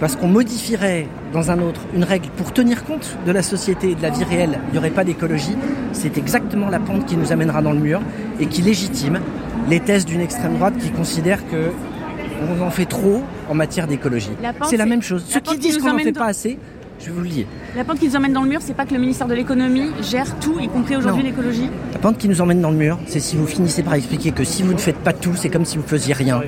parce 0.00 0.16
qu'on 0.16 0.28
modifierait 0.28 1.06
dans 1.32 1.50
un 1.50 1.60
autre 1.60 1.80
une 1.94 2.04
règle 2.04 2.28
pour 2.36 2.52
tenir 2.52 2.84
compte 2.84 3.16
de 3.26 3.32
la 3.32 3.42
société 3.42 3.90
et 3.90 3.94
de 3.94 4.02
la 4.02 4.10
vie 4.10 4.24
réelle, 4.24 4.60
il 4.68 4.72
n'y 4.72 4.78
aurait 4.78 4.90
pas 4.90 5.04
d'écologie, 5.04 5.56
c'est 5.92 6.16
exactement 6.16 6.68
la 6.68 6.78
pente 6.78 7.06
qui 7.06 7.16
nous 7.16 7.32
amènera 7.32 7.62
dans 7.62 7.72
le 7.72 7.80
mur 7.80 8.00
et 8.40 8.46
qui 8.46 8.62
légitime 8.62 9.20
les 9.68 9.80
thèses 9.80 10.06
d'une 10.06 10.20
extrême 10.20 10.54
droite 10.54 10.78
qui 10.78 10.90
considère 10.90 11.46
que 11.48 11.72
on 12.40 12.62
en 12.62 12.70
fait 12.70 12.86
trop 12.86 13.22
en 13.48 13.54
matière 13.54 13.86
d'écologie. 13.86 14.30
C'est 14.68 14.76
la 14.76 14.86
même 14.86 15.02
chose. 15.02 15.24
Ceux 15.26 15.40
qui 15.40 15.58
disent 15.58 15.78
qu'on 15.78 15.92
n'en 15.92 15.98
fait 15.98 16.12
dans... 16.12 16.20
pas 16.20 16.28
assez, 16.28 16.56
je 17.04 17.10
vous 17.10 17.20
le 17.20 17.28
dis. 17.28 17.46
La 17.76 17.84
pente 17.84 17.98
qui 17.98 18.06
nous 18.06 18.16
emmène 18.16 18.32
dans 18.32 18.42
le 18.42 18.48
mur, 18.48 18.60
c'est 18.62 18.74
pas 18.74 18.86
que 18.86 18.94
le 18.94 19.00
ministère 19.00 19.26
de 19.26 19.34
l'économie 19.34 19.90
gère 20.02 20.38
tout, 20.38 20.58
y 20.60 20.68
compris 20.68 20.96
aujourd'hui 20.96 21.24
l'écologie 21.24 21.68
La 21.92 21.98
pente 21.98 22.18
qui 22.18 22.28
nous 22.28 22.40
emmène 22.40 22.60
dans 22.60 22.70
le 22.70 22.76
mur, 22.76 22.98
c'est 23.06 23.20
si 23.20 23.36
vous 23.36 23.46
finissez 23.46 23.82
par 23.82 23.94
expliquer 23.94 24.30
que 24.30 24.44
si 24.44 24.62
vous 24.62 24.72
ne 24.72 24.78
faites 24.78 24.98
pas 24.98 25.12
tout, 25.12 25.34
c'est 25.34 25.48
comme 25.48 25.64
si 25.64 25.76
vous 25.76 25.86
faisiez 25.86 26.14
rien. 26.14 26.42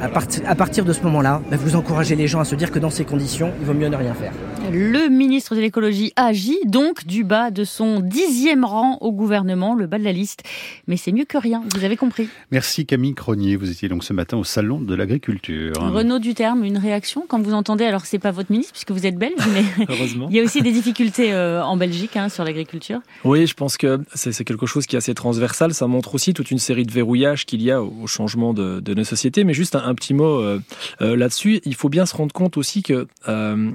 À, 0.00 0.08
part 0.08 0.24
à 0.46 0.54
partir 0.54 0.84
de 0.84 0.92
ce 0.92 1.02
moment-là, 1.02 1.42
bah 1.50 1.56
vous 1.58 1.76
encouragez 1.76 2.16
les 2.16 2.26
gens 2.26 2.40
à 2.40 2.44
se 2.44 2.54
dire 2.54 2.70
que 2.70 2.78
dans 2.78 2.90
ces 2.90 3.04
conditions, 3.04 3.52
il 3.60 3.66
vaut 3.66 3.74
mieux 3.74 3.88
ne 3.88 3.96
rien 3.96 4.14
faire. 4.14 4.32
Le 4.72 5.08
ministre 5.08 5.56
de 5.56 5.60
l'écologie 5.60 6.12
agit 6.14 6.58
donc 6.64 7.04
du 7.04 7.24
bas 7.24 7.50
de 7.50 7.64
son 7.64 8.00
dixième 8.00 8.64
rang 8.64 8.98
au 9.00 9.10
gouvernement, 9.10 9.74
le 9.74 9.86
bas 9.86 9.98
de 9.98 10.04
la 10.04 10.12
liste. 10.12 10.44
Mais 10.86 10.96
c'est 10.96 11.10
mieux 11.10 11.24
que 11.24 11.38
rien, 11.38 11.62
vous 11.74 11.84
avez 11.84 11.96
compris. 11.96 12.28
Merci 12.52 12.86
Camille 12.86 13.14
Cronier. 13.14 13.56
Vous 13.56 13.70
étiez 13.70 13.88
donc 13.88 14.04
ce 14.04 14.12
matin 14.12 14.36
au 14.36 14.44
salon 14.44 14.80
de 14.80 14.94
l'agriculture. 14.94 15.72
Renaud 15.76 16.20
Duterme, 16.20 16.64
une 16.64 16.78
réaction 16.78 17.24
quand 17.28 17.42
vous 17.42 17.52
entendez, 17.52 17.84
alors 17.84 18.06
c'est 18.06 18.20
pas 18.20 18.30
votre 18.30 18.52
ministre 18.52 18.72
puisque 18.72 18.92
vous 18.92 19.06
êtes 19.06 19.16
belge, 19.16 19.42
mais 19.52 19.64
Heureusement. 19.88 20.28
il 20.30 20.36
y 20.36 20.40
a 20.40 20.44
aussi 20.44 20.62
des 20.62 20.72
difficultés 20.72 21.32
euh, 21.32 21.64
en 21.64 21.76
Belgique 21.76 22.16
hein, 22.16 22.28
sur 22.28 22.44
l'agriculture. 22.44 23.00
Oui, 23.24 23.46
je 23.46 23.54
pense 23.54 23.76
que 23.76 24.00
c'est 24.14 24.44
quelque 24.44 24.66
chose 24.66 24.86
qui 24.86 24.94
est 24.94 24.98
assez 24.98 25.14
transversal. 25.14 25.74
Ça 25.74 25.88
montre 25.88 26.14
aussi 26.14 26.32
toute 26.32 26.50
une 26.52 26.58
série 26.58 26.84
de 26.84 26.92
verrouillages 26.92 27.44
qu'il 27.44 27.62
y 27.62 27.72
a 27.72 27.82
au, 27.82 28.06
changement 28.06 28.54
de, 28.54 28.78
de, 28.80 28.94
nos 28.94 29.04
sociétés. 29.04 29.42
Mais 29.42 29.54
juste 29.54 29.74
un, 29.74 29.84
un 29.84 29.94
petit 29.94 30.14
mot 30.14 30.38
euh, 30.38 30.60
euh, 31.00 31.16
là-dessus. 31.16 31.60
Il 31.64 31.74
faut 31.74 31.88
bien 31.88 32.06
se 32.06 32.16
rendre 32.16 32.32
compte 32.32 32.56
aussi 32.56 32.82
que 32.82 33.08
euh, 33.28 33.70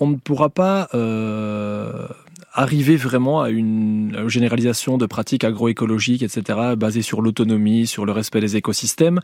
on 0.00 0.08
ne 0.08 0.16
pourra 0.16 0.48
pas 0.48 0.88
euh, 0.94 2.08
arriver 2.60 2.96
vraiment 2.96 3.40
à 3.40 3.48
une 3.48 4.24
généralisation 4.28 4.98
de 4.98 5.06
pratiques 5.06 5.44
agroécologiques, 5.44 6.22
etc., 6.22 6.58
basées 6.76 7.00
sur 7.00 7.22
l'autonomie, 7.22 7.86
sur 7.86 8.04
le 8.04 8.12
respect 8.12 8.40
des 8.40 8.56
écosystèmes, 8.56 9.20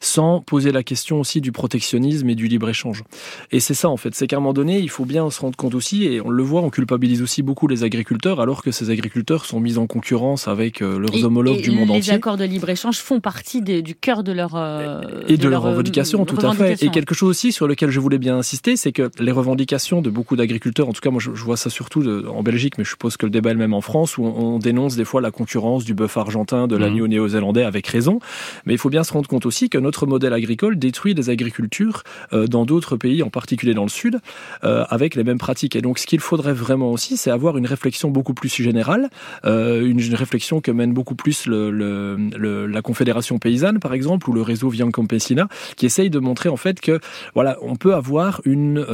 sans 0.00 0.40
poser 0.40 0.72
la 0.72 0.82
question 0.82 1.20
aussi 1.20 1.40
du 1.40 1.52
protectionnisme 1.52 2.28
et 2.28 2.34
du 2.34 2.48
libre-échange. 2.48 3.04
Et 3.52 3.60
c'est 3.60 3.74
ça, 3.74 3.88
en 3.88 3.96
fait, 3.96 4.14
c'est 4.16 4.26
qu'à 4.26 4.36
un 4.36 4.40
moment 4.40 4.52
donné, 4.52 4.80
il 4.80 4.90
faut 4.90 5.04
bien 5.04 5.30
se 5.30 5.40
rendre 5.40 5.56
compte 5.56 5.76
aussi, 5.76 6.04
et 6.04 6.20
on 6.20 6.30
le 6.30 6.42
voit, 6.42 6.62
on 6.62 6.70
culpabilise 6.70 7.22
aussi 7.22 7.42
beaucoup 7.42 7.68
les 7.68 7.84
agriculteurs, 7.84 8.40
alors 8.40 8.62
que 8.62 8.72
ces 8.72 8.90
agriculteurs 8.90 9.44
sont 9.44 9.60
mis 9.60 9.78
en 9.78 9.86
concurrence 9.86 10.48
avec 10.48 10.82
euh, 10.82 10.98
leurs 10.98 11.16
et, 11.16 11.22
homologues 11.22 11.58
et 11.58 11.62
du 11.62 11.70
monde 11.70 11.90
les 11.90 11.98
entier. 11.98 12.12
Les 12.12 12.16
accords 12.16 12.36
de 12.36 12.44
libre-écge 12.44 12.98
font 12.98 13.20
partie 13.20 13.62
des, 13.62 13.82
du 13.82 13.94
cœur 13.94 14.24
de 14.24 14.32
leur... 14.32 14.56
Euh, 14.56 15.02
et 15.28 15.36
de, 15.36 15.42
de 15.42 15.48
leurs 15.48 15.62
leur, 15.62 15.70
revendications, 15.70 16.24
tout 16.24 16.44
à 16.44 16.52
fait. 16.54 16.82
Et 16.82 16.90
quelque 16.90 17.14
chose 17.14 17.30
aussi 17.30 17.52
sur 17.52 17.68
lequel 17.68 17.90
je 17.90 18.00
voulais 18.00 18.18
bien 18.18 18.36
insister, 18.36 18.76
c'est 18.76 18.90
que 18.90 19.10
les 19.20 19.32
revendications 19.32 20.02
de 20.02 20.10
beaucoup 20.10 20.34
d'agriculteurs, 20.34 20.88
en 20.88 20.92
tout 20.92 21.00
cas 21.00 21.10
moi 21.10 21.20
je, 21.20 21.34
je 21.34 21.44
vois 21.44 21.56
ça 21.56 21.70
surtout 21.70 22.02
de, 22.02 22.26
en 22.26 22.42
Belgique, 22.42 22.78
mais 22.80 22.84
je 22.84 22.90
suppose 22.90 23.18
que 23.18 23.26
le 23.26 23.30
débat 23.30 23.50
est 23.50 23.52
le 23.52 23.58
même 23.58 23.74
en 23.74 23.82
France, 23.82 24.16
où 24.16 24.24
on, 24.24 24.54
on 24.54 24.58
dénonce 24.58 24.96
des 24.96 25.04
fois 25.04 25.20
la 25.20 25.30
concurrence 25.30 25.84
du 25.84 25.92
bœuf 25.92 26.16
argentin, 26.16 26.66
de 26.66 26.76
l'agneau 26.76 27.04
mmh. 27.04 27.10
néo-zélandais 27.10 27.62
avec 27.62 27.86
raison. 27.86 28.20
Mais 28.64 28.72
il 28.72 28.78
faut 28.78 28.88
bien 28.88 29.04
se 29.04 29.12
rendre 29.12 29.28
compte 29.28 29.44
aussi 29.44 29.68
que 29.68 29.76
notre 29.76 30.06
modèle 30.06 30.32
agricole 30.32 30.78
détruit 30.78 31.14
des 31.14 31.28
agricultures 31.28 32.04
euh, 32.32 32.46
dans 32.46 32.64
d'autres 32.64 32.96
pays, 32.96 33.22
en 33.22 33.28
particulier 33.28 33.74
dans 33.74 33.82
le 33.82 33.90
sud, 33.90 34.20
euh, 34.64 34.84
avec 34.88 35.14
les 35.14 35.24
mêmes 35.24 35.38
pratiques. 35.38 35.76
Et 35.76 35.82
donc 35.82 35.98
ce 35.98 36.06
qu'il 36.06 36.20
faudrait 36.20 36.54
vraiment 36.54 36.90
aussi, 36.90 37.18
c'est 37.18 37.30
avoir 37.30 37.58
une 37.58 37.66
réflexion 37.66 38.10
beaucoup 38.10 38.32
plus 38.32 38.54
générale, 38.54 39.10
euh, 39.44 39.84
une, 39.84 40.00
une, 40.00 40.14
réflexion 40.14 40.60
que 40.60 40.70
mène 40.70 40.92
beaucoup 40.92 41.14
plus 41.14 41.46
le, 41.46 41.70
le, 41.70 42.16
le, 42.36 42.66
la 42.66 42.82
Confédération 42.82 43.38
paysanne, 43.38 43.78
par 43.78 43.92
exemple, 43.92 44.30
ou 44.30 44.32
le 44.32 44.42
réseau 44.42 44.70
Vian 44.70 44.90
Campesina, 44.90 45.48
qui 45.76 45.84
essaye 45.84 46.08
de 46.08 46.18
montrer 46.18 46.48
en 46.48 46.56
fait 46.56 46.80
que 46.80 47.00
voilà, 47.34 47.58
on 47.60 47.76
peut 47.76 47.94
avoir 47.94 48.40
une, 48.44 48.84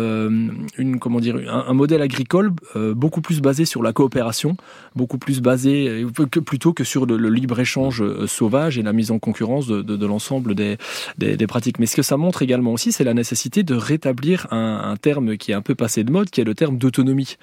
une 0.79 0.99
comment 0.99 1.21
dire, 1.21 1.37
un, 1.37 1.67
un 1.69 1.75
modèle 1.75 2.03
agricole 2.03 2.53
beaucoup 2.75 3.21
plus 3.21 3.41
basé 3.41 3.65
sur 3.67 3.83
la 3.83 3.93
coopération, 3.93 4.57
beaucoup 4.95 5.19
plus 5.19 5.41
basé 5.41 6.05
que, 6.31 6.41
plutôt 6.41 6.73
que 6.73 6.85
sur 6.85 7.07
le, 7.07 7.17
le 7.17 7.29
libre 7.29 7.59
échange 7.61 8.03
euh, 8.03 8.27
sauvage 8.27 8.79
et 8.79 8.83
la 8.83 8.93
mise 8.93 9.11
en 9.11 9.19
concurrence 9.19 9.67
de, 9.67 9.83
de, 9.83 9.97
de 9.97 10.07
l'ensemble 10.07 10.55
des, 10.55 10.79
des, 11.19 11.37
des, 11.37 11.47
pratiques. 11.47 11.79
Mais 11.79 11.87
ce 11.87 11.97
que 11.97 12.03
ça 12.03 12.17
montre 12.17 12.43
également 12.43 12.73
aussi, 12.73 12.93
c'est 12.93 13.05
la 13.05 13.15
nécessité 13.15 13.63
de 13.63 13.75
rétablir 13.75 14.47
un, 14.51 14.81
un, 14.85 14.97
terme 14.97 15.37
qui 15.37 15.51
est 15.53 15.55
un 15.55 15.63
peu 15.63 15.75
passé 15.75 16.05
de 16.05 16.11
mode, 16.11 16.31
qui 16.31 16.41
est 16.41 16.45
le 16.45 16.55
terme 16.55 16.79
d'autonomie. 16.79 17.37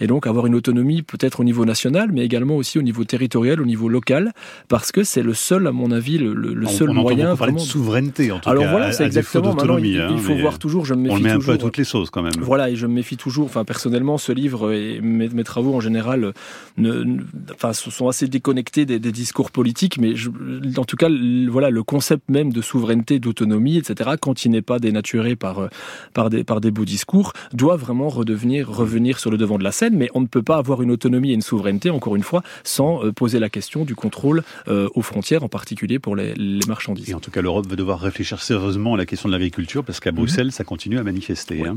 Et 0.00 0.06
donc 0.06 0.26
avoir 0.26 0.46
une 0.46 0.54
autonomie 0.54 1.02
peut-être 1.02 1.40
au 1.40 1.44
niveau 1.44 1.64
national, 1.64 2.10
mais 2.12 2.24
également 2.24 2.56
aussi 2.56 2.78
au 2.78 2.82
niveau 2.82 3.04
territorial, 3.04 3.60
au 3.60 3.66
niveau 3.66 3.88
local, 3.88 4.32
parce 4.68 4.92
que 4.92 5.04
c'est 5.04 5.22
le 5.22 5.34
seul, 5.34 5.66
à 5.66 5.72
mon 5.72 5.90
avis, 5.90 6.18
le, 6.18 6.34
le 6.34 6.66
on, 6.66 6.68
seul 6.68 6.90
on 6.90 6.94
moyen. 6.94 7.36
Parler 7.36 7.52
de 7.54 7.58
souveraineté, 7.58 8.32
en 8.32 8.38
tout 8.38 8.48
Alors 8.48 8.64
cas. 8.64 8.70
voilà, 8.70 8.92
c'est 8.92 9.04
exactement. 9.04 9.54
Maintenant, 9.54 9.78
il, 9.78 10.00
hein, 10.00 10.08
il 10.10 10.18
faut 10.18 10.34
voir 10.36 10.58
toujours. 10.58 10.84
Je 10.86 10.94
me 10.94 11.02
méfie 11.02 11.14
on 11.14 11.16
le 11.18 11.22
met 11.22 11.30
un 11.30 11.34
toujours, 11.36 11.54
peu 11.54 11.60
à 11.60 11.62
toutes 11.62 11.76
les 11.76 11.84
sauces 11.84 12.10
quand 12.10 12.22
même. 12.22 12.32
Voilà, 12.40 12.70
et 12.70 12.76
je 12.76 12.86
me 12.86 12.94
méfie 12.94 13.16
toujours. 13.16 13.46
Enfin, 13.46 13.64
personnellement, 13.64 14.18
ce 14.18 14.32
livre 14.32 14.72
et 14.72 15.00
mes, 15.02 15.28
mes 15.28 15.44
travaux 15.44 15.65
en 15.74 15.80
général, 15.80 16.32
ne, 16.76 16.92
ne, 17.02 17.22
enfin, 17.54 17.72
sont 17.72 18.08
assez 18.08 18.28
déconnectés 18.28 18.86
des, 18.86 18.98
des 18.98 19.12
discours 19.12 19.50
politiques, 19.50 19.98
mais 19.98 20.14
je, 20.14 20.30
en 20.76 20.84
tout 20.84 20.96
cas, 20.96 21.08
le, 21.08 21.50
voilà, 21.50 21.70
le 21.70 21.82
concept 21.82 22.28
même 22.28 22.52
de 22.52 22.60
souveraineté, 22.60 23.18
d'autonomie, 23.18 23.76
etc., 23.78 24.10
quand 24.20 24.44
il 24.44 24.50
n'est 24.50 24.62
pas 24.62 24.78
dénaturé 24.78 25.36
par 25.36 25.68
par 26.14 26.30
des 26.30 26.44
par 26.44 26.60
des 26.60 26.70
beaux 26.70 26.84
discours, 26.84 27.32
doit 27.52 27.76
vraiment 27.76 28.08
redevenir 28.08 28.68
revenir 28.68 29.18
sur 29.18 29.30
le 29.30 29.36
devant 29.36 29.58
de 29.58 29.64
la 29.64 29.72
scène. 29.72 29.96
Mais 29.96 30.08
on 30.14 30.20
ne 30.20 30.26
peut 30.26 30.42
pas 30.42 30.56
avoir 30.56 30.82
une 30.82 30.90
autonomie 30.90 31.30
et 31.30 31.34
une 31.34 31.42
souveraineté, 31.42 31.90
encore 31.90 32.16
une 32.16 32.22
fois, 32.22 32.42
sans 32.64 33.04
euh, 33.04 33.12
poser 33.12 33.38
la 33.38 33.48
question 33.48 33.84
du 33.84 33.94
contrôle 33.94 34.42
euh, 34.68 34.88
aux 34.94 35.02
frontières, 35.02 35.42
en 35.42 35.48
particulier 35.48 35.98
pour 35.98 36.16
les, 36.16 36.34
les 36.34 36.66
marchandises. 36.66 37.10
Et 37.10 37.14
en 37.14 37.20
tout 37.20 37.30
cas, 37.30 37.42
l'Europe 37.42 37.66
va 37.66 37.76
devoir 37.76 38.00
réfléchir 38.00 38.42
sérieusement 38.42 38.94
à 38.94 38.96
la 38.96 39.06
question 39.06 39.28
de 39.28 39.32
l'agriculture, 39.32 39.84
parce 39.84 40.00
qu'à 40.00 40.12
Bruxelles, 40.12 40.48
mmh. 40.48 40.52
ça 40.52 40.64
continue 40.64 40.98
à 40.98 41.02
manifester. 41.02 41.60
Oui. 41.62 41.68
Hein. 41.68 41.76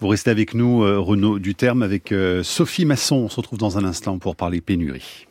Vous 0.00 0.08
restez 0.08 0.30
avec 0.30 0.54
nous, 0.54 0.82
euh, 0.82 0.98
Renaud 0.98 1.38
Duterme, 1.38 1.82
avec 1.82 2.12
euh, 2.12 2.42
Sophie 2.42 2.84
Masson. 2.84 3.17
On 3.18 3.28
se 3.28 3.36
retrouve 3.36 3.58
dans 3.58 3.78
un 3.78 3.84
instant 3.84 4.18
pour 4.18 4.36
parler 4.36 4.60
pénurie. 4.60 5.27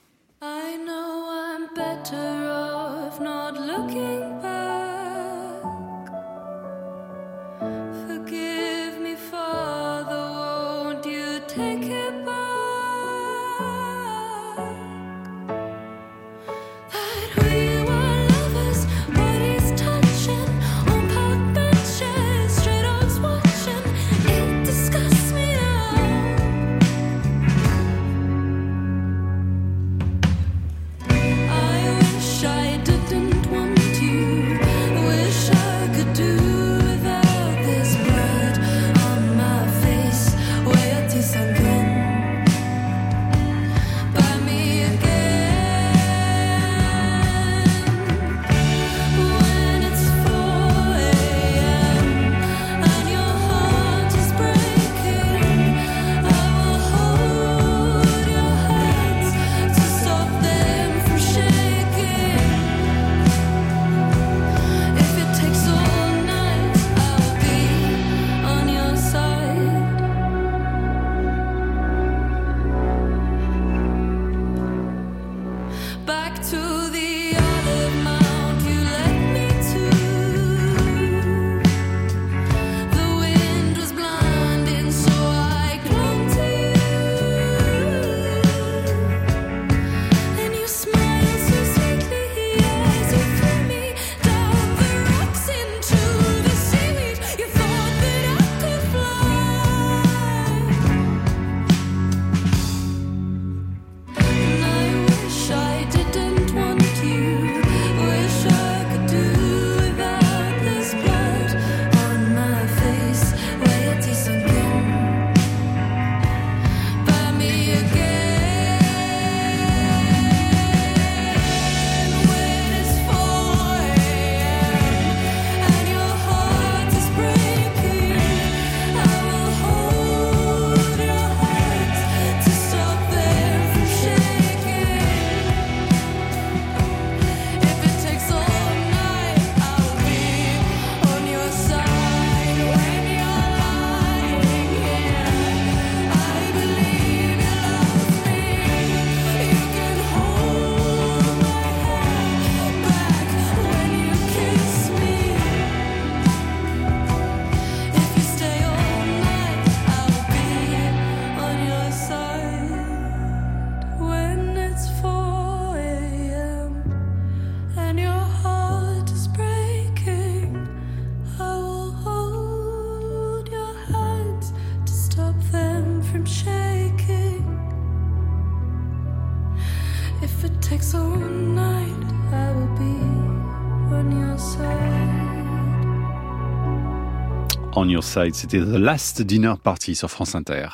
C'était 188.07 188.59
The 188.59 188.77
Last 188.77 189.21
Dinner 189.21 189.53
sur 189.93 190.09
France 190.09 190.33
Inter. 190.33 190.69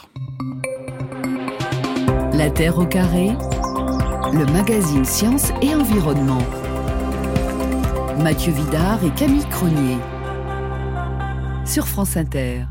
La 2.31 2.51
Terre 2.51 2.77
au 2.77 2.85
carré, 2.85 3.31
le 4.31 4.45
magazine 4.53 5.03
Science 5.03 5.51
et 5.63 5.73
Environnement. 5.73 6.43
Mathieu 8.19 8.53
Vidard 8.53 9.03
et 9.03 9.09
Camille 9.15 9.45
Cronier 9.49 9.97
sur 11.65 11.87
France 11.87 12.17
Inter. 12.17 12.65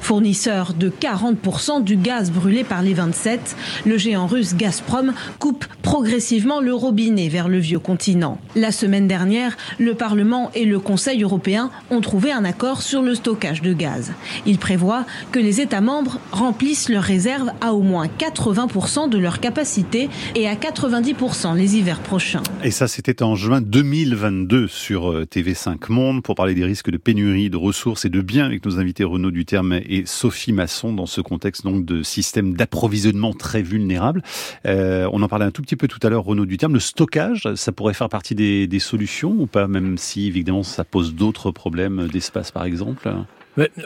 Fournisseur 0.00 0.74
de 0.74 0.90
40% 0.90 1.82
du 1.82 1.96
gaz 1.96 2.30
brûlé 2.30 2.64
par 2.64 2.82
les 2.82 2.94
27, 2.94 3.56
le 3.84 3.98
géant 3.98 4.26
russe 4.26 4.54
Gazprom 4.54 5.12
coupe 5.38 5.64
progressivement 5.82 6.60
le 6.60 6.74
robinet 6.74 7.28
vers 7.28 7.48
le 7.48 7.58
vieux 7.58 7.78
continent. 7.78 8.40
La 8.54 8.72
semaine 8.72 9.06
dernière, 9.06 9.56
le 9.78 9.94
Parlement 9.94 10.50
et 10.54 10.64
le 10.64 10.78
Conseil 10.78 11.22
européen 11.22 11.70
ont 11.90 12.00
trouvé 12.00 12.32
un 12.32 12.44
accord 12.44 12.82
sur 12.82 13.02
le 13.02 13.14
stockage 13.14 13.62
de 13.62 13.72
gaz. 13.72 14.12
Il 14.46 14.58
prévoit 14.58 15.04
que 15.32 15.38
les 15.38 15.60
États 15.60 15.80
membres 15.80 16.18
remplissent 16.32 16.88
leurs 16.88 17.02
réserves 17.02 17.50
à 17.60 17.72
au 17.72 17.82
moins 17.82 18.06
80% 18.06 19.08
de 19.08 19.18
leur 19.18 19.40
capacité 19.40 20.08
et 20.34 20.48
à 20.48 20.54
90% 20.54 21.56
les 21.56 21.76
hivers 21.76 22.00
prochains. 22.00 22.42
Et 22.64 22.70
ça, 22.70 22.88
c'était 22.88 23.22
en 23.22 23.34
juin 23.34 23.60
2022 23.60 24.68
sur 24.68 25.10
euh, 25.10 25.24
TV5 25.24 25.76
Monde 25.88 26.22
pour 26.22 26.34
parler 26.34 26.54
des 26.54 26.64
risques 26.64 26.90
de 26.90 26.96
pénurie 26.96 27.50
de 27.50 27.56
ressources 27.56 28.04
et 28.04 28.08
de 28.08 28.20
biens 28.20 28.44
avec 28.44 28.64
nos 28.64 28.78
invités 28.78 29.04
Renaud 29.04 29.30
Duterme 29.30 29.65
et 29.72 30.04
Sophie 30.06 30.52
Masson 30.52 30.92
dans 30.92 31.06
ce 31.06 31.20
contexte 31.20 31.64
donc 31.64 31.84
de 31.84 32.02
système 32.02 32.54
d'approvisionnement 32.54 33.32
très 33.32 33.62
vulnérable. 33.62 34.22
Euh, 34.66 35.08
on 35.12 35.22
en 35.22 35.28
parlait 35.28 35.44
un 35.44 35.50
tout 35.50 35.62
petit 35.62 35.76
peu 35.76 35.88
tout 35.88 36.00
à 36.02 36.10
l'heure, 36.10 36.24
Renaud 36.24 36.46
Duterme. 36.46 36.74
Le 36.74 36.80
stockage, 36.80 37.48
ça 37.54 37.72
pourrait 37.72 37.94
faire 37.94 38.08
partie 38.08 38.34
des, 38.34 38.66
des 38.66 38.78
solutions 38.78 39.34
ou 39.38 39.46
pas, 39.46 39.68
même 39.68 39.98
si 39.98 40.26
évidemment 40.26 40.62
ça 40.62 40.84
pose 40.84 41.14
d'autres 41.14 41.50
problèmes 41.50 42.08
d'espace 42.08 42.50
par 42.50 42.64
exemple? 42.64 43.08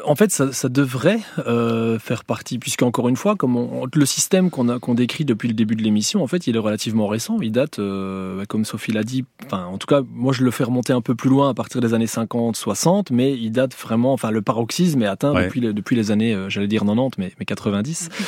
En 0.04 0.16
fait, 0.16 0.32
ça, 0.32 0.52
ça 0.52 0.68
devrait 0.68 1.20
euh, 1.46 1.98
faire 1.98 2.24
partie, 2.24 2.58
puisque 2.58 2.82
encore 2.82 3.08
une 3.08 3.16
fois, 3.16 3.36
comme 3.36 3.56
on, 3.56 3.86
le 3.92 4.06
système 4.06 4.50
qu'on 4.50 4.68
a 4.68 4.80
qu'on 4.80 4.94
décrit 4.94 5.24
depuis 5.24 5.46
le 5.46 5.54
début 5.54 5.76
de 5.76 5.82
l'émission, 5.82 6.22
en 6.22 6.26
fait, 6.26 6.46
il 6.48 6.56
est 6.56 6.58
relativement 6.58 7.06
récent. 7.06 7.38
Il 7.40 7.52
date, 7.52 7.78
euh, 7.78 8.44
comme 8.48 8.64
Sophie 8.64 8.90
l'a 8.90 9.04
dit, 9.04 9.24
enfin, 9.46 9.66
en 9.66 9.78
tout 9.78 9.86
cas, 9.86 10.00
moi, 10.10 10.32
je 10.32 10.42
le 10.42 10.50
fais 10.50 10.64
remonter 10.64 10.92
un 10.92 11.00
peu 11.00 11.14
plus 11.14 11.30
loin 11.30 11.50
à 11.50 11.54
partir 11.54 11.80
des 11.80 11.94
années 11.94 12.08
50, 12.08 12.56
60, 12.56 13.12
mais 13.12 13.32
il 13.32 13.52
date 13.52 13.74
vraiment, 13.76 14.12
enfin, 14.12 14.32
le 14.32 14.42
paroxysme 14.42 15.02
est 15.02 15.06
atteint 15.06 15.34
depuis, 15.34 15.60
les, 15.60 15.72
depuis 15.72 15.94
les 15.94 16.10
années, 16.10 16.34
euh, 16.34 16.48
j'allais 16.48 16.66
dire 16.66 16.82
90, 16.82 17.18
mais, 17.18 17.32
mais 17.38 17.44
90. 17.44 18.08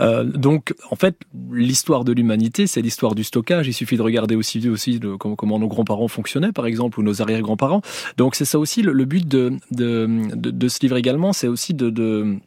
Euh, 0.00 0.24
donc, 0.24 0.74
en 0.90 0.96
fait, 0.96 1.16
l'histoire 1.52 2.04
de 2.04 2.12
l'humanité, 2.12 2.66
c'est 2.66 2.82
l'histoire 2.82 3.14
du 3.14 3.22
stockage. 3.22 3.68
Il 3.68 3.72
suffit 3.72 3.96
de 3.96 4.02
regarder 4.02 4.34
aussi, 4.34 4.68
aussi 4.68 4.98
de, 4.98 5.14
comment, 5.14 5.36
comment 5.36 5.58
nos 5.58 5.68
grands-parents 5.68 6.08
fonctionnaient, 6.08 6.50
par 6.50 6.66
exemple, 6.66 6.98
ou 6.98 7.04
nos 7.04 7.22
arrière-grands-parents. 7.22 7.80
Donc, 8.16 8.34
c'est 8.34 8.44
ça 8.44 8.58
aussi 8.58 8.82
le, 8.82 8.92
le 8.92 9.04
but 9.04 9.26
de, 9.26 9.52
de, 9.70 10.08
de, 10.34 10.50
de 10.50 10.68
ce 10.68 10.83
livre 10.84 10.96
également, 10.96 11.32
c'est 11.32 11.48
aussi 11.48 11.74
de, 11.74 11.90
de 11.90 12.38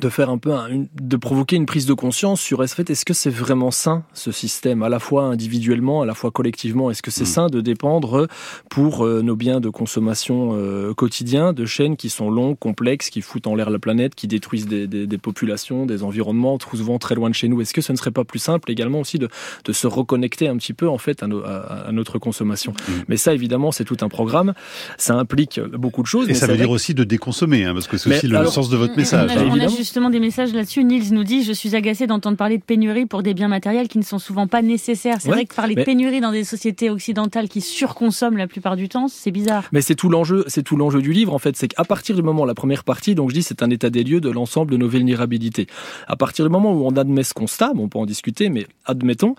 de 0.00 0.08
faire 0.08 0.28
un 0.28 0.38
peu 0.38 0.52
de 1.00 1.16
provoquer 1.16 1.56
une 1.56 1.66
prise 1.66 1.86
de 1.86 1.94
conscience 1.94 2.40
sur 2.40 2.62
est-ce 2.62 3.04
que 3.04 3.14
c'est 3.14 3.30
vraiment 3.30 3.70
sain 3.70 4.02
ce 4.12 4.32
système 4.32 4.82
à 4.82 4.88
la 4.88 4.98
fois 4.98 5.24
individuellement 5.24 6.02
à 6.02 6.06
la 6.06 6.14
fois 6.14 6.30
collectivement? 6.30 6.90
Est-ce 6.90 7.02
que 7.02 7.10
c'est 7.12 7.22
mmh. 7.22 7.26
sain 7.26 7.46
de 7.46 7.60
dépendre 7.60 8.26
pour 8.68 9.06
euh, 9.06 9.22
nos 9.22 9.36
biens 9.36 9.60
de 9.60 9.68
consommation 9.68 10.50
euh, 10.54 10.94
quotidien 10.94 11.52
de 11.52 11.64
chaînes 11.64 11.96
qui 11.96 12.10
sont 12.10 12.28
longues 12.28 12.58
complexes 12.58 13.08
qui 13.10 13.20
foutent 13.20 13.46
en 13.46 13.54
l'air 13.54 13.70
la 13.70 13.78
planète 13.78 14.14
qui 14.14 14.26
détruisent 14.26 14.66
des, 14.66 14.86
des, 14.86 15.06
des, 15.06 15.18
populations 15.18 15.86
des 15.86 16.02
environnements 16.02 16.58
souvent 16.58 16.98
très 16.98 17.14
loin 17.14 17.30
de 17.30 17.34
chez 17.34 17.46
nous? 17.46 17.60
Est-ce 17.60 17.72
que 17.72 17.80
ce 17.80 17.92
ne 17.92 17.96
serait 17.96 18.10
pas 18.10 18.24
plus 18.24 18.40
simple 18.40 18.70
également 18.72 19.00
aussi 19.00 19.18
de, 19.18 19.28
de 19.64 19.72
se 19.72 19.86
reconnecter 19.86 20.48
un 20.48 20.56
petit 20.56 20.72
peu 20.72 20.88
en 20.88 20.98
fait 20.98 21.22
à, 21.22 21.28
no, 21.28 21.44
à, 21.44 21.86
à 21.88 21.92
notre 21.92 22.18
consommation? 22.18 22.72
Mmh. 22.72 22.92
mais 23.08 23.16
ça 23.16 23.32
évidemment 23.32 23.70
c'est 23.70 23.84
tout 23.84 23.98
un 24.00 24.08
programme. 24.08 24.54
Ça 24.98 25.14
implique 25.14 25.60
beaucoup 25.60 26.02
de 26.02 26.08
choses 26.08 26.28
et 26.28 26.34
ça 26.34 26.48
veut 26.48 26.56
dire 26.56 26.70
aussi 26.70 26.94
de 26.94 27.04
déconsommer 27.04 27.64
hein, 27.64 27.74
parce 27.74 27.86
que 27.86 27.96
c'est 27.96 28.10
aussi 28.10 28.26
le 28.26 28.36
alors, 28.36 28.52
sens 28.52 28.68
de 28.68 28.76
votre 28.76 28.96
message 28.96 29.30
hein 29.36 29.83
justement 29.84 30.10
des 30.10 30.20
messages 30.20 30.52
là-dessus. 30.52 30.82
Nils 30.82 31.12
nous 31.12 31.24
dit 31.24 31.44
Je 31.44 31.52
suis 31.52 31.76
agacé 31.76 32.06
d'entendre 32.06 32.36
parler 32.36 32.58
de 32.58 32.62
pénurie 32.62 33.06
pour 33.06 33.22
des 33.22 33.34
biens 33.34 33.48
matériels 33.48 33.88
qui 33.88 33.98
ne 33.98 34.02
sont 34.02 34.18
souvent 34.18 34.46
pas 34.46 34.62
nécessaires. 34.62 35.18
C'est 35.20 35.28
ouais, 35.28 35.34
vrai 35.34 35.44
que 35.44 35.54
parler 35.54 35.74
mais... 35.74 35.82
de 35.82 35.86
pénurie 35.86 36.20
dans 36.20 36.32
des 36.32 36.44
sociétés 36.44 36.90
occidentales 36.90 37.48
qui 37.48 37.60
surconsomment 37.60 38.38
la 38.38 38.46
plupart 38.46 38.76
du 38.76 38.88
temps, 38.88 39.08
c'est 39.08 39.30
bizarre. 39.30 39.64
Mais 39.72 39.82
c'est 39.82 39.94
tout 39.94 40.08
l'enjeu, 40.08 40.44
c'est 40.48 40.62
tout 40.62 40.76
l'enjeu 40.76 41.00
du 41.02 41.12
livre 41.12 41.34
en 41.34 41.38
fait. 41.38 41.56
C'est 41.56 41.68
qu'à 41.68 41.84
partir 41.84 42.16
du 42.16 42.22
moment, 42.22 42.44
la 42.44 42.54
première 42.54 42.82
partie, 42.82 43.14
donc 43.14 43.30
je 43.30 43.34
dis, 43.34 43.42
c'est 43.42 43.62
un 43.62 43.70
état 43.70 43.90
des 43.90 44.02
lieux 44.02 44.20
de 44.20 44.30
l'ensemble 44.30 44.72
de 44.72 44.76
nos 44.76 44.88
vulnérabilités. 44.88 45.66
À 46.08 46.16
partir 46.16 46.44
du 46.44 46.50
moment 46.50 46.72
où 46.72 46.86
on 46.86 46.96
admet 46.96 47.22
ce 47.22 47.34
constat, 47.34 47.72
bon, 47.74 47.84
on 47.84 47.88
peut 47.88 47.98
en 47.98 48.06
discuter, 48.06 48.48
mais 48.48 48.66
admettons, 48.86 49.34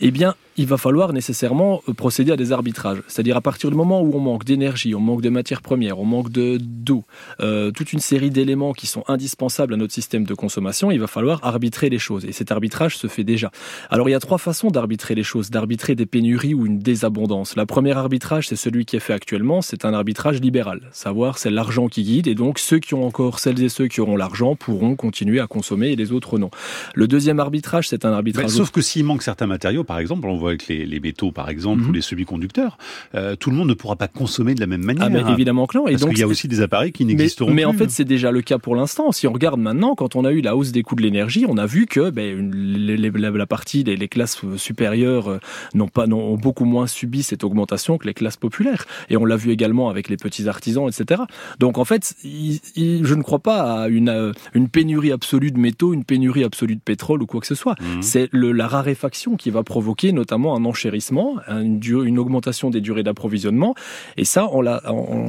eh 0.00 0.10
bien, 0.10 0.34
il 0.56 0.66
va 0.66 0.76
falloir 0.76 1.12
nécessairement 1.12 1.82
euh, 1.88 1.94
procéder 1.94 2.32
à 2.32 2.36
des 2.36 2.52
arbitrages. 2.52 3.02
C'est-à-dire 3.08 3.36
à 3.36 3.40
partir 3.40 3.70
du 3.70 3.76
moment 3.76 4.02
où 4.02 4.14
on 4.14 4.20
manque 4.20 4.44
d'énergie, 4.44 4.94
on 4.94 5.00
manque 5.00 5.22
de 5.22 5.28
matières 5.28 5.62
premières, 5.62 5.98
on 5.98 6.04
manque 6.04 6.30
de 6.30 6.58
d'eau, 6.60 7.04
euh, 7.40 7.70
toute 7.70 7.92
une 7.92 8.00
série 8.00 8.30
d'éléments 8.30 8.72
qui 8.72 8.86
sont 8.86 9.04
indispensables 9.08 9.74
à 9.74 9.76
notre 9.76 9.92
système 9.92 10.24
de 10.24 10.34
consommation, 10.34 10.90
il 10.90 11.00
va 11.00 11.06
falloir 11.06 11.40
arbitrer 11.42 11.88
les 11.88 11.98
choses. 11.98 12.24
Et 12.24 12.32
cet 12.32 12.52
arbitrage 12.52 12.96
se 12.96 13.06
fait 13.06 13.24
déjà. 13.24 13.50
Alors 13.90 14.08
il 14.08 14.12
y 14.12 14.14
a 14.14 14.20
trois 14.20 14.38
façons 14.38 14.68
d'arbitrer 14.68 15.14
les 15.14 15.22
choses, 15.22 15.50
d'arbitrer 15.50 15.94
des 15.94 16.06
pénuries 16.06 16.54
ou 16.54 16.66
une 16.66 16.78
désabondance. 16.78 17.56
La 17.56 17.66
première 17.66 17.98
arbitrage, 17.98 18.48
c'est 18.48 18.56
celui 18.56 18.84
qui 18.84 18.96
est 18.96 19.00
fait 19.00 19.12
actuellement, 19.12 19.62
c'est 19.62 19.84
un 19.84 19.94
arbitrage 19.94 20.40
libéral. 20.40 20.80
Savoir, 20.92 21.38
c'est 21.38 21.50
l'argent 21.50 21.88
qui 21.88 22.02
guide, 22.02 22.26
et 22.26 22.34
donc 22.34 22.58
ceux 22.58 22.78
qui 22.78 22.94
ont 22.94 23.06
encore, 23.06 23.38
celles 23.38 23.62
et 23.62 23.68
ceux 23.68 23.88
qui 23.88 24.00
auront 24.00 24.16
l'argent 24.16 24.56
pourront 24.56 24.96
continuer 24.96 25.40
à 25.40 25.46
consommer 25.46 25.88
et 25.88 25.96
les 25.96 26.12
autres 26.12 26.38
non. 26.38 26.50
Le 26.94 27.08
deuxième 27.08 27.40
arbitrage, 27.40 27.88
c'est 27.88 28.04
un 28.04 28.12
arbitrage... 28.12 28.50
Sauf 28.50 28.70
que 28.70 28.80
s'il 28.80 29.04
manque 29.04 29.22
certains 29.22 29.46
matériaux, 29.46 29.84
par 29.84 29.98
exemple, 29.98 30.26
on 30.28 30.41
voit 30.42 30.50
avec 30.50 30.68
les, 30.68 30.84
les 30.84 31.00
métaux 31.00 31.32
par 31.32 31.48
exemple 31.48 31.82
Mhm. 31.82 31.88
ou 31.88 31.92
les 31.92 32.00
semi-conducteurs, 32.02 32.76
euh, 33.14 33.34
tout 33.36 33.50
le 33.50 33.56
monde 33.56 33.68
ne 33.68 33.74
pourra 33.74 33.96
pas 33.96 34.08
consommer 34.08 34.54
de 34.54 34.60
la 34.60 34.66
même 34.66 34.82
manière. 34.84 35.04
Ah, 35.06 35.10
mais 35.10 35.22
évidemment 35.32 35.66
que 35.66 35.78
non. 35.78 35.88
Et 35.88 35.92
Parce 35.92 36.02
donc, 36.02 36.10
qu'il 36.10 36.20
y 36.20 36.22
a 36.22 36.26
aussi 36.26 36.48
des 36.48 36.60
appareils 36.60 36.92
qui 36.92 37.04
Mais, 37.04 37.14
n'existeront 37.14 37.52
mais 37.52 37.64
en 37.64 37.70
plus. 37.70 37.78
fait, 37.80 37.90
c'est 37.90 38.04
déjà 38.04 38.30
le 38.30 38.42
cas 38.42 38.58
pour 38.58 38.76
l'instant. 38.76 39.10
Si 39.12 39.26
on 39.26 39.32
regarde 39.32 39.58
maintenant, 39.60 39.94
quand 39.94 40.16
on 40.16 40.24
a 40.24 40.32
eu 40.32 40.40
la 40.40 40.56
hausse 40.56 40.72
des 40.72 40.82
coûts 40.82 40.94
de 40.96 41.02
l'énergie, 41.02 41.44
on 41.48 41.56
a 41.56 41.66
vu 41.66 41.86
que 41.86 42.10
ben, 42.10 42.38
une- 42.38 42.96
la, 43.16 43.30
la 43.30 43.46
partie 43.46 43.84
des 43.84 43.96
les 43.96 44.08
classes 44.08 44.38
euh, 44.44 44.56
supérieures 44.58 45.28
euh, 45.30 45.38
n'ont 45.74 45.88
pas 45.88 46.06
ont 46.08 46.36
beaucoup 46.36 46.64
moins 46.64 46.86
subi 46.86 47.22
cette 47.22 47.44
augmentation 47.44 47.96
que 47.98 48.06
les 48.06 48.14
classes 48.14 48.36
populaires. 48.36 48.84
Et 49.08 49.16
on 49.16 49.24
l'a 49.24 49.36
vu 49.36 49.50
également 49.50 49.88
avec 49.88 50.08
les 50.08 50.16
petits 50.16 50.48
artisans, 50.48 50.88
etc. 50.88 51.22
Donc 51.58 51.78
en 51.78 51.84
fait, 51.84 52.14
il- 52.24 52.60
il- 52.76 53.04
je 53.06 53.14
ne 53.14 53.22
crois 53.22 53.38
pas 53.40 53.82
à 53.82 53.88
une, 53.88 54.32
une 54.54 54.68
pénurie 54.68 55.12
absolue 55.12 55.50
de 55.52 55.58
métaux, 55.58 55.92
une 55.94 56.04
pénurie 56.04 56.44
absolue 56.44 56.74
de 56.76 56.80
pétrole 56.80 57.22
ou 57.22 57.26
quoi 57.26 57.40
que 57.40 57.46
ce 57.46 57.54
soit. 57.54 57.76
Mhm. 57.80 58.02
C'est 58.02 58.28
la 58.32 58.66
raréfaction 58.66 59.36
qui 59.36 59.50
va 59.50 59.62
provoquer 59.62 60.12
notamment 60.12 60.31
un 60.32 60.64
enchérissement, 60.64 61.36
une, 61.48 62.18
augmentation 62.18 62.70
des 62.70 62.80
durées 62.80 63.02
d'approvisionnement. 63.02 63.74
Et 64.16 64.24
ça, 64.24 64.46
en, 64.46 64.60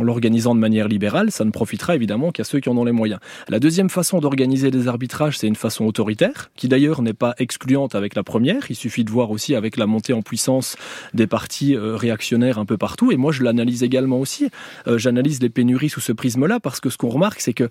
l'organisant 0.01 0.55
de 0.55 0.59
manière 0.59 0.87
libérale, 0.87 1.31
ça 1.31 1.45
ne 1.45 1.51
profitera 1.51 1.95
évidemment 1.95 2.31
qu'à 2.31 2.43
ceux 2.43 2.59
qui 2.59 2.69
en 2.69 2.77
ont 2.77 2.85
les 2.85 2.91
moyens. 2.91 3.19
La 3.49 3.59
deuxième 3.59 3.89
façon 3.89 4.19
d'organiser 4.19 4.71
des 4.71 4.87
arbitrages, 4.87 5.37
c'est 5.37 5.47
une 5.47 5.55
façon 5.55 5.85
autoritaire, 5.85 6.51
qui 6.55 6.67
d'ailleurs 6.67 7.01
n'est 7.01 7.13
pas 7.13 7.35
excluante 7.37 7.95
avec 7.95 8.15
la 8.15 8.23
première. 8.23 8.69
Il 8.69 8.75
suffit 8.75 9.03
de 9.03 9.11
voir 9.11 9.31
aussi 9.31 9.55
avec 9.55 9.77
la 9.77 9.85
montée 9.85 10.13
en 10.13 10.21
puissance 10.21 10.75
des 11.13 11.27
partis 11.27 11.75
euh, 11.75 11.95
réactionnaires 11.95 12.59
un 12.59 12.65
peu 12.65 12.77
partout. 12.77 13.11
Et 13.11 13.17
moi, 13.17 13.31
je 13.31 13.43
l'analyse 13.43 13.83
également 13.83 14.19
aussi. 14.19 14.49
Euh, 14.87 14.97
J'analyse 14.97 15.41
les 15.41 15.49
pénuries 15.49 15.89
sous 15.89 15.99
ce 15.99 16.11
prisme-là 16.11 16.59
parce 16.59 16.79
que 16.79 16.89
ce 16.89 16.97
qu'on 16.97 17.09
remarque, 17.09 17.39
c'est 17.39 17.53
que 17.53 17.67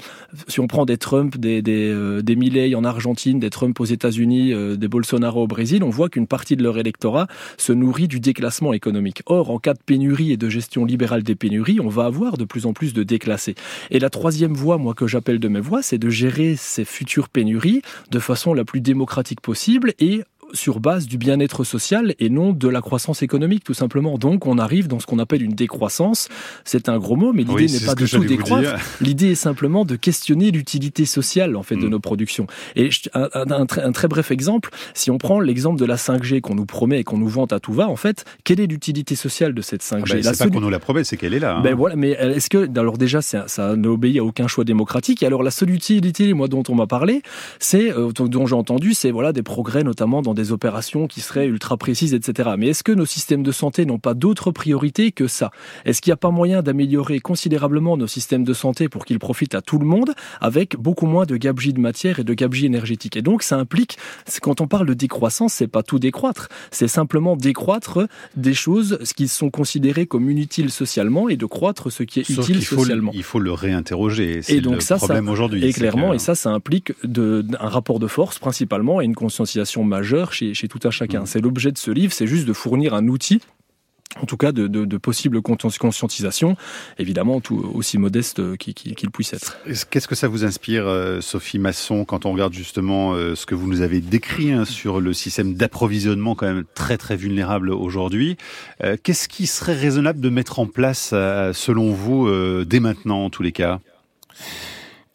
si 0.48 0.60
on 0.60 0.66
prend 0.66 0.84
des 0.84 0.98
Trump, 0.98 1.36
des, 1.38 1.62
des, 1.62 1.90
euh, 1.90 2.22
des 2.22 2.36
Milley 2.36 2.74
en 2.74 2.84
Argentine, 2.84 3.38
des 3.38 3.50
Trump 3.50 3.78
aux 3.80 3.84
États-Unis, 3.84 4.52
des 4.76 4.88
Bolsonaro 4.88 5.42
au 5.42 5.46
Brésil, 5.46 5.82
on 5.82 5.90
voit 5.90 6.08
qu'une 6.08 6.26
partie 6.26 6.56
de 6.56 6.62
leur 6.62 6.78
électorat 6.78 7.21
se 7.56 7.72
nourrit 7.72 8.08
du 8.08 8.20
déclassement 8.20 8.72
économique. 8.72 9.22
Or, 9.26 9.50
en 9.50 9.58
cas 9.58 9.74
de 9.74 9.80
pénurie 9.84 10.32
et 10.32 10.36
de 10.36 10.48
gestion 10.48 10.84
libérale 10.84 11.22
des 11.22 11.34
pénuries, 11.34 11.80
on 11.80 11.88
va 11.88 12.04
avoir 12.04 12.36
de 12.36 12.44
plus 12.44 12.66
en 12.66 12.72
plus 12.72 12.92
de 12.92 13.02
déclassés. 13.02 13.54
Et 13.90 13.98
la 13.98 14.10
troisième 14.10 14.54
voie, 14.54 14.78
moi, 14.78 14.94
que 14.94 15.06
j'appelle 15.06 15.38
de 15.38 15.48
mes 15.48 15.60
voies, 15.60 15.82
c'est 15.82 15.98
de 15.98 16.10
gérer 16.10 16.56
ces 16.56 16.84
futures 16.84 17.28
pénuries 17.28 17.82
de 18.10 18.18
façon 18.18 18.54
la 18.54 18.64
plus 18.64 18.80
démocratique 18.80 19.40
possible 19.40 19.94
et 19.98 20.22
sur 20.52 20.80
base 20.80 21.06
du 21.06 21.18
bien-être 21.18 21.64
social 21.64 22.14
et 22.18 22.28
non 22.30 22.52
de 22.52 22.68
la 22.68 22.80
croissance 22.80 23.22
économique, 23.22 23.64
tout 23.64 23.74
simplement. 23.74 24.18
Donc, 24.18 24.46
on 24.46 24.58
arrive 24.58 24.88
dans 24.88 24.98
ce 25.00 25.06
qu'on 25.06 25.18
appelle 25.18 25.42
une 25.42 25.54
décroissance. 25.54 26.28
C'est 26.64 26.88
un 26.88 26.98
gros 26.98 27.16
mot, 27.16 27.32
mais 27.32 27.42
l'idée 27.42 27.54
Oui, 27.54 27.72
n'est 27.72 27.80
pas 27.86 27.94
de 27.94 28.06
tout 28.06 28.24
décroître. 28.24 28.74
L'idée 29.00 29.32
est 29.32 29.34
simplement 29.34 29.84
de 29.84 29.96
questionner 29.96 30.50
l'utilité 30.50 31.04
sociale 31.04 31.56
en 31.56 31.62
fait 31.62 31.76
de 31.76 31.86
Mm. 31.86 31.90
nos 31.90 32.00
productions. 32.00 32.46
Et 32.76 32.90
un, 33.14 33.28
un- 33.34 33.50
un 33.50 33.66
très, 33.66 33.82
un 33.82 33.92
très 33.92 34.08
bref 34.08 34.30
exemple, 34.30 34.70
si 34.94 35.10
on 35.10 35.18
prend 35.18 35.40
l'exemple 35.40 35.78
de 35.78 35.84
la 35.84 35.96
5G 35.96 36.40
qu'on 36.40 36.54
nous 36.54 36.66
promet 36.66 37.00
et 37.00 37.04
qu'on 37.04 37.18
nous 37.18 37.28
vante 37.28 37.52
à 37.52 37.60
tout 37.60 37.72
va, 37.72 37.88
en 37.88 37.96
fait, 37.96 38.24
quelle 38.44 38.60
est 38.60 38.66
l'utilité 38.66 39.14
sociale 39.14 39.54
de 39.54 39.62
cette 39.62 39.82
5G 39.82 40.02
Ah 40.10 40.14
ben, 40.14 40.22
c'est 40.34 40.38
pas 40.44 40.50
qu'on 40.50 40.60
nous 40.60 40.70
la 40.70 40.78
promet, 40.78 41.04
c'est 41.04 41.16
qu'elle 41.16 41.34
est 41.34 41.38
là. 41.38 41.56
hein. 41.56 41.60
ben 41.62 41.74
voilà, 41.74 41.96
mais 41.96 42.10
est-ce 42.10 42.48
que 42.50 42.68
alors 42.78 42.98
déjà 42.98 43.22
c'est- 43.22 43.46
ça 43.48 43.76
n'obéit 43.76 44.18
à 44.18 44.24
aucun 44.24 44.48
choix 44.48 44.64
démocratique 44.64 45.22
et 45.22 45.26
alors 45.26 45.42
la 45.42 45.50
seule 45.50 45.70
utilité 45.70 46.32
moi 46.34 46.48
dont 46.48 46.62
on 46.68 46.74
m'a 46.74 46.86
parlé, 46.86 47.22
c'est 47.58 47.92
euh, 47.92 48.10
dont 48.12 48.46
j'ai 48.46 48.54
entendu, 48.54 48.94
c'est 48.94 49.10
voilà 49.10 49.32
des 49.32 49.42
progrès 49.42 49.84
notamment 49.84 50.22
dans 50.22 50.34
des 50.34 50.41
opérations 50.50 51.06
qui 51.06 51.20
seraient 51.20 51.46
ultra 51.46 51.76
précises, 51.76 52.14
etc. 52.14 52.50
Mais 52.58 52.68
est-ce 52.68 52.82
que 52.82 52.90
nos 52.92 53.06
systèmes 53.06 53.42
de 53.44 53.52
santé 53.52 53.86
n'ont 53.86 53.98
pas 54.00 54.14
d'autres 54.14 54.50
priorités 54.50 55.12
que 55.12 55.28
ça? 55.28 55.50
Est-ce 55.84 56.00
qu'il 56.02 56.10
n'y 56.10 56.14
a 56.14 56.16
pas 56.16 56.30
moyen 56.30 56.62
d'améliorer 56.62 57.20
considérablement 57.20 57.96
nos 57.96 58.08
systèmes 58.08 58.42
de 58.44 58.52
santé 58.54 58.88
pour 58.88 59.04
qu'ils 59.04 59.18
profitent 59.18 59.54
à 59.54 59.60
tout 59.62 59.78
le 59.78 59.86
monde 59.86 60.12
avec 60.40 60.76
beaucoup 60.76 61.06
moins 61.06 61.26
de 61.26 61.36
gabegie 61.36 61.72
de 61.72 61.80
matière 61.80 62.18
et 62.18 62.24
de 62.24 62.34
gabegie 62.34 62.66
énergétique? 62.66 63.16
Et 63.16 63.22
donc 63.22 63.42
ça 63.44 63.56
implique, 63.58 63.98
quand 64.40 64.60
on 64.60 64.66
parle 64.66 64.86
de 64.86 64.94
décroissance, 64.94 65.52
c'est 65.52 65.68
pas 65.68 65.82
tout 65.82 65.98
décroître, 65.98 66.48
c'est 66.70 66.88
simplement 66.88 67.36
décroître 67.36 68.00
des 68.36 68.54
choses 68.54 68.98
ce 69.04 69.14
qui 69.14 69.28
sont 69.28 69.50
considérées 69.50 70.06
comme 70.06 70.28
inutiles 70.30 70.70
socialement 70.70 71.28
et 71.28 71.36
de 71.36 71.46
croître 71.46 71.92
ce 71.92 72.02
qui 72.02 72.20
est 72.20 72.24
Sauf 72.24 72.38
utile 72.44 72.56
qu'il 72.56 72.64
faut, 72.66 72.76
le- 72.76 72.80
socialement. 72.82 73.12
il 73.14 73.22
faut 73.22 73.38
le 73.38 73.52
réinterroger. 73.52 74.40
Et 74.48 74.60
donc 74.60 74.74
le 74.76 74.80
ça, 74.80 74.96
problème 74.96 75.28
aujourd'hui. 75.28 75.64
Et 75.64 75.72
clairement, 75.72 76.10
que- 76.10 76.14
et 76.16 76.18
ça, 76.18 76.34
ça 76.34 76.50
implique 76.50 76.92
de, 77.04 77.44
un 77.60 77.68
rapport 77.68 77.98
de 77.98 78.06
force 78.06 78.38
principalement 78.38 79.00
et 79.00 79.04
une 79.04 79.14
conscientisation 79.14 79.84
majeure 79.84 80.31
chez, 80.32 80.54
chez 80.54 80.68
tout 80.68 80.80
un 80.84 80.88
Mm. 80.88 80.92
chacun. 80.92 81.26
C'est 81.26 81.40
l'objet 81.40 81.72
de 81.72 81.78
ce 81.78 81.90
livre, 81.90 82.12
c'est 82.12 82.26
juste 82.26 82.46
de 82.46 82.52
fournir 82.52 82.94
un 82.94 83.08
outil. 83.08 83.40
En 84.20 84.26
tout 84.26 84.36
cas, 84.36 84.52
de, 84.52 84.66
de, 84.66 84.84
de 84.84 84.96
possible 84.98 85.38
consci- 85.38 85.78
conscientisation, 85.78 86.54
évidemment, 86.98 87.40
tout 87.40 87.56
aussi 87.74 87.96
modeste 87.96 88.58
qu'il 88.58 88.74
qu'il- 88.74 89.10
puisse 89.10 89.32
être. 89.32 89.56
Qu'est-ce 89.88 90.06
que 90.06 90.14
ça 90.14 90.28
vous 90.28 90.44
inspire, 90.44 90.86
euh, 90.86 91.22
Sophie 91.22 91.58
Masson, 91.58 92.04
quand 92.04 92.26
on 92.26 92.32
regarde 92.32 92.52
justement 92.52 93.14
euh, 93.14 93.34
ce 93.34 93.46
que 93.46 93.54
vous 93.54 93.66
nous 93.66 93.80
avez 93.80 94.02
décrit 94.02 94.52
hein, 94.52 94.66
sur 94.66 95.00
le 95.00 95.14
système 95.14 95.54
d'approvisionnement 95.54 96.34
quand 96.34 96.44
même 96.44 96.64
très 96.74 96.98
très 96.98 97.16
vulnérable 97.16 97.70
aujourd'hui 97.70 98.36
Euh, 98.84 98.98
Qu'est-ce 99.02 99.28
qui 99.28 99.46
serait 99.46 99.72
raisonnable 99.76 100.20
de 100.20 100.28
mettre 100.28 100.58
en 100.58 100.66
place, 100.66 101.12
euh, 101.14 101.54
selon 101.54 101.90
vous, 101.92 102.26
euh, 102.26 102.66
dès 102.68 102.80
maintenant 102.80 103.24
en 103.24 103.30
tous 103.30 103.42
les 103.42 103.52
cas? 103.52 103.80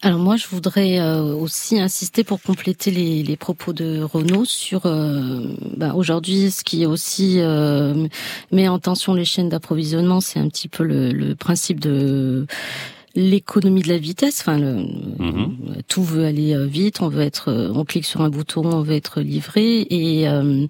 Alors 0.04 0.20
moi, 0.20 0.36
je 0.36 0.46
voudrais 0.48 1.00
euh, 1.00 1.34
aussi 1.34 1.80
insister 1.80 2.24
pour 2.24 2.40
compléter 2.42 2.92
les, 2.92 3.36
propos 3.36 3.74
de 3.74 4.02
Renaud 4.02 4.46
sur 4.46 4.86
euh, 4.86 5.56
bah, 5.76 5.94
aujourd'hui 5.96 6.52
ce 6.52 6.64
qui 6.64 6.86
aussi 6.86 7.40
euh, 7.40 8.08
met 8.52 8.68
en 8.68 8.78
tension 8.78 9.16
les 9.16 9.26
chaînes 9.26 9.50
d'approvisionnement, 9.50 10.22
c'est 10.22 10.40
un 10.40 10.50
petit 10.50 10.68
peu 10.68 10.84
le 10.84 11.34
principe 11.34 11.80
de 11.80 12.46
l'économie 13.16 13.82
de 13.82 13.88
la 13.90 13.98
vitesse. 13.98 14.40
Enfin, 14.42 14.58
le, 14.58 14.86
tout 15.88 16.04
veut 16.04 16.26
aller 16.26 16.54
euh, 16.56 16.66
vite, 16.66 17.02
on 17.02 17.10
veut 17.10 17.22
être, 17.22 17.50
euh, 17.50 17.72
on 17.74 17.86
clique 17.86 18.06
sur 18.06 18.22
un 18.22 18.30
bouton, 18.30 18.66
on 18.66 18.82
veut 18.82 18.96
être 18.96 19.22
livré. 19.22 19.88
Et 19.90 20.28
euh, 20.28 20.68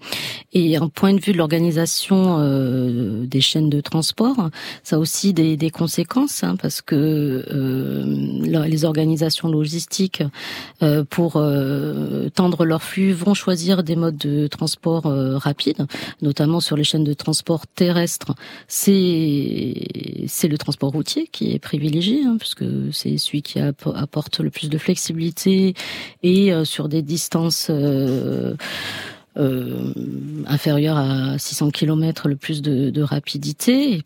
et 0.53 0.77
un 0.77 0.87
point 0.87 1.13
de 1.13 1.19
vue 1.19 1.33
de 1.33 1.37
l'organisation 1.37 2.37
euh, 2.39 3.25
des 3.25 3.41
chaînes 3.41 3.69
de 3.69 3.81
transport, 3.81 4.49
ça 4.83 4.95
a 4.95 4.99
aussi 4.99 5.33
des, 5.33 5.57
des 5.57 5.69
conséquences 5.69 6.43
hein, 6.43 6.55
parce 6.59 6.81
que 6.81 7.45
euh, 7.51 8.65
les 8.65 8.85
organisations 8.85 9.49
logistiques 9.49 10.23
euh, 10.81 11.03
pour 11.03 11.35
euh, 11.35 12.29
tendre 12.29 12.65
leur 12.65 12.81
flux 12.81 13.11
vont 13.11 13.33
choisir 13.33 13.83
des 13.83 13.95
modes 13.95 14.17
de 14.17 14.47
transport 14.47 15.05
euh, 15.05 15.37
rapides, 15.37 15.85
notamment 16.21 16.59
sur 16.59 16.75
les 16.77 16.83
chaînes 16.83 17.03
de 17.03 17.13
transport 17.13 17.67
terrestres. 17.67 18.33
C'est 18.67 19.73
c'est 20.27 20.47
le 20.47 20.57
transport 20.57 20.91
routier 20.91 21.27
qui 21.31 21.51
est 21.51 21.59
privilégié 21.59 22.23
hein, 22.23 22.36
puisque 22.37 22.65
c'est 22.91 23.17
celui 23.17 23.41
qui 23.41 23.59
app- 23.59 23.89
apporte 23.95 24.39
le 24.39 24.49
plus 24.49 24.69
de 24.69 24.77
flexibilité 24.77 25.73
et 26.23 26.53
euh, 26.53 26.65
sur 26.65 26.89
des 26.89 27.01
distances 27.01 27.69
euh, 29.37 29.93
inférieures 30.47 30.97
à 30.97 31.37
600 31.37 31.69
km 31.71 32.27
le 32.27 32.35
plus 32.35 32.61
de, 32.61 32.89
de 32.89 33.01
rapidité. 33.01 33.93
Et 33.93 34.01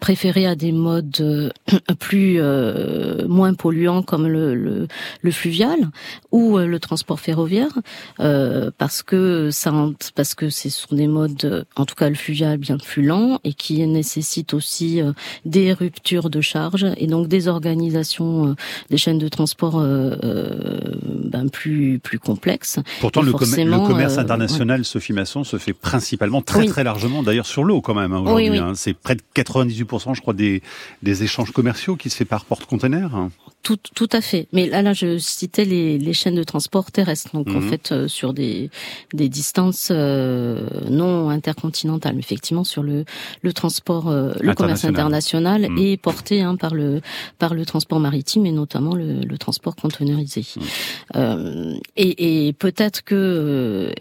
préféré 0.00 0.46
à 0.46 0.54
des 0.54 0.72
modes 0.72 1.16
euh, 1.20 1.50
plus 1.98 2.36
euh, 2.40 3.26
moins 3.28 3.54
polluants 3.54 4.02
comme 4.02 4.26
le, 4.26 4.54
le, 4.54 4.86
le 5.22 5.30
fluvial 5.30 5.78
ou 6.32 6.58
euh, 6.58 6.66
le 6.66 6.78
transport 6.78 7.20
ferroviaire 7.20 7.72
euh, 8.20 8.70
parce 8.76 9.02
que 9.02 9.50
ça 9.50 9.72
parce 10.14 10.34
que 10.34 10.50
ce 10.50 10.68
sont 10.68 10.94
des 10.94 11.06
modes 11.06 11.64
en 11.76 11.84
tout 11.86 11.94
cas 11.94 12.08
le 12.08 12.14
fluvial 12.14 12.58
bien 12.58 12.76
plus 12.78 13.02
lent 13.04 13.38
et 13.44 13.54
qui 13.54 13.86
nécessitent 13.86 14.54
aussi 14.54 15.00
euh, 15.00 15.12
des 15.44 15.72
ruptures 15.72 16.28
de 16.30 16.40
charge 16.40 16.86
et 16.96 17.06
donc 17.06 17.28
des 17.28 17.48
organisations 17.48 18.54
des 18.90 18.96
chaînes 18.96 19.18
de 19.18 19.28
transport 19.28 19.80
ben, 19.80 21.48
plus 21.48 21.98
plus 21.98 22.18
complexes. 22.18 22.78
Pourtant, 23.00 23.22
le, 23.22 23.32
com- 23.32 23.48
le 23.56 23.86
commerce 23.86 24.18
euh, 24.18 24.22
international, 24.54 24.84
Sophie 24.84 25.12
Masson, 25.12 25.44
se 25.44 25.56
fait 25.58 25.72
principalement 25.72 26.42
très 26.42 26.60
Oui. 26.60 26.66
très 26.66 26.84
largement, 26.84 27.22
d'ailleurs 27.22 27.46
sur 27.46 27.64
l'eau 27.64 27.80
quand 27.80 27.94
même 27.94 28.12
hein, 28.12 28.20
aujourd'hui. 28.20 28.50
Oui, 28.50 28.58
oui. 28.58 28.58
hein. 28.58 28.72
C'est 28.74 28.94
près 28.94 29.14
de 29.14 29.22
98%, 29.34 30.14
je 30.14 30.20
crois, 30.20 30.34
des, 30.34 30.62
des 31.02 31.22
échanges 31.22 31.50
commerciaux 31.52 31.96
qui 31.96 32.10
se 32.10 32.16
fait 32.16 32.24
par 32.24 32.44
porte-container. 32.44 33.14
hein. 33.14 33.30
Tout, 33.62 33.78
tout 33.94 34.08
à 34.12 34.22
fait. 34.22 34.46
Mais 34.54 34.66
là, 34.68 34.80
là, 34.80 34.94
je 34.94 35.18
citais 35.18 35.66
les, 35.66 35.98
les 35.98 36.12
chaînes 36.14 36.34
de 36.34 36.42
transport 36.44 36.90
terrestres. 36.90 37.30
Donc, 37.34 37.48
en 37.50 37.60
Mhm. 37.60 37.68
fait, 37.68 37.92
euh, 37.92 38.08
sur 38.08 38.32
des, 38.32 38.70
des 39.12 39.28
distances 39.28 39.88
euh, 39.90 40.66
non 40.88 41.28
intercontinentales. 41.28 42.14
Mais 42.14 42.20
effectivement, 42.20 42.64
sur 42.64 42.82
le, 42.82 43.04
le 43.42 43.52
transport, 43.52 44.08
euh, 44.08 44.32
le 44.40 44.54
commerce 44.54 44.84
International. 44.86 45.68
Mhm. 45.68 45.78
est 45.78 45.96
porté 45.98 46.40
hein, 46.40 46.56
par 46.56 46.72
le 46.74 47.02
par 47.38 47.52
le 47.52 47.66
transport 47.66 48.00
maritime 48.00 48.46
et 48.46 48.52
notamment 48.52 48.94
le, 48.94 49.20
le 49.20 49.38
transport 49.38 49.76
conteneurisé. 49.76 50.44
Mhm. 51.14 51.78
Et 51.96 52.46
et 52.48 52.52
peut-être 52.54 53.02
que 53.04 53.92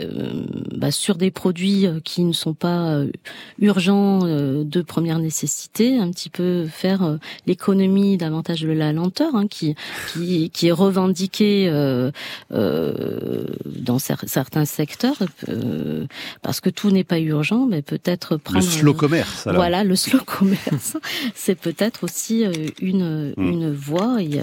bah, 0.75 0.91
sur 0.91 1.15
des 1.15 1.31
produits 1.31 1.85
euh, 1.85 1.99
qui 2.03 2.23
ne 2.23 2.33
sont 2.33 2.53
pas 2.53 2.91
euh, 2.93 3.11
urgents 3.59 4.19
euh, 4.25 4.63
de 4.63 4.81
première 4.81 5.19
nécessité, 5.19 5.97
un 5.99 6.09
petit 6.11 6.29
peu 6.29 6.65
faire 6.67 7.17
l'économie 7.47 8.17
davantage 8.17 8.61
de 8.61 8.71
la 8.71 8.93
lenteur, 8.93 9.35
hein, 9.35 9.47
qui 9.47 9.75
qui 10.13 10.49
qui 10.49 10.67
est 10.67 10.71
revendiquée 10.71 11.67
euh, 11.69 12.11
euh, 12.53 13.45
dans 13.65 13.97
cer- 13.97 14.27
certains 14.27 14.65
secteurs, 14.65 15.17
euh, 15.49 16.05
parce 16.41 16.59
que 16.61 16.69
tout 16.69 16.91
n'est 16.91 17.03
pas 17.03 17.19
urgent, 17.19 17.65
mais 17.65 17.81
peut-être 17.81 18.37
prendre 18.37 18.63
slow 18.63 18.93
commerce, 18.93 19.47
alors. 19.47 19.61
Voilà, 19.61 19.83
le 19.83 19.95
slow 19.95 20.19
commerce, 20.25 20.97
c'est 21.35 21.55
peut-être 21.59 22.03
aussi 22.03 22.45
une 22.81 22.99
Mm. 22.99 23.33
une 23.37 23.73
voie 23.73 24.21
et 24.21 24.39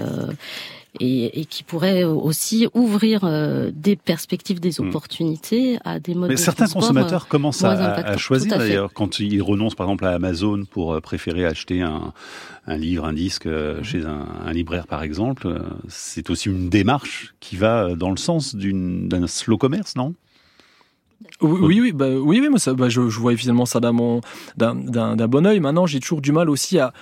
euh, 0.95 1.29
et, 1.33 1.45
qui 1.45 1.63
pourrait 1.63 2.03
aussi 2.03 2.67
ouvrir 2.73 3.21
des 3.73 3.95
perspectives, 3.95 4.59
des 4.59 4.79
hmm. 4.79 4.87
opportunités 4.87 5.77
à 5.83 5.99
des 5.99 6.15
modes. 6.15 6.29
Mais 6.29 6.37
certains 6.37 6.67
consommateurs 6.67 7.27
commencent 7.27 7.63
à, 7.63 7.71
à, 7.71 8.17
choisir 8.17 8.57
d'ailleurs 8.57 8.93
quand 8.93 9.19
ils 9.19 9.41
renoncent 9.41 9.75
par 9.75 9.87
exemple 9.87 10.05
à 10.05 10.11
Amazon 10.11 10.65
pour 10.69 11.01
préférer 11.01 11.45
acheter 11.45 11.81
un, 11.81 12.13
un 12.65 12.77
livre, 12.77 13.05
un 13.05 13.13
disque 13.13 13.47
chez 13.83 14.05
un, 14.05 14.25
un 14.45 14.51
libraire 14.51 14.87
par 14.87 15.03
exemple. 15.03 15.61
C'est 15.87 16.29
aussi 16.29 16.49
une 16.49 16.69
démarche 16.69 17.35
qui 17.39 17.55
va 17.55 17.95
dans 17.95 18.09
le 18.09 18.17
sens 18.17 18.55
d'un 18.55 19.27
slow 19.27 19.57
commerce, 19.57 19.95
non? 19.95 20.15
Oui, 21.41 21.79
oui, 21.81 21.91
bah, 21.91 22.09
oui, 22.09 22.39
oui, 22.39 22.49
moi 22.49 22.59
ça, 22.59 22.73
bah, 22.73 22.89
je, 22.89 23.09
je 23.09 23.19
vois 23.19 23.33
évidemment 23.33 23.65
ça 23.65 23.79
d'un 23.79 23.93
bon 23.93 24.21
oeil. 25.45 25.59
Maintenant, 25.59 25.85
j'ai 25.85 25.99
toujours 25.99 26.21
du 26.21 26.31
mal 26.31 26.49
aussi 26.49 26.79
à, 26.79 26.93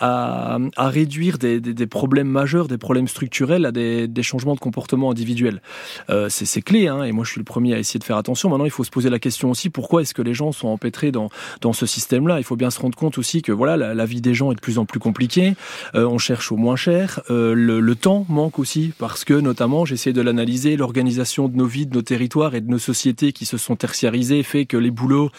à, 0.00 0.58
à 0.76 0.88
réduire 0.88 1.38
des, 1.38 1.60
des, 1.60 1.74
des, 1.74 1.86
problèmes 1.86 2.28
majeurs, 2.28 2.68
des 2.68 2.78
problèmes 2.78 3.08
structurels 3.08 3.66
à 3.66 3.72
des, 3.72 4.08
des 4.08 4.22
changements 4.22 4.54
de 4.54 4.60
comportement 4.60 5.10
individuels. 5.10 5.60
Euh, 6.08 6.28
c'est 6.30 6.62
clé, 6.62 6.88
hein, 6.88 7.04
et 7.04 7.12
moi 7.12 7.24
je 7.24 7.32
suis 7.32 7.38
le 7.38 7.44
premier 7.44 7.74
à 7.74 7.78
essayer 7.78 8.00
de 8.00 8.04
faire 8.04 8.16
attention. 8.16 8.48
Maintenant, 8.48 8.64
il 8.64 8.70
faut 8.70 8.84
se 8.84 8.90
poser 8.90 9.10
la 9.10 9.18
question 9.18 9.50
aussi 9.50 9.68
pourquoi 9.68 10.02
est-ce 10.02 10.14
que 10.14 10.22
les 10.22 10.34
gens 10.34 10.52
sont 10.52 10.68
empêtrés 10.68 11.12
dans, 11.12 11.28
dans 11.60 11.72
ce 11.72 11.86
système-là? 11.86 12.38
Il 12.38 12.44
faut 12.44 12.56
bien 12.56 12.70
se 12.70 12.80
rendre 12.80 12.96
compte 12.96 13.18
aussi 13.18 13.42
que 13.42 13.52
voilà, 13.52 13.76
la, 13.76 13.94
la, 13.94 14.04
vie 14.06 14.20
des 14.20 14.34
gens 14.34 14.52
est 14.52 14.54
de 14.54 14.60
plus 14.60 14.78
en 14.78 14.86
plus 14.86 15.00
compliquée. 15.00 15.54
Euh, 15.94 16.06
on 16.06 16.18
cherche 16.18 16.50
au 16.50 16.56
moins 16.56 16.76
cher. 16.76 17.20
Euh, 17.30 17.54
le, 17.54 17.80
le, 17.80 17.94
temps 17.94 18.24
manque 18.28 18.58
aussi 18.58 18.92
parce 18.98 19.24
que 19.24 19.34
notamment, 19.34 19.84
j'essaie 19.84 20.14
de 20.14 20.22
l'analyser, 20.22 20.76
l'organisation 20.76 21.48
de 21.48 21.56
nos 21.56 21.66
vies, 21.66 21.86
de 21.86 21.94
nos 21.94 22.02
territoires 22.02 22.54
et 22.54 22.62
de 22.62 22.70
nos 22.70 22.78
sociétés 22.78 23.32
qui 23.32 23.44
se 23.44 23.58
sont 23.58 23.76
tertiarisées 23.76 24.42
fait 24.42 24.64
que 24.64 24.76
les 24.76 24.90
boulots, 24.90 25.30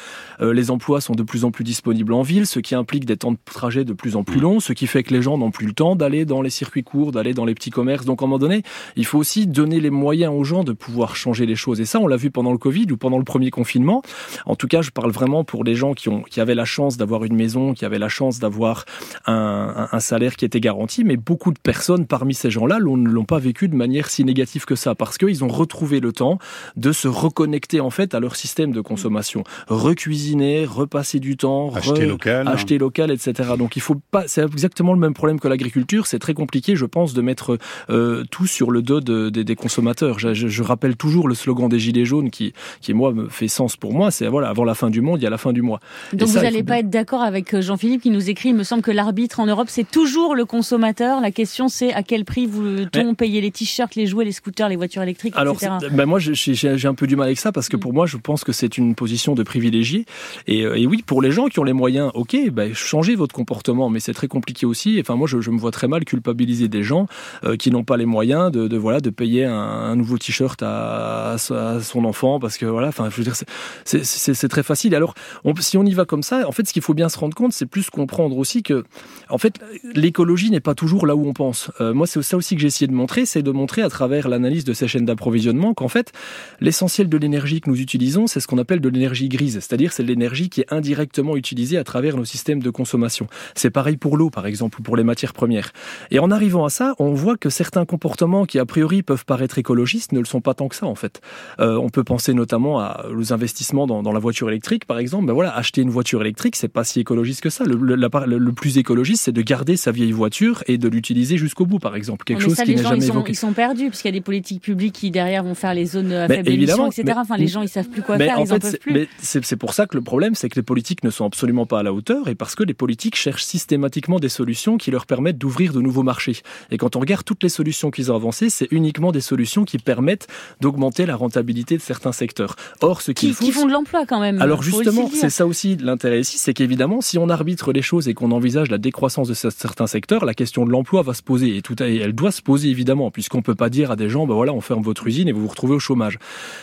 euh, 0.41 0.53
les 0.53 0.69
emplois 0.69 1.01
sont 1.01 1.15
de 1.15 1.23
plus 1.23 1.45
en 1.45 1.51
plus 1.51 1.63
disponibles 1.63 2.13
en 2.13 2.21
ville, 2.21 2.45
ce 2.45 2.59
qui 2.59 2.75
implique 2.75 3.05
des 3.05 3.17
temps 3.17 3.31
de 3.31 3.37
trajet 3.45 3.85
de 3.85 3.93
plus 3.93 4.15
en 4.15 4.23
plus 4.23 4.39
longs 4.39 4.50
ce 4.59 4.73
qui 4.73 4.87
fait 4.87 5.03
que 5.03 5.13
les 5.13 5.21
gens 5.21 5.37
n'ont 5.37 5.51
plus 5.51 5.67
le 5.67 5.73
temps 5.73 5.95
d'aller 5.95 6.25
dans 6.25 6.41
les 6.41 6.49
circuits 6.49 6.83
courts, 6.83 7.11
d'aller 7.11 7.33
dans 7.33 7.45
les 7.45 7.53
petits 7.53 7.69
commerces. 7.69 8.05
Donc 8.05 8.21
à 8.21 8.25
un 8.25 8.27
moment 8.27 8.39
donné, 8.39 8.63
il 8.95 9.05
faut 9.05 9.17
aussi 9.17 9.47
donner 9.47 9.79
les 9.79 9.89
moyens 9.89 10.33
aux 10.35 10.43
gens 10.43 10.63
de 10.63 10.73
pouvoir 10.73 11.15
changer 11.15 11.45
les 11.45 11.55
choses. 11.55 11.81
Et 11.81 11.85
ça, 11.85 11.99
on 11.99 12.07
l'a 12.07 12.17
vu 12.17 12.31
pendant 12.31 12.51
le 12.51 12.57
Covid 12.57 12.87
ou 12.91 12.97
pendant 12.97 13.17
le 13.17 13.23
premier 13.23 13.51
confinement. 13.51 14.01
En 14.45 14.55
tout 14.55 14.67
cas, 14.67 14.81
je 14.81 14.91
parle 14.91 15.11
vraiment 15.11 15.43
pour 15.43 15.63
les 15.63 15.75
gens 15.75 15.93
qui, 15.93 16.09
ont, 16.09 16.21
qui 16.21 16.41
avaient 16.41 16.55
la 16.55 16.65
chance 16.65 16.97
d'avoir 16.97 17.23
une 17.23 17.35
maison, 17.35 17.73
qui 17.73 17.85
avaient 17.85 17.99
la 17.99 18.09
chance 18.09 18.39
d'avoir 18.39 18.85
un, 19.25 19.87
un, 19.91 19.99
salaire 19.99 20.35
qui 20.35 20.45
était 20.45 20.59
garanti. 20.59 21.03
Mais 21.03 21.17
beaucoup 21.17 21.51
de 21.51 21.59
personnes 21.59 22.05
parmi 22.05 22.33
ces 22.33 22.49
gens-là 22.49 22.79
ne 22.79 23.09
l'ont 23.09 23.25
pas 23.25 23.39
vécu 23.39 23.67
de 23.67 23.75
manière 23.75 24.09
si 24.09 24.23
négative 24.23 24.65
que 24.65 24.75
ça, 24.75 24.95
parce 24.95 25.17
qu'ils 25.17 25.43
ont 25.43 25.47
retrouvé 25.47 25.99
le 25.99 26.11
temps 26.11 26.39
de 26.75 26.91
se 26.91 27.07
reconnecter 27.07 27.79
en 27.79 27.89
fait 27.89 28.13
à 28.13 28.19
leur 28.19 28.35
système 28.35 28.71
de 28.71 28.81
consommation, 28.81 29.43
recuisiner, 29.67 30.65
repasser 30.65 31.19
du 31.19 31.37
temps, 31.37 31.73
acheter 31.73 32.05
local, 32.05 32.47
acheter 32.47 32.77
local, 32.77 33.11
etc. 33.11 33.51
Donc 33.57 33.75
il 33.75 33.81
faut 33.81 33.95
pas, 34.11 34.27
exactement 34.45 34.93
le 34.93 34.99
même 34.99 35.13
problème 35.13 35.39
que 35.39 35.47
l'agriculture. 35.47 36.07
C'est 36.07 36.19
très 36.19 36.33
compliqué, 36.33 36.75
je 36.75 36.85
pense, 36.85 37.13
de 37.13 37.21
mettre 37.21 37.57
euh, 37.89 38.23
tout 38.31 38.47
sur 38.47 38.71
le 38.71 38.81
dos 38.81 38.99
de, 38.99 39.29
des 39.29 39.55
consommateurs. 39.55 40.19
Je, 40.19 40.33
je, 40.33 40.63
rappelle 40.63 40.95
toujours 40.95 41.27
le 41.27 41.35
slogan 41.35 41.67
des 41.69 41.79
Gilets 41.79 42.05
jaunes 42.05 42.29
qui, 42.29 42.53
qui 42.81 42.93
moi, 42.93 43.13
me 43.13 43.29
fait 43.29 43.47
sens 43.47 43.77
pour 43.77 43.93
moi. 43.93 44.11
C'est 44.11 44.27
voilà, 44.27 44.49
avant 44.49 44.63
la 44.63 44.75
fin 44.75 44.89
du 44.89 45.01
monde, 45.01 45.19
il 45.19 45.23
y 45.23 45.27
a 45.27 45.29
la 45.29 45.37
fin 45.37 45.53
du 45.53 45.61
mois. 45.61 45.79
Donc 46.13 46.29
vous 46.29 46.39
n'allez 46.39 46.63
pas 46.63 46.79
être 46.79 46.89
d'accord 46.89 47.21
avec 47.21 47.53
euh, 47.53 47.61
Jean-Philippe 47.61 48.01
qui 48.01 48.09
nous 48.09 48.29
écrit, 48.29 48.49
il 48.49 48.55
me 48.55 48.63
semble 48.63 48.81
que 48.81 48.91
l'arbitre 48.91 49.39
en 49.39 49.45
Europe, 49.45 49.67
c'est 49.69 49.89
toujours 49.89 50.35
le 50.35 50.45
consommateur. 50.45 51.21
La 51.21 51.31
question, 51.31 51.67
c'est 51.67 51.93
à 51.93 52.03
quel 52.03 52.25
prix 52.25 52.45
vous-on 52.45 53.15
payer 53.15 53.41
les 53.41 53.51
t-shirts, 53.51 53.95
les 53.95 54.07
jouets, 54.07 54.25
les 54.25 54.31
scooters, 54.31 54.69
les 54.69 54.75
voitures 54.75 55.03
électriques, 55.03 55.33
Alors, 55.35 55.55
etc. 55.55 55.71
Ben 55.91 56.05
moi, 56.05 56.19
j'ai 56.19 56.87
un 56.87 56.93
peu 56.93 57.07
du 57.07 57.15
mal 57.15 57.27
avec 57.27 57.39
ça 57.39 57.51
parce 57.51 57.69
que 57.69 57.77
mm. 57.77 57.81
pour 57.81 57.93
moi, 57.93 58.05
je 58.05 58.17
pense 58.17 58.43
que 58.43 58.51
c'est 58.51 58.77
une 58.77 58.95
position 58.95 59.35
de 59.35 59.43
privilégié. 59.43 60.05
Et, 60.47 60.63
euh, 60.63 60.77
et, 60.77 60.87
oui, 60.87 61.03
pour 61.05 61.21
les 61.21 61.31
gens 61.31 61.47
qui 61.47 61.59
ont 61.59 61.63
les 61.63 61.73
moyens, 61.73 62.11
ok, 62.13 62.37
ben, 62.51 62.73
changez 62.73 63.15
votre 63.15 63.33
comportement, 63.33 63.89
mais 63.89 63.99
c'est 63.99 64.13
très 64.13 64.27
compliqué 64.31 64.65
aussi. 64.65 64.97
Enfin, 64.99 65.15
moi, 65.15 65.27
je, 65.27 65.37
me 65.51 65.59
vois 65.59 65.71
très 65.71 65.87
mal 65.87 66.05
culpabiliser 66.05 66.69
des 66.69 66.81
gens 66.81 67.05
euh, 67.43 67.57
qui 67.57 67.69
n'ont 67.69 67.83
pas 67.83 67.97
les 67.97 68.05
moyens 68.05 68.51
de, 68.51 68.77
voilà 68.77 69.01
de 69.01 69.09
payer 69.09 69.45
un, 69.45 69.95
nouveau 69.95 70.17
t-shirt 70.17 70.63
à, 70.63 71.33
à, 71.33 71.79
son 71.81 72.05
enfant 72.05 72.39
parce 72.39 72.57
que 72.57 72.65
voilà. 72.65 72.87
Enfin, 72.87 73.09
je 73.09 73.17
veux 73.17 73.23
dire, 73.23 73.35
c'est 73.83 74.47
très 74.47 74.63
facile. 74.63 74.95
Alors, 74.95 75.13
on, 75.43 75.53
si 75.57 75.77
on 75.77 75.85
y 75.85 75.93
va 75.93 76.05
comme 76.05 76.23
ça, 76.23 76.47
en 76.47 76.51
fait, 76.51 76.67
ce 76.67 76.73
qu'il 76.73 76.81
faut 76.81 76.93
bien 76.93 77.09
se 77.09 77.19
rendre 77.19 77.35
compte, 77.35 77.53
c'est 77.53 77.65
plus 77.65 77.89
comprendre 77.89 78.37
aussi 78.37 78.63
que, 78.63 78.83
en 79.29 79.37
fait, 79.37 79.59
l'écologie 79.93 80.49
n'est 80.49 80.61
pas 80.61 80.75
toujours 80.75 81.05
là 81.05 81.15
où 81.15 81.27
on 81.27 81.33
pense. 81.33 81.69
Euh, 81.81 81.93
moi, 81.93 82.07
c'est 82.07 82.21
ça 82.21 82.37
aussi 82.37 82.55
que 82.55 82.61
j'ai 82.61 82.67
essayé 82.67 82.87
de 82.87 82.93
montrer, 82.93 83.25
c'est 83.25 83.43
de 83.43 83.51
montrer 83.51 83.81
à 83.81 83.89
travers 83.89 84.29
l'analyse 84.29 84.63
de 84.63 84.73
ces 84.73 84.87
chaînes 84.87 85.05
d'approvisionnement 85.05 85.73
qu'en 85.73 85.89
fait, 85.89 86.13
l'essentiel 86.61 87.09
de 87.09 87.17
l'énergie 87.17 87.59
que 87.59 87.69
nous 87.69 87.81
utilisons, 87.81 88.27
c'est 88.27 88.39
ce 88.39 88.47
qu'on 88.47 88.57
appelle 88.57 88.79
de 88.79 88.89
l'énergie 88.89 89.27
grise, 89.27 89.55
c'est-à-dire 89.55 89.91
c'est 89.91 90.03
l'énergie 90.03 90.49
qui 90.49 90.61
est 90.61 90.71
indirectement 90.71 91.35
utilisée 91.35 91.77
à 91.77 91.83
travers 91.83 92.15
nos 92.15 92.25
systèmes 92.25 92.61
de 92.61 92.69
consommation. 92.69 93.27
C'est 93.55 93.69
pareil 93.69 93.97
pour 93.97 94.10
l'eau, 94.17 94.29
par 94.29 94.45
exemple, 94.45 94.79
ou 94.79 94.83
pour 94.83 94.97
les 94.97 95.03
matières 95.03 95.33
premières. 95.33 95.71
Et 96.09 96.19
en 96.19 96.31
arrivant 96.31 96.65
à 96.65 96.69
ça, 96.69 96.95
on 96.99 97.13
voit 97.13 97.37
que 97.37 97.49
certains 97.49 97.85
comportements 97.85 98.45
qui 98.45 98.59
a 98.59 98.65
priori 98.65 99.03
peuvent 99.03 99.25
paraître 99.25 99.57
écologistes 99.57 100.11
ne 100.11 100.19
le 100.19 100.25
sont 100.25 100.41
pas 100.41 100.53
tant 100.53 100.67
que 100.67 100.75
ça 100.75 100.85
en 100.85 100.95
fait. 100.95 101.21
Euh, 101.59 101.77
on 101.77 101.89
peut 101.89 102.03
penser 102.03 102.33
notamment 102.33 102.79
à 102.79 103.05
aux 103.15 103.33
investissements 103.33 103.87
dans, 103.87 104.03
dans 104.03 104.11
la 104.11 104.19
voiture 104.19 104.49
électrique, 104.49 104.85
par 104.85 104.99
exemple. 104.99 105.25
Ben 105.25 105.33
voilà, 105.33 105.55
acheter 105.55 105.81
une 105.81 105.89
voiture 105.89 106.21
électrique, 106.21 106.55
c'est 106.55 106.67
pas 106.67 106.83
si 106.83 106.99
écologiste 106.99 107.41
que 107.41 107.49
ça. 107.49 107.63
Le, 107.63 107.75
le, 107.75 107.95
le 107.95 108.51
plus 108.53 108.77
écologiste, 108.77 109.23
c'est 109.23 109.31
de 109.31 109.41
garder 109.41 109.77
sa 109.77 109.91
vieille 109.91 110.11
voiture 110.11 110.63
et 110.67 110.77
de 110.77 110.87
l'utiliser 110.87 111.37
jusqu'au 111.37 111.65
bout, 111.65 111.79
par 111.79 111.95
exemple. 111.95 112.25
Quelque 112.25 112.43
chose 112.43 112.55
qui 112.55 112.75
n'est 112.75 112.81
jamais 112.81 112.97
ils 112.97 113.03
sont, 113.03 113.13
évoqué. 113.13 113.31
Ils 113.31 113.35
sont 113.35 113.53
perdus 113.53 113.89
parce 113.89 114.01
qu'il 114.01 114.09
y 114.09 114.13
a 114.13 114.17
des 114.17 114.23
politiques 114.23 114.61
publiques 114.61 114.93
qui 114.93 115.11
derrière 115.11 115.43
vont 115.43 115.55
faire 115.55 115.73
les 115.73 115.85
zones 115.85 116.11
à 116.11 116.27
faible 116.27 116.49
émission, 116.49 116.87
etc. 116.87 117.03
Mais, 117.05 117.13
enfin, 117.17 117.37
les 117.37 117.47
gens 117.47 117.61
ils 117.61 117.69
savent 117.69 117.89
plus 117.89 118.01
quoi 118.01 118.17
faire, 118.17 118.39
en 118.39 118.43
ils 118.43 118.47
fait, 118.47 118.53
en 118.53 118.59
peuvent 118.59 118.79
plus. 118.79 119.07
C'est 119.19 119.55
pour 119.55 119.73
ça 119.73 119.85
que 119.85 119.95
le 119.95 120.03
problème, 120.03 120.35
c'est 120.35 120.49
que 120.49 120.55
les 120.55 120.63
politiques 120.63 121.03
ne 121.03 121.09
sont 121.09 121.25
absolument 121.25 121.65
pas 121.65 121.79
à 121.79 121.83
la 121.83 121.93
hauteur 121.93 122.27
et 122.27 122.35
parce 122.35 122.55
que 122.55 122.63
les 122.63 122.73
politiques 122.73 123.15
cherchent 123.15 123.45
systématiquement 123.45 124.00
des 124.19 124.29
solutions 124.29 124.77
qui 124.77 124.91
leur 124.91 125.05
permettent 125.05 125.37
d'ouvrir 125.37 125.73
de 125.73 125.81
nouveaux 125.81 126.03
marchés. 126.03 126.41
Et 126.71 126.77
quand 126.77 126.95
on 126.95 126.99
regarde 126.99 127.23
toutes 127.23 127.43
les 127.43 127.49
solutions 127.49 127.91
qu'ils 127.91 128.11
ont 128.11 128.15
avancées, 128.15 128.49
c'est 128.49 128.67
uniquement 128.71 129.11
des 129.11 129.21
solutions 129.21 129.65
qui 129.65 129.77
permettent 129.77 130.27
d'augmenter 130.59 131.05
la 131.05 131.15
rentabilité 131.15 131.77
de 131.77 131.81
certains 131.81 132.11
secteurs. 132.11 132.55
Or, 132.81 133.01
ce 133.01 133.11
qui, 133.11 133.33
qui 133.33 133.51
font 133.51 133.65
de 133.65 133.71
l'emploi 133.71 134.05
quand 134.05 134.19
même. 134.19 134.41
Alors 134.41 134.63
justement, 134.63 135.09
c'est 135.13 135.29
ça 135.29 135.45
aussi 135.45 135.75
l'intérêt 135.75 136.21
ici, 136.21 136.37
c'est 136.37 136.53
qu'évidemment, 136.53 137.01
si 137.01 137.17
on 137.17 137.29
arbitre 137.29 137.71
les 137.71 137.81
choses 137.81 138.07
et 138.07 138.13
qu'on 138.13 138.31
envisage 138.31 138.69
la 138.69 138.77
décroissance 138.77 139.27
de 139.27 139.33
certains 139.33 139.87
secteurs, 139.87 140.25
la 140.25 140.33
question 140.33 140.65
de 140.65 140.71
l'emploi 140.71 141.01
va 141.01 141.13
se 141.13 141.21
poser 141.21 141.57
et 141.57 141.61
tout, 141.61 141.81
et 141.83 141.97
elle 141.97 142.13
doit 142.13 142.31
se 142.31 142.41
poser 142.41 142.69
évidemment, 142.69 143.11
puisqu'on 143.11 143.41
peut 143.41 143.55
pas 143.55 143.69
dire 143.69 143.91
à 143.91 143.95
des 143.95 144.09
gens, 144.09 144.25
ben 144.25 144.33
voilà, 144.33 144.53
on 144.53 144.61
ferme 144.61 144.81
votre 144.81 145.07
usine 145.07 145.27
et 145.27 145.31
vous 145.31 145.41
vous 145.41 145.47
retrouvez 145.47 145.75
au 145.75 145.79
chômage. 145.79 146.17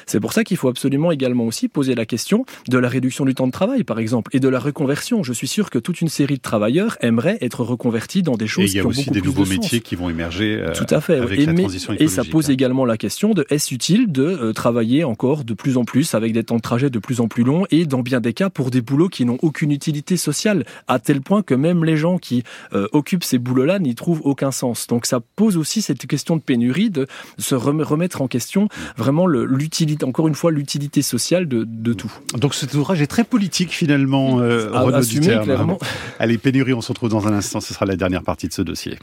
C'est 0.07 0.21
pour 0.21 0.33
ça 0.33 0.45
qu'il 0.45 0.57
faut 0.57 0.69
absolument 0.69 1.13
également 1.13 1.45
aussi 1.45 1.69
poser 1.69 1.95
la 1.95 2.07
question 2.07 2.45
de 2.69 2.79
la 2.79 2.89
réduction 2.89 3.25
du 3.25 3.35
temps 3.35 3.47
de 3.47 3.53
travail, 3.53 3.85
par 3.85 3.99
exemple, 3.99 4.35
et 4.35 4.41
de 4.41 4.49
la 4.49 4.59
reconversion. 4.59 5.23
Je 5.23 5.33
suis 5.33 5.49
sûr 5.49 5.71
que 5.71 5.79
toute 5.79 6.01
une 6.01 6.09
série 6.09 6.37
de 6.37 6.43
travailleurs 6.43 6.97
aimeraient 7.01 7.28
être 7.41 7.63
reconvertis 7.63 8.23
dans 8.23 8.37
des 8.37 8.47
choses 8.47 8.73
qui 8.73 8.81
ont 8.81 8.85
beaucoup 8.85 9.11
des 9.11 9.21
plus 9.21 9.29
nouveaux 9.29 9.45
de 9.45 9.51
métiers 9.51 9.81
qui 9.81 9.95
vont 9.95 10.09
émerger. 10.09 10.57
Euh, 10.61 10.73
Tout 10.73 10.87
à 10.91 11.01
fait. 11.01 11.19
Avec 11.19 11.39
et, 11.39 11.47
la 11.47 11.53
mais, 11.53 11.63
transition 11.63 11.95
et 11.99 12.09
ça 12.09 12.25
pose 12.25 12.49
hein. 12.49 12.53
également 12.53 12.85
la 12.85 12.97
question 12.97 13.35
de 13.35 13.47
est-ce 13.51 13.75
utile 13.75 14.11
de 14.13 14.23
euh, 14.23 14.53
travailler 14.53 15.05
encore 15.05 15.45
de 15.45 15.55
plus 15.55 15.77
en 15.77 15.85
plus 15.85 16.15
avec 16.15 16.33
des 16.33 16.45
temps 16.45 16.57
de 16.57 16.61
trajet 16.61 16.91
de 16.91 16.99
plus 16.99 17.21
en 17.21 17.29
plus 17.29 17.45
longs 17.45 17.65
et 17.71 17.87
dans 17.87 18.01
bien 18.01 18.21
des 18.21 18.33
cas 18.33 18.51
pour 18.51 18.71
des 18.71 18.81
boulots 18.81 19.09
qui 19.09 19.25
n'ont 19.25 19.39
aucune 19.43 19.71
utilité 19.73 20.17
sociale, 20.17 20.65
à 20.87 20.99
tel 20.99 21.21
point 21.21 21.43
que 21.43 21.55
même 21.55 21.85
les 21.85 21.97
gens 21.97 22.19
qui 22.19 22.43
euh, 22.73 22.87
occupent 22.93 23.25
ces 23.25 23.39
boulots-là 23.39 23.79
n'y 23.79 23.95
trouvent 23.95 24.21
aucun 24.25 24.51
sens. 24.51 24.87
Donc 24.87 25.07
ça 25.07 25.21
pose 25.37 25.57
aussi 25.57 25.83
cette 25.83 26.07
question 26.07 26.37
de 26.37 26.43
pénurie, 26.43 26.91
de 26.91 27.07
se 27.39 27.55
rem- 27.55 27.83
remettre 27.83 28.23
en 28.23 28.29
question 28.29 28.69
vraiment 28.97 29.27
l'utilité, 29.27 30.05
encore 30.05 30.29
une 30.29 30.35
fois, 30.35 30.51
l'utilité 30.51 31.03
sociale 31.03 31.49
de, 31.49 31.65
de 31.67 31.93
tout. 31.93 32.13
Donc 32.35 32.55
cet 32.55 32.75
ouvrage 32.75 33.03
est 33.03 33.07
très 33.07 33.25
politique 33.25 33.71
finalement, 33.71 34.41
euh, 34.41 34.71
Renaud 34.73 34.95
assumé, 34.97 35.39
clairement. 35.43 35.79
Allez, 36.19 36.39
pénurie, 36.39 36.73
on 36.75 36.81
se 36.81 36.89
retrouve 36.89 37.11
dans 37.11 37.18
un 37.27 37.33
instant, 37.33 37.61
ce 37.61 37.75
sera 37.75 37.87
la 37.87 37.97
dernière 37.97 38.23
partie 38.23 38.49
de 38.49 38.53
ce 38.53 38.63
dossier. 38.63 38.99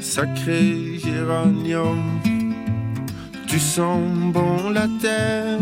Sacré 0.00 0.98
géranium, 0.98 2.20
tu 3.46 3.58
sens 3.58 4.02
bon 4.32 4.70
la 4.70 4.86
terre 5.00 5.58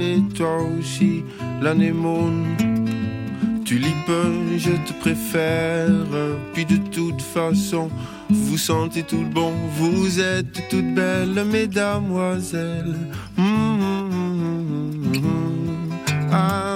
et 0.00 0.18
toi 0.34 0.58
aussi 0.78 1.22
l'anémone. 1.62 2.44
Tulipe, 3.64 4.12
je 4.56 4.70
te 4.70 4.92
préfère, 5.00 5.90
puis 6.52 6.64
de 6.64 6.76
toute 6.76 7.20
façon, 7.20 7.90
vous 8.30 8.58
sentez 8.58 9.02
tout 9.02 9.24
bon, 9.24 9.52
vous 9.76 10.20
êtes 10.20 10.68
toutes 10.68 10.94
belles, 10.94 11.44
mesdamoiselles. 11.44 12.94
Mmh, 13.36 13.42
ah, 16.30 16.75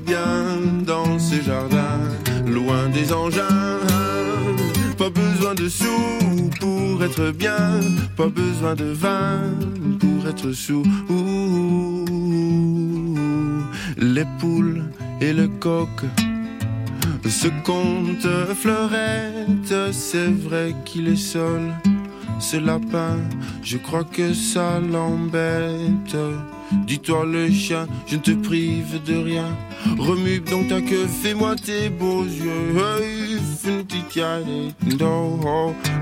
bien 0.00 0.58
dans 0.86 1.18
ce 1.18 1.40
jardin, 1.40 1.98
loin 2.46 2.88
des 2.88 3.12
engins. 3.12 3.80
Pas 4.98 5.10
besoin 5.10 5.54
de 5.54 5.68
sous 5.68 6.50
pour 6.60 7.04
être 7.04 7.30
bien, 7.32 7.80
pas 8.16 8.28
besoin 8.28 8.74
de 8.74 8.86
vin 8.86 9.42
pour 10.00 10.28
être 10.28 10.52
sous. 10.52 10.84
Les 13.98 14.24
poules 14.38 14.84
et 15.20 15.32
le 15.32 15.48
coq 15.48 16.04
se 17.28 17.48
compte 17.64 18.28
fleurette, 18.54 19.92
c'est 19.92 20.30
vrai 20.30 20.74
qu'il 20.84 21.08
est 21.08 21.16
seul. 21.16 21.72
Ce 22.38 22.56
lapin, 22.56 23.18
je 23.62 23.78
crois 23.78 24.04
que 24.04 24.32
ça 24.34 24.80
l'embête. 24.80 26.16
Dis-toi 26.86 27.24
le 27.26 27.50
chien, 27.50 27.86
je 28.06 28.16
ne 28.16 28.20
te 28.20 28.30
prive 28.32 29.02
de 29.04 29.16
rien. 29.16 29.46
Remue 29.98 30.40
donc 30.40 30.68
ta 30.68 30.80
queue, 30.80 31.06
fais-moi 31.06 31.54
tes 31.56 31.88
beaux 31.88 32.24
yeux. 32.24 32.76
Hey, 32.76 33.38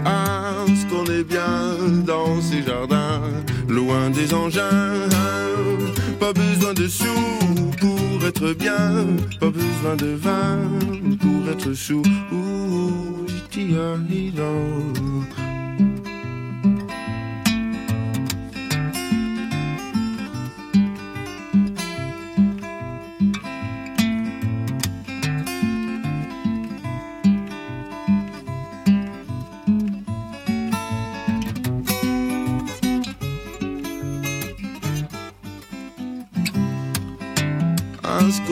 Ah, 0.04 0.64
ce 0.66 0.86
qu'on 0.86 1.04
est 1.06 1.24
bien 1.24 1.76
dans 2.06 2.40
ces 2.40 2.62
jardins, 2.62 3.20
loin 3.68 4.10
des 4.10 4.32
engins. 4.34 5.08
Pas 6.20 6.32
besoin 6.32 6.74
de 6.74 6.88
sous 6.88 7.06
pour 7.80 8.26
être 8.26 8.54
bien, 8.54 9.06
pas 9.40 9.50
besoin 9.50 9.96
de 9.96 10.14
vin 10.14 10.58
pour 11.20 11.50
être 11.50 11.72
sous. 11.74 12.02
Ouh, 12.32 13.26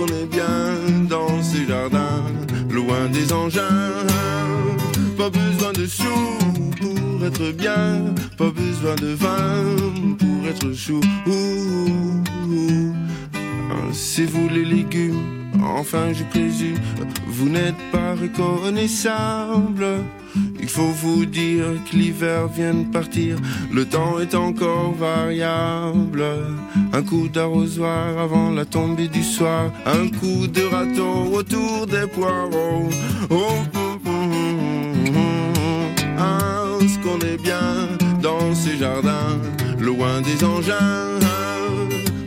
qu'on 0.03 0.15
est 0.15 0.27
bien 0.27 1.07
dans 1.09 1.43
ces 1.43 1.67
jardins, 1.67 2.25
loin 2.71 3.09
des 3.13 3.33
engins. 3.33 4.07
Pas 5.17 5.31
besoin 5.31 5.73
de 5.73 5.87
sous 5.87 6.39
pour 6.81 7.27
être 7.27 7.53
bien, 7.53 8.15
pas 8.37 8.51
besoin 8.51 8.97
de 8.97 9.15
vin 9.15 9.65
pour 10.19 10.49
être 10.49 10.73
chou. 10.73 11.01
C'est 13.93 14.25
vous 14.25 14.49
les 14.49 14.65
légumes, 14.65 15.51
enfin 15.63 16.13
je 16.13 16.25
présume, 16.25 16.79
vous 17.27 17.49
n'êtes 17.49 17.83
pas 17.93 18.15
reconnaissable. 18.15 19.87
Il 20.61 20.69
faut 20.69 20.93
vous 21.03 21.27
dire 21.27 21.67
que 21.91 21.97
l'hiver 21.97 22.49
vient 22.49 22.75
de 22.75 22.91
partir, 22.91 23.37
le 23.71 23.85
temps 23.85 24.19
est 24.19 24.35
encore 24.35 24.95
variable. 24.95 26.25
Un 26.95 27.03
coup 27.03 27.29
d'arrosoir 27.29 28.19
avant 28.19 28.51
la 28.51 28.67
tombée 28.67 29.09
du 29.09 29.23
soir, 29.23 29.71
un 29.87 30.09
coup 30.09 30.47
de 30.47 30.63
râteau 30.63 31.35
autour 31.39 31.87
des 31.87 32.07
poireaux. 32.07 32.91
Oh, 33.31 33.37
ah, 36.19 36.65
ce 36.81 36.99
qu'on 37.03 37.19
est 37.21 37.43
bien 37.43 37.89
dans 38.21 38.55
ces 38.55 38.77
jardins, 38.77 39.39
loin 39.81 40.21
des 40.21 40.45
engins. 40.45 41.19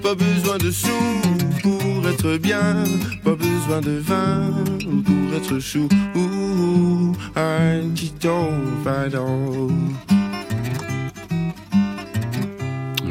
Pas 0.02 0.16
besoin 0.16 0.58
de 0.58 0.72
sous 0.72 0.90
pour 1.62 2.08
être 2.10 2.38
bien, 2.38 2.84
pas 3.24 3.36
besoin 3.36 3.82
de 3.82 4.00
vin 4.00 4.52
pour 5.06 5.38
être 5.38 5.60
chou. 5.60 5.88
Ouh, 6.16 7.14
un 7.36 7.86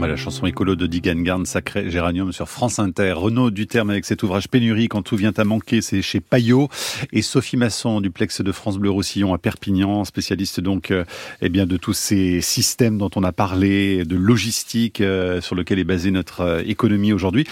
la 0.07 0.17
chanson 0.17 0.47
écolo 0.47 0.77
de 0.77 0.87
Digan 0.87 1.21
Garn, 1.21 1.47
Sacré 1.47 1.91
Géranium 1.91 2.33
sur 2.33 2.49
France 2.49 2.79
Inter. 2.79 3.13
Renaud 3.13 3.51
Duterme 3.51 3.91
avec 3.91 4.05
cet 4.05 4.23
ouvrage 4.23 4.49
pénurie 4.49 4.89
quand 4.89 5.03
tout 5.03 5.17
vient 5.17 5.33
à 5.37 5.45
manquer, 5.45 5.81
c'est 5.81 6.03
chez 6.03 6.21
Payot. 6.21 6.69
Et 7.13 7.23
Sophie 7.23 7.57
Masson 7.57 8.01
du 8.01 8.11
Plex 8.11 8.43
de 8.43 8.53
France 8.53 8.79
Bleu 8.79 8.91
Roussillon 8.91 9.33
à 9.33 9.39
Perpignan, 9.39 10.05
spécialiste 10.05 10.61
donc 10.61 10.91
euh, 10.91 11.05
eh 11.41 11.49
bien 11.49 11.67
de 11.67 11.77
tous 11.77 11.93
ces 11.93 12.41
systèmes 12.41 12.99
dont 12.99 13.11
on 13.17 13.23
a 13.23 13.33
parlé, 13.33 14.05
de 14.05 14.17
logistique 14.17 15.01
euh, 15.01 15.41
sur 15.41 15.55
lequel 15.55 15.79
est 15.79 15.85
basée 15.85 16.11
notre 16.11 16.41
euh, 16.41 16.63
économie 16.67 17.13
aujourd'hui. 17.13 17.47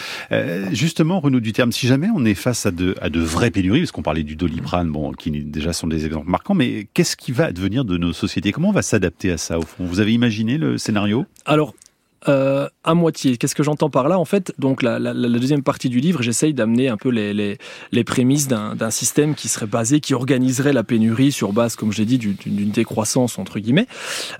justement, 0.72 1.20
Renaud 1.20 1.40
Duterme, 1.40 1.72
si 1.72 1.86
jamais 1.86 2.09
on 2.14 2.24
est 2.24 2.34
face 2.34 2.66
à 2.66 2.70
de, 2.70 2.94
à 3.00 3.09
de 3.09 3.20
vraies 3.20 3.50
pénuries, 3.50 3.80
parce 3.80 3.92
qu'on 3.92 4.03
parlait 4.03 4.24
du 4.24 4.36
doliprane, 4.36 4.90
bon, 4.90 5.12
qui 5.12 5.30
déjà 5.30 5.72
sont 5.72 5.86
des 5.86 6.07
exemples 6.07 6.28
marquants, 6.28 6.55
mais 6.55 6.86
qu'est-ce 6.94 7.16
qui 7.16 7.32
va 7.32 7.46
advenir 7.46 7.84
de 7.84 7.96
nos 7.96 8.12
sociétés? 8.12 8.53
Comment 8.53 8.70
on 8.70 8.72
va 8.72 8.82
s'adapter 8.82 9.30
à 9.30 9.38
ça 9.38 9.59
au 9.59 9.62
fond? 9.62 9.84
Vous 9.84 10.00
avez 10.00 10.12
imaginé 10.12 10.59
le 10.59 10.78
scénario? 10.78 11.26
Alors, 11.44 11.74
euh, 12.29 12.68
à 12.85 12.95
moitié. 12.95 13.37
Qu'est-ce 13.37 13.55
que 13.55 13.62
j'entends 13.62 13.91
par 13.91 14.09
là? 14.09 14.18
En 14.18 14.24
fait, 14.24 14.53
donc 14.59 14.83
la, 14.83 14.99
la, 14.99 15.14
la 15.14 15.39
deuxième 15.39 15.62
partie 15.62 15.89
du 15.89 16.01
livre, 16.01 16.22
j'essaye 16.22 16.55
d'amener 16.55 16.89
un 16.89 16.97
peu 16.97 17.09
les, 17.09 17.33
les, 17.33 17.59
les 17.93 18.05
prémices 18.05 18.49
d'un 18.49 18.91
système 18.91 19.35
qui 19.35 19.49
serait 19.49 19.66
basé, 19.66 20.01
qui 20.01 20.14
organiserait 20.14 20.72
la 20.72 20.83
pénurie 20.83 21.33
sur 21.33 21.53
base, 21.53 21.76
comme 21.76 21.93
j'ai 21.93 22.05
dit, 22.05 22.18
d'une 22.18 22.70
décroissance 22.70 23.39
entre 23.39 23.59
guillemets. 23.59 23.87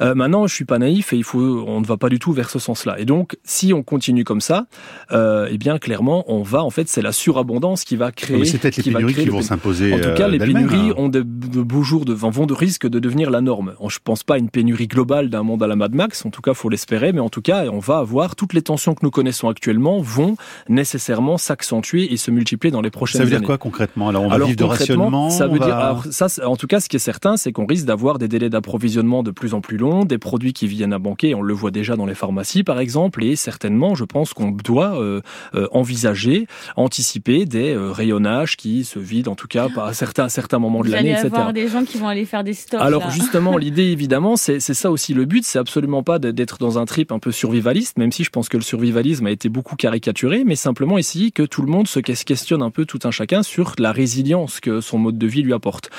Euh, 0.01 0.15
maintenant, 0.15 0.47
je 0.47 0.55
suis 0.55 0.65
pas 0.65 0.79
naïf 0.79 1.13
et 1.13 1.17
il 1.17 1.25
faut, 1.25 1.41
on 1.41 1.81
ne 1.81 1.87
va 1.87 1.97
pas 1.97 2.09
du 2.09 2.19
tout 2.19 2.33
vers 2.33 2.51
ce 2.51 2.59
sens-là. 2.59 2.99
Et 2.99 3.05
donc, 3.05 3.37
si 3.45 3.73
on 3.73 3.83
continue 3.83 4.25
comme 4.25 4.41
ça, 4.41 4.67
euh, 5.13 5.49
eh 5.51 5.59
bien 5.59 5.79
clairement, 5.79 6.25
on 6.27 6.43
va 6.43 6.65
en 6.65 6.71
fait, 6.71 6.89
c'est 6.89 7.03
la 7.03 7.13
surabondance 7.13 7.85
qui 7.85 7.97
va 7.97 8.13
créer. 8.13 8.45
c'est 8.45 8.59
peut-être 8.59 8.77
les 8.77 8.93
pénuries 8.93 9.15
qui 9.15 9.29
vont 9.29 9.43
s'imposer. 9.43 9.93
En 9.95 9.99
tout 9.99 10.15
cas, 10.17 10.29
les 10.29 10.39
pénuries 10.39 10.91
hein. 10.91 10.95
ont 10.97 11.09
de, 11.09 11.21
de, 11.23 11.63
beaux 11.63 11.83
jours 11.83 12.05
de 12.05 12.13
vont 12.13 12.47
de 12.47 12.55
risque 12.55 12.89
de 12.89 12.99
devenir 12.99 13.31
la 13.31 13.41
norme. 13.41 13.75
Je 13.89 13.99
pense 14.03 14.25
pas 14.25 14.35
à 14.35 14.39
une 14.39 14.49
pénurie 14.49 14.87
globale 14.87 15.29
d'un 15.29 15.43
monde 15.43 15.63
à 15.63 15.67
la 15.67 15.77
Mad 15.77 15.95
Max. 15.95 16.25
En 16.25 16.31
tout 16.31 16.41
cas, 16.41 16.55
faut 16.55 16.69
l'espérer, 16.69 17.13
mais 17.13 17.21
en 17.21 17.29
tout 17.29 17.43
cas 17.43 17.67
on 17.71 17.79
va 17.79 17.99
avoir 17.99 18.32
toutes 18.37 18.53
les 18.53 18.63
tensions 18.63 18.95
que 18.95 19.01
nous 19.03 19.11
connaissons 19.11 19.49
actuellement 19.49 20.01
vont 20.01 20.37
nécessairement 20.69 21.39
s'accentuer 21.39 22.13
et 22.13 22.17
se 22.17 22.31
multiplier 22.31 22.71
dans 22.71 22.81
les 22.81 22.91
prochaines 22.91 23.21
années. 23.21 23.31
Ça 23.31 23.37
veut 23.37 23.41
dire 23.41 23.47
quoi 23.47 23.59
concrètement? 23.59 24.09
Alors 24.09 24.23
on 24.23 24.29
va 24.29 24.39
vivre 24.39 24.57
de 24.57 24.65
rationnement. 24.65 25.31
Ça 25.31 25.47
veut 25.47 25.59
dire, 25.59 25.77
alors, 25.77 26.05
ça, 26.11 26.27
en 26.45 26.57
tout 26.57 26.67
cas, 26.67 26.81
ce 26.81 26.89
qui 26.89 26.97
est 26.97 27.01
certain, 27.01 27.37
c'est 27.37 27.53
qu'on 27.53 27.67
risque 27.67 27.87
d'avoir 27.87 28.19
des 28.19 28.29
délais 28.29 28.51
d'approvisionnement 28.51 29.23
de 29.23 29.31
plus 29.31 29.55
en 29.55 29.61
plus 29.61 29.77
longs, 29.77 30.05
des 30.05 30.19
produits 30.19 30.53
qui 30.53 30.67
viennent 30.67 30.93
à 30.93 30.99
banquer. 30.99 31.35
On 31.35 31.43
le 31.43 31.55
voit 31.55 31.71
déjà 31.71 31.97
dans 31.97 32.07
les 32.07 32.15
pharmacies, 32.15 32.65
par 32.65 32.81
exemple, 32.81 33.25
et 33.25 33.37
certainement, 33.37 33.95
je 33.95 34.05
pense 34.05 34.33
qu'on 34.33 34.51
doit 34.51 34.99
euh, 34.99 35.21
euh, 35.55 35.69
envisager, 35.73 36.47
anticiper 36.77 37.45
des 37.47 37.75
euh, 37.75 37.93
rayonnages 37.93 38.57
qui 38.57 38.85
se 38.85 38.99
vident, 38.99 39.33
en 39.33 39.35
tout 39.35 39.49
cas, 39.49 39.69
à 39.77 39.93
certains, 39.93 40.29
certains 40.29 40.59
moments 40.59 40.83
de 40.83 40.91
l'année, 40.91 41.11
etc. 41.11 41.29
Il 41.33 41.37
avoir 41.37 41.53
des 41.53 41.69
gens 41.69 41.85
qui 41.85 41.99
vont 41.99 42.09
aller 42.09 42.25
faire 42.25 42.45
des 42.45 42.55
stocks. 42.55 42.81
Alors 42.81 43.11
justement, 43.11 43.57
l'idée, 43.57 43.85
évidemment, 43.85 44.37
c'est 44.37 44.61
ça 44.61 44.91
aussi 44.91 45.15
le 45.15 45.25
but. 45.25 45.45
C'est 45.45 45.59
absolument 45.59 46.03
pas 46.03 46.19
d'être 46.19 46.59
dans 46.59 46.79
un 46.79 46.85
trip 46.85 47.13
un 47.13 47.19
peu 47.19 47.33
survivaliste, 47.33 47.99
même 47.99 48.13
si 48.13 48.22
je 48.23 48.31
pense 48.31 48.49
que 48.49 48.57
le 48.57 48.63
survivalisme 48.63 49.27
a 49.27 49.31
été 49.31 49.49
beaucoup 49.49 49.77
caricaturé, 49.77 50.45
mais 50.45 50.57
simplement 50.57 50.99
ici 50.99 51.33
que 51.33 51.43
tout 51.43 51.63
le 51.63 51.69
monde 51.69 51.89
se 51.89 52.01
questionne 52.01 52.63
un 52.63 52.71
peu 52.71 52.85
tout 52.85 53.01
un 53.05 53.11
chacun 53.11 53.43
sur 53.43 53.75
la 53.79 53.93
résilience 53.93 54.61
que 54.61 54.81
son 54.81 54.99
mode 54.99 55.19
de 55.19 55.27
vie 55.27 55.43
lui 55.43 55.53
apporte. 55.53 55.91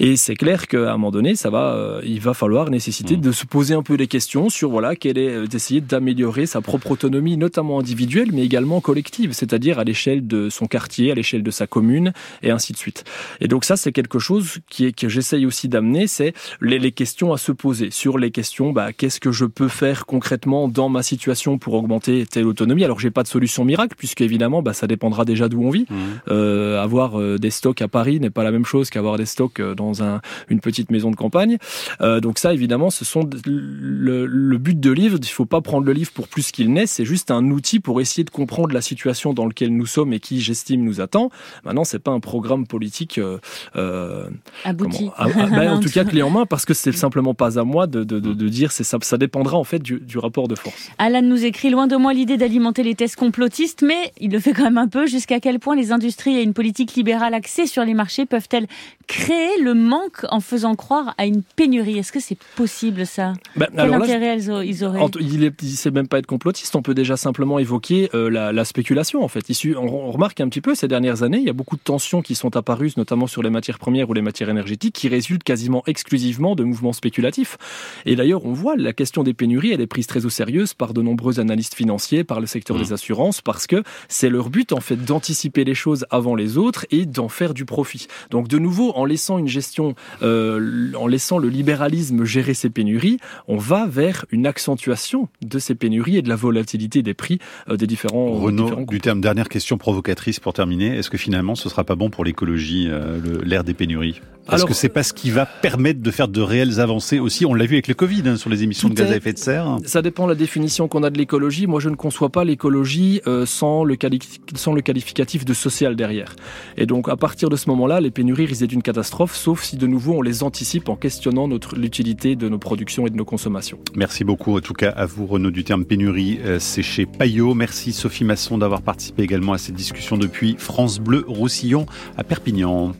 Et 0.00 0.16
c'est 0.16 0.36
clair 0.36 0.68
qu'à 0.68 0.92
un 0.92 0.96
moment 0.96 1.10
donné, 1.10 1.34
ça 1.34 1.50
va, 1.50 1.74
euh, 1.74 2.00
il 2.04 2.20
va 2.20 2.32
falloir 2.32 2.70
nécessiter 2.70 3.16
mmh. 3.16 3.20
de 3.20 3.32
se 3.32 3.46
poser 3.46 3.74
un 3.74 3.82
peu 3.82 3.96
des 3.96 4.06
questions 4.06 4.48
sur 4.48 4.70
voilà, 4.70 4.94
quelle 4.94 5.18
est 5.18 5.30
euh, 5.30 5.46
d'essayer 5.46 5.80
d'améliorer 5.80 6.46
sa 6.46 6.60
propre 6.60 6.92
autonomie, 6.92 7.36
notamment 7.36 7.80
individuelle, 7.80 8.30
mais 8.32 8.44
également 8.44 8.80
collective, 8.80 9.32
c'est-à-dire 9.32 9.78
à, 9.78 9.84
l'échelle 9.84 10.26
de 10.26 10.50
son 10.50 10.66
quartier, 10.66 11.10
à 11.10 11.14
l'échelle 11.14 11.42
de 11.42 11.50
sa 11.50 11.66
commune, 11.66 12.12
et 12.42 12.50
ainsi 12.50 12.72
de 12.72 12.78
suite. 12.78 13.04
Et 13.40 13.48
donc 13.48 13.64
ça, 13.64 13.76
c'est 13.76 13.92
quelque 13.92 14.18
chose 14.18 14.58
qui 14.70 14.86
est 14.86 14.92
que 14.92 15.08
j'essaye 15.08 15.46
aussi 15.46 15.68
d'amener, 15.68 16.06
c'est 16.06 16.32
les, 16.60 16.78
les, 16.78 16.92
questions 16.92 17.32
à 17.32 17.38
se 17.38 17.52
poser 17.52 17.90
sur 17.90 18.18
les 18.18 18.30
questions. 18.30 18.72
Bah, 18.72 18.92
qu'est-ce 18.92 19.20
que 19.20 19.32
je 19.32 19.44
peux 19.44 19.68
faire 19.68 20.06
concrètement 20.06 20.68
dans 20.68 20.88
ma 20.88 21.02
situation 21.02 21.57
pour 21.58 21.74
augmenter 21.74 22.24
telle 22.26 22.46
autonomie 22.46 22.84
Alors 22.84 23.00
j'ai 23.00 23.10
pas 23.10 23.24
de 23.24 23.28
solution 23.28 23.64
miracle, 23.64 23.94
puisque 23.98 24.20
évidemment, 24.20 24.62
bah, 24.62 24.72
ça 24.72 24.86
dépendra 24.86 25.24
déjà 25.24 25.48
d'où 25.48 25.62
on 25.62 25.70
vit. 25.70 25.86
Mmh. 25.88 25.94
Euh, 26.28 26.80
avoir 26.80 27.20
euh, 27.20 27.38
des 27.38 27.50
stocks 27.50 27.82
à 27.82 27.88
Paris 27.88 28.20
n'est 28.20 28.30
pas 28.30 28.44
la 28.44 28.52
même 28.52 28.64
chose 28.64 28.90
qu'avoir 28.90 29.16
des 29.16 29.26
stocks 29.26 29.60
dans 29.60 29.88
dans 29.88 30.02
un, 30.02 30.20
une 30.48 30.60
petite 30.60 30.90
maison 30.90 31.10
de 31.10 31.16
campagne. 31.16 31.58
Euh, 32.00 32.20
donc 32.20 32.38
ça, 32.38 32.52
évidemment, 32.52 32.90
ce 32.90 33.04
sont 33.04 33.28
le, 33.46 34.26
le, 34.26 34.58
but 34.58 34.78
de 34.78 34.90
livre. 34.90 35.18
Il 35.20 35.26
faut 35.28 35.46
pas 35.46 35.60
prendre 35.60 35.86
le 35.86 35.92
livre 35.92 36.12
pour 36.12 36.28
plus 36.28 36.50
qu'il 36.52 36.72
n'est. 36.72 36.86
C'est 36.86 37.04
juste 37.04 37.30
un 37.30 37.50
outil 37.50 37.80
pour 37.80 38.00
essayer 38.00 38.24
de 38.24 38.30
comprendre 38.30 38.74
la 38.74 38.82
situation 38.82 39.32
dans 39.32 39.46
laquelle 39.46 39.74
nous 39.74 39.86
sommes 39.86 40.12
et 40.12 40.20
qui, 40.20 40.40
j'estime, 40.40 40.84
nous 40.84 41.00
attend. 41.00 41.30
Maintenant, 41.64 41.84
c'est 41.84 41.98
pas 41.98 42.10
un 42.10 42.20
programme 42.20 42.66
politique 42.66 43.18
euh, 43.18 43.38
euh 43.76 44.28
abouti. 44.64 45.10
Ah, 45.16 45.26
ah, 45.34 45.46
ben, 45.50 45.72
en 45.72 45.80
tout 45.80 45.90
cas, 45.90 46.04
clé 46.04 46.22
en 46.22 46.30
main, 46.30 46.46
parce 46.46 46.64
que 46.64 46.74
c'est 46.74 46.92
simplement 47.06 47.34
pas 47.34 47.58
à 47.58 47.64
moi 47.64 47.86
de, 47.86 48.04
de, 48.04 48.20
de, 48.20 48.34
de 48.34 48.48
dire. 48.48 48.72
C'est 48.72 48.84
ça, 48.84 48.98
ça 49.00 49.16
dépendra 49.16 49.56
en 49.56 49.64
fait 49.64 49.78
du, 49.78 50.00
du 50.00 50.18
rapport 50.18 50.48
de 50.48 50.54
force. 50.54 50.90
Alan 50.98 51.22
nous 51.22 51.44
écrit 51.48 51.70
loin 51.70 51.86
de 51.86 51.96
moi 51.96 52.12
l'idée 52.12 52.36
d'alimenter 52.36 52.82
les 52.82 52.94
tests 52.94 53.16
complotistes, 53.16 53.82
mais 53.82 54.12
il 54.20 54.30
le 54.30 54.38
fait 54.38 54.52
quand 54.52 54.64
même 54.64 54.78
un 54.78 54.86
peu. 54.86 55.06
Jusqu'à 55.06 55.40
quel 55.40 55.58
point 55.58 55.74
les 55.74 55.92
industries 55.92 56.36
et 56.36 56.42
une 56.42 56.52
politique 56.52 56.94
libérale 56.94 57.34
axée 57.34 57.66
sur 57.66 57.84
les 57.84 57.94
marchés 57.94 58.26
peuvent-elles 58.26 58.66
créer 59.06 59.60
le 59.62 59.72
manque 59.72 60.26
en 60.30 60.40
faisant 60.40 60.74
croire 60.74 61.14
à 61.16 61.26
une 61.26 61.42
pénurie? 61.42 61.98
Est-ce 61.98 62.12
que 62.12 62.20
c'est 62.20 62.38
possible 62.54 63.06
ça? 63.06 63.32
Ben, 63.56 63.66
Quel 63.74 63.94
intérêt 63.94 64.38
ils 64.38 64.84
auraient 64.84 65.00
Il 65.20 65.40
ne 65.40 65.50
sait 65.74 65.90
même 65.90 66.06
pas 66.06 66.18
être 66.18 66.26
complotiste. 66.26 66.76
On 66.76 66.82
peut 66.82 66.94
déjà 66.94 67.16
simplement 67.16 67.58
évoquer 67.58 68.10
euh, 68.14 68.28
la, 68.28 68.52
la, 68.52 68.64
spéculation 68.64 69.24
en 69.24 69.28
fait. 69.28 69.44
on, 69.76 70.10
remarque 70.12 70.40
un 70.40 70.48
petit 70.48 70.60
peu 70.60 70.74
ces 70.74 70.86
dernières 70.86 71.22
années, 71.22 71.38
il 71.38 71.44
y 71.44 71.50
a 71.50 71.54
beaucoup 71.54 71.76
de 71.76 71.82
tensions 71.82 72.20
qui 72.20 72.34
sont 72.34 72.56
apparues, 72.56 72.92
notamment 72.98 73.26
sur 73.26 73.42
les 73.42 73.50
matières 73.50 73.78
premières 73.78 74.10
ou 74.10 74.12
les 74.12 74.22
matières 74.22 74.50
énergétiques, 74.50 74.94
qui 74.94 75.08
résultent 75.08 75.44
quasiment 75.44 75.82
exclusivement 75.86 76.54
de 76.54 76.64
mouvements 76.64 76.92
spéculatifs. 76.92 77.56
Et 78.04 78.16
d'ailleurs, 78.16 78.44
on 78.44 78.52
voit 78.52 78.76
la 78.76 78.92
question 78.92 79.22
des 79.22 79.32
pénuries, 79.32 79.72
elle 79.72 79.80
est 79.80 79.86
prise 79.86 80.06
très 80.06 80.26
au 80.26 80.30
sérieux 80.30 80.66
par 80.76 80.92
de 80.92 81.02
nombreux 81.02 81.37
analystes 81.38 81.74
financiers, 81.74 82.24
par 82.24 82.40
le 82.40 82.46
secteur 82.46 82.76
Mmh. 82.76 82.82
des 82.82 82.92
assurances, 82.92 83.40
parce 83.40 83.66
que 83.66 83.82
c'est 84.08 84.28
leur 84.28 84.50
but 84.50 84.72
en 84.72 84.80
fait 84.80 84.96
d'anticiper 84.96 85.64
les 85.64 85.74
choses 85.74 86.04
avant 86.10 86.34
les 86.34 86.58
autres 86.58 86.86
et 86.90 87.06
d'en 87.06 87.28
faire 87.28 87.54
du 87.54 87.64
profit. 87.64 88.06
Donc 88.30 88.46
de 88.48 88.58
nouveau, 88.58 88.92
en 88.94 89.04
laissant 89.04 89.38
une 89.38 89.48
gestion, 89.48 89.94
euh, 90.22 90.92
en 90.94 91.06
laissant 91.06 91.38
le 91.38 91.48
libéralisme 91.48 92.24
gérer 92.24 92.54
ces 92.54 92.70
pénuries, 92.70 93.18
on 93.46 93.56
va 93.56 93.86
vers 93.86 94.24
une 94.30 94.46
accentuation 94.46 95.28
de 95.42 95.58
ces 95.58 95.74
pénuries 95.74 96.16
et 96.18 96.22
de 96.22 96.28
la 96.28 96.36
volatilité 96.36 97.02
des 97.02 97.14
prix 97.14 97.38
euh, 97.68 97.76
des 97.76 97.86
différents. 97.86 98.32
Renaud, 98.32 98.64
différents 98.64 98.82
du 98.82 99.00
terme, 99.00 99.20
dernière 99.20 99.48
question 99.48 99.78
provocatrice 99.78 100.40
pour 100.40 100.52
terminer. 100.52 100.96
Est-ce 100.96 101.10
que 101.10 101.18
finalement 101.18 101.54
ce 101.54 101.68
sera 101.68 101.84
pas 101.84 101.94
bon 101.96 102.10
pour 102.10 102.24
l'écologie, 102.24 102.86
euh, 102.88 103.18
l'ère 103.44 103.64
des 103.64 103.74
pénuries? 103.74 104.20
Est-ce 104.46 104.54
Alors- 104.54 104.68
que 104.68 104.74
c'est 104.74 104.88
pas 104.88 105.02
ce 105.02 105.12
qui 105.12 105.30
va 105.30 105.44
permettre 105.46 106.00
de 106.00 106.10
faire 106.10 106.26
de 106.28 106.40
réelles 106.40 106.80
avancées 106.80 107.18
aussi 107.18 107.44
On 107.44 107.52
l'a 107.54 107.66
vu 107.66 107.74
avec 107.74 107.86
le 107.88 107.94
Covid 107.94 108.22
hein, 108.26 108.36
sur 108.36 108.48
les 108.50 108.62
émissions 108.62 108.88
de 108.88 108.94
gaz 108.94 109.10
à 109.12 109.16
effet 109.16 109.32
de 109.34 109.38
serre. 109.38 109.78
Ça 109.84 110.00
dépend 110.00 110.24
de 110.24 110.30
la 110.30 110.34
définition 110.36 110.88
qu'on 110.88 111.02
a 111.02 111.10
de 111.10 111.18
l'écologie. 111.18 111.27
Moi, 111.32 111.80
je 111.80 111.88
ne 111.88 111.94
conçois 111.94 112.30
pas 112.30 112.44
l'écologie 112.44 113.20
euh, 113.26 113.46
sans, 113.46 113.84
le 113.84 113.96
qualificatif 113.96 115.44
de 115.44 115.54
social 115.54 115.96
derrière. 115.96 116.34
Et 116.76 116.86
donc, 116.86 117.08
à 117.08 117.16
partir 117.16 117.48
de 117.48 117.56
ce 117.56 117.68
moment-là, 117.70 118.00
les 118.00 118.10
pénuries 118.10 118.46
risquent 118.46 118.60
d'être 118.62 118.72
une 118.72 118.82
catastrophe, 118.82 119.34
sauf 119.34 119.62
si 119.62 119.76
de 119.76 119.86
nouveau 119.86 120.14
on 120.14 120.22
les 120.22 120.42
anticipe 120.42 120.88
en 120.88 120.96
questionnant 120.96 121.48
l'utilité 121.76 122.36
de 122.36 122.48
nos 122.48 122.58
productions 122.58 123.06
et 123.06 123.10
de 123.10 123.16
nos 123.16 123.24
consommations. 123.24 123.78
Merci 123.94 124.24
beaucoup, 124.24 124.56
en 124.56 124.60
tout 124.60 124.74
cas 124.74 124.90
à 124.90 125.06
vous 125.06 125.26
Renaud 125.26 125.50
du 125.50 125.64
terme 125.64 125.84
pénurie, 125.84 126.38
euh, 126.44 126.58
c'est 126.58 126.82
chez 126.82 127.06
Payot. 127.06 127.54
Merci 127.54 127.92
Sophie 127.92 128.24
Masson 128.24 128.58
d'avoir 128.58 128.82
participé 128.82 129.22
également 129.22 129.52
à 129.52 129.58
cette 129.58 129.74
discussion 129.74 130.16
depuis 130.16 130.56
France 130.58 130.98
Bleu 130.98 131.24
Roussillon 131.26 131.86
à 132.16 132.24
Perpignan. 132.24 132.92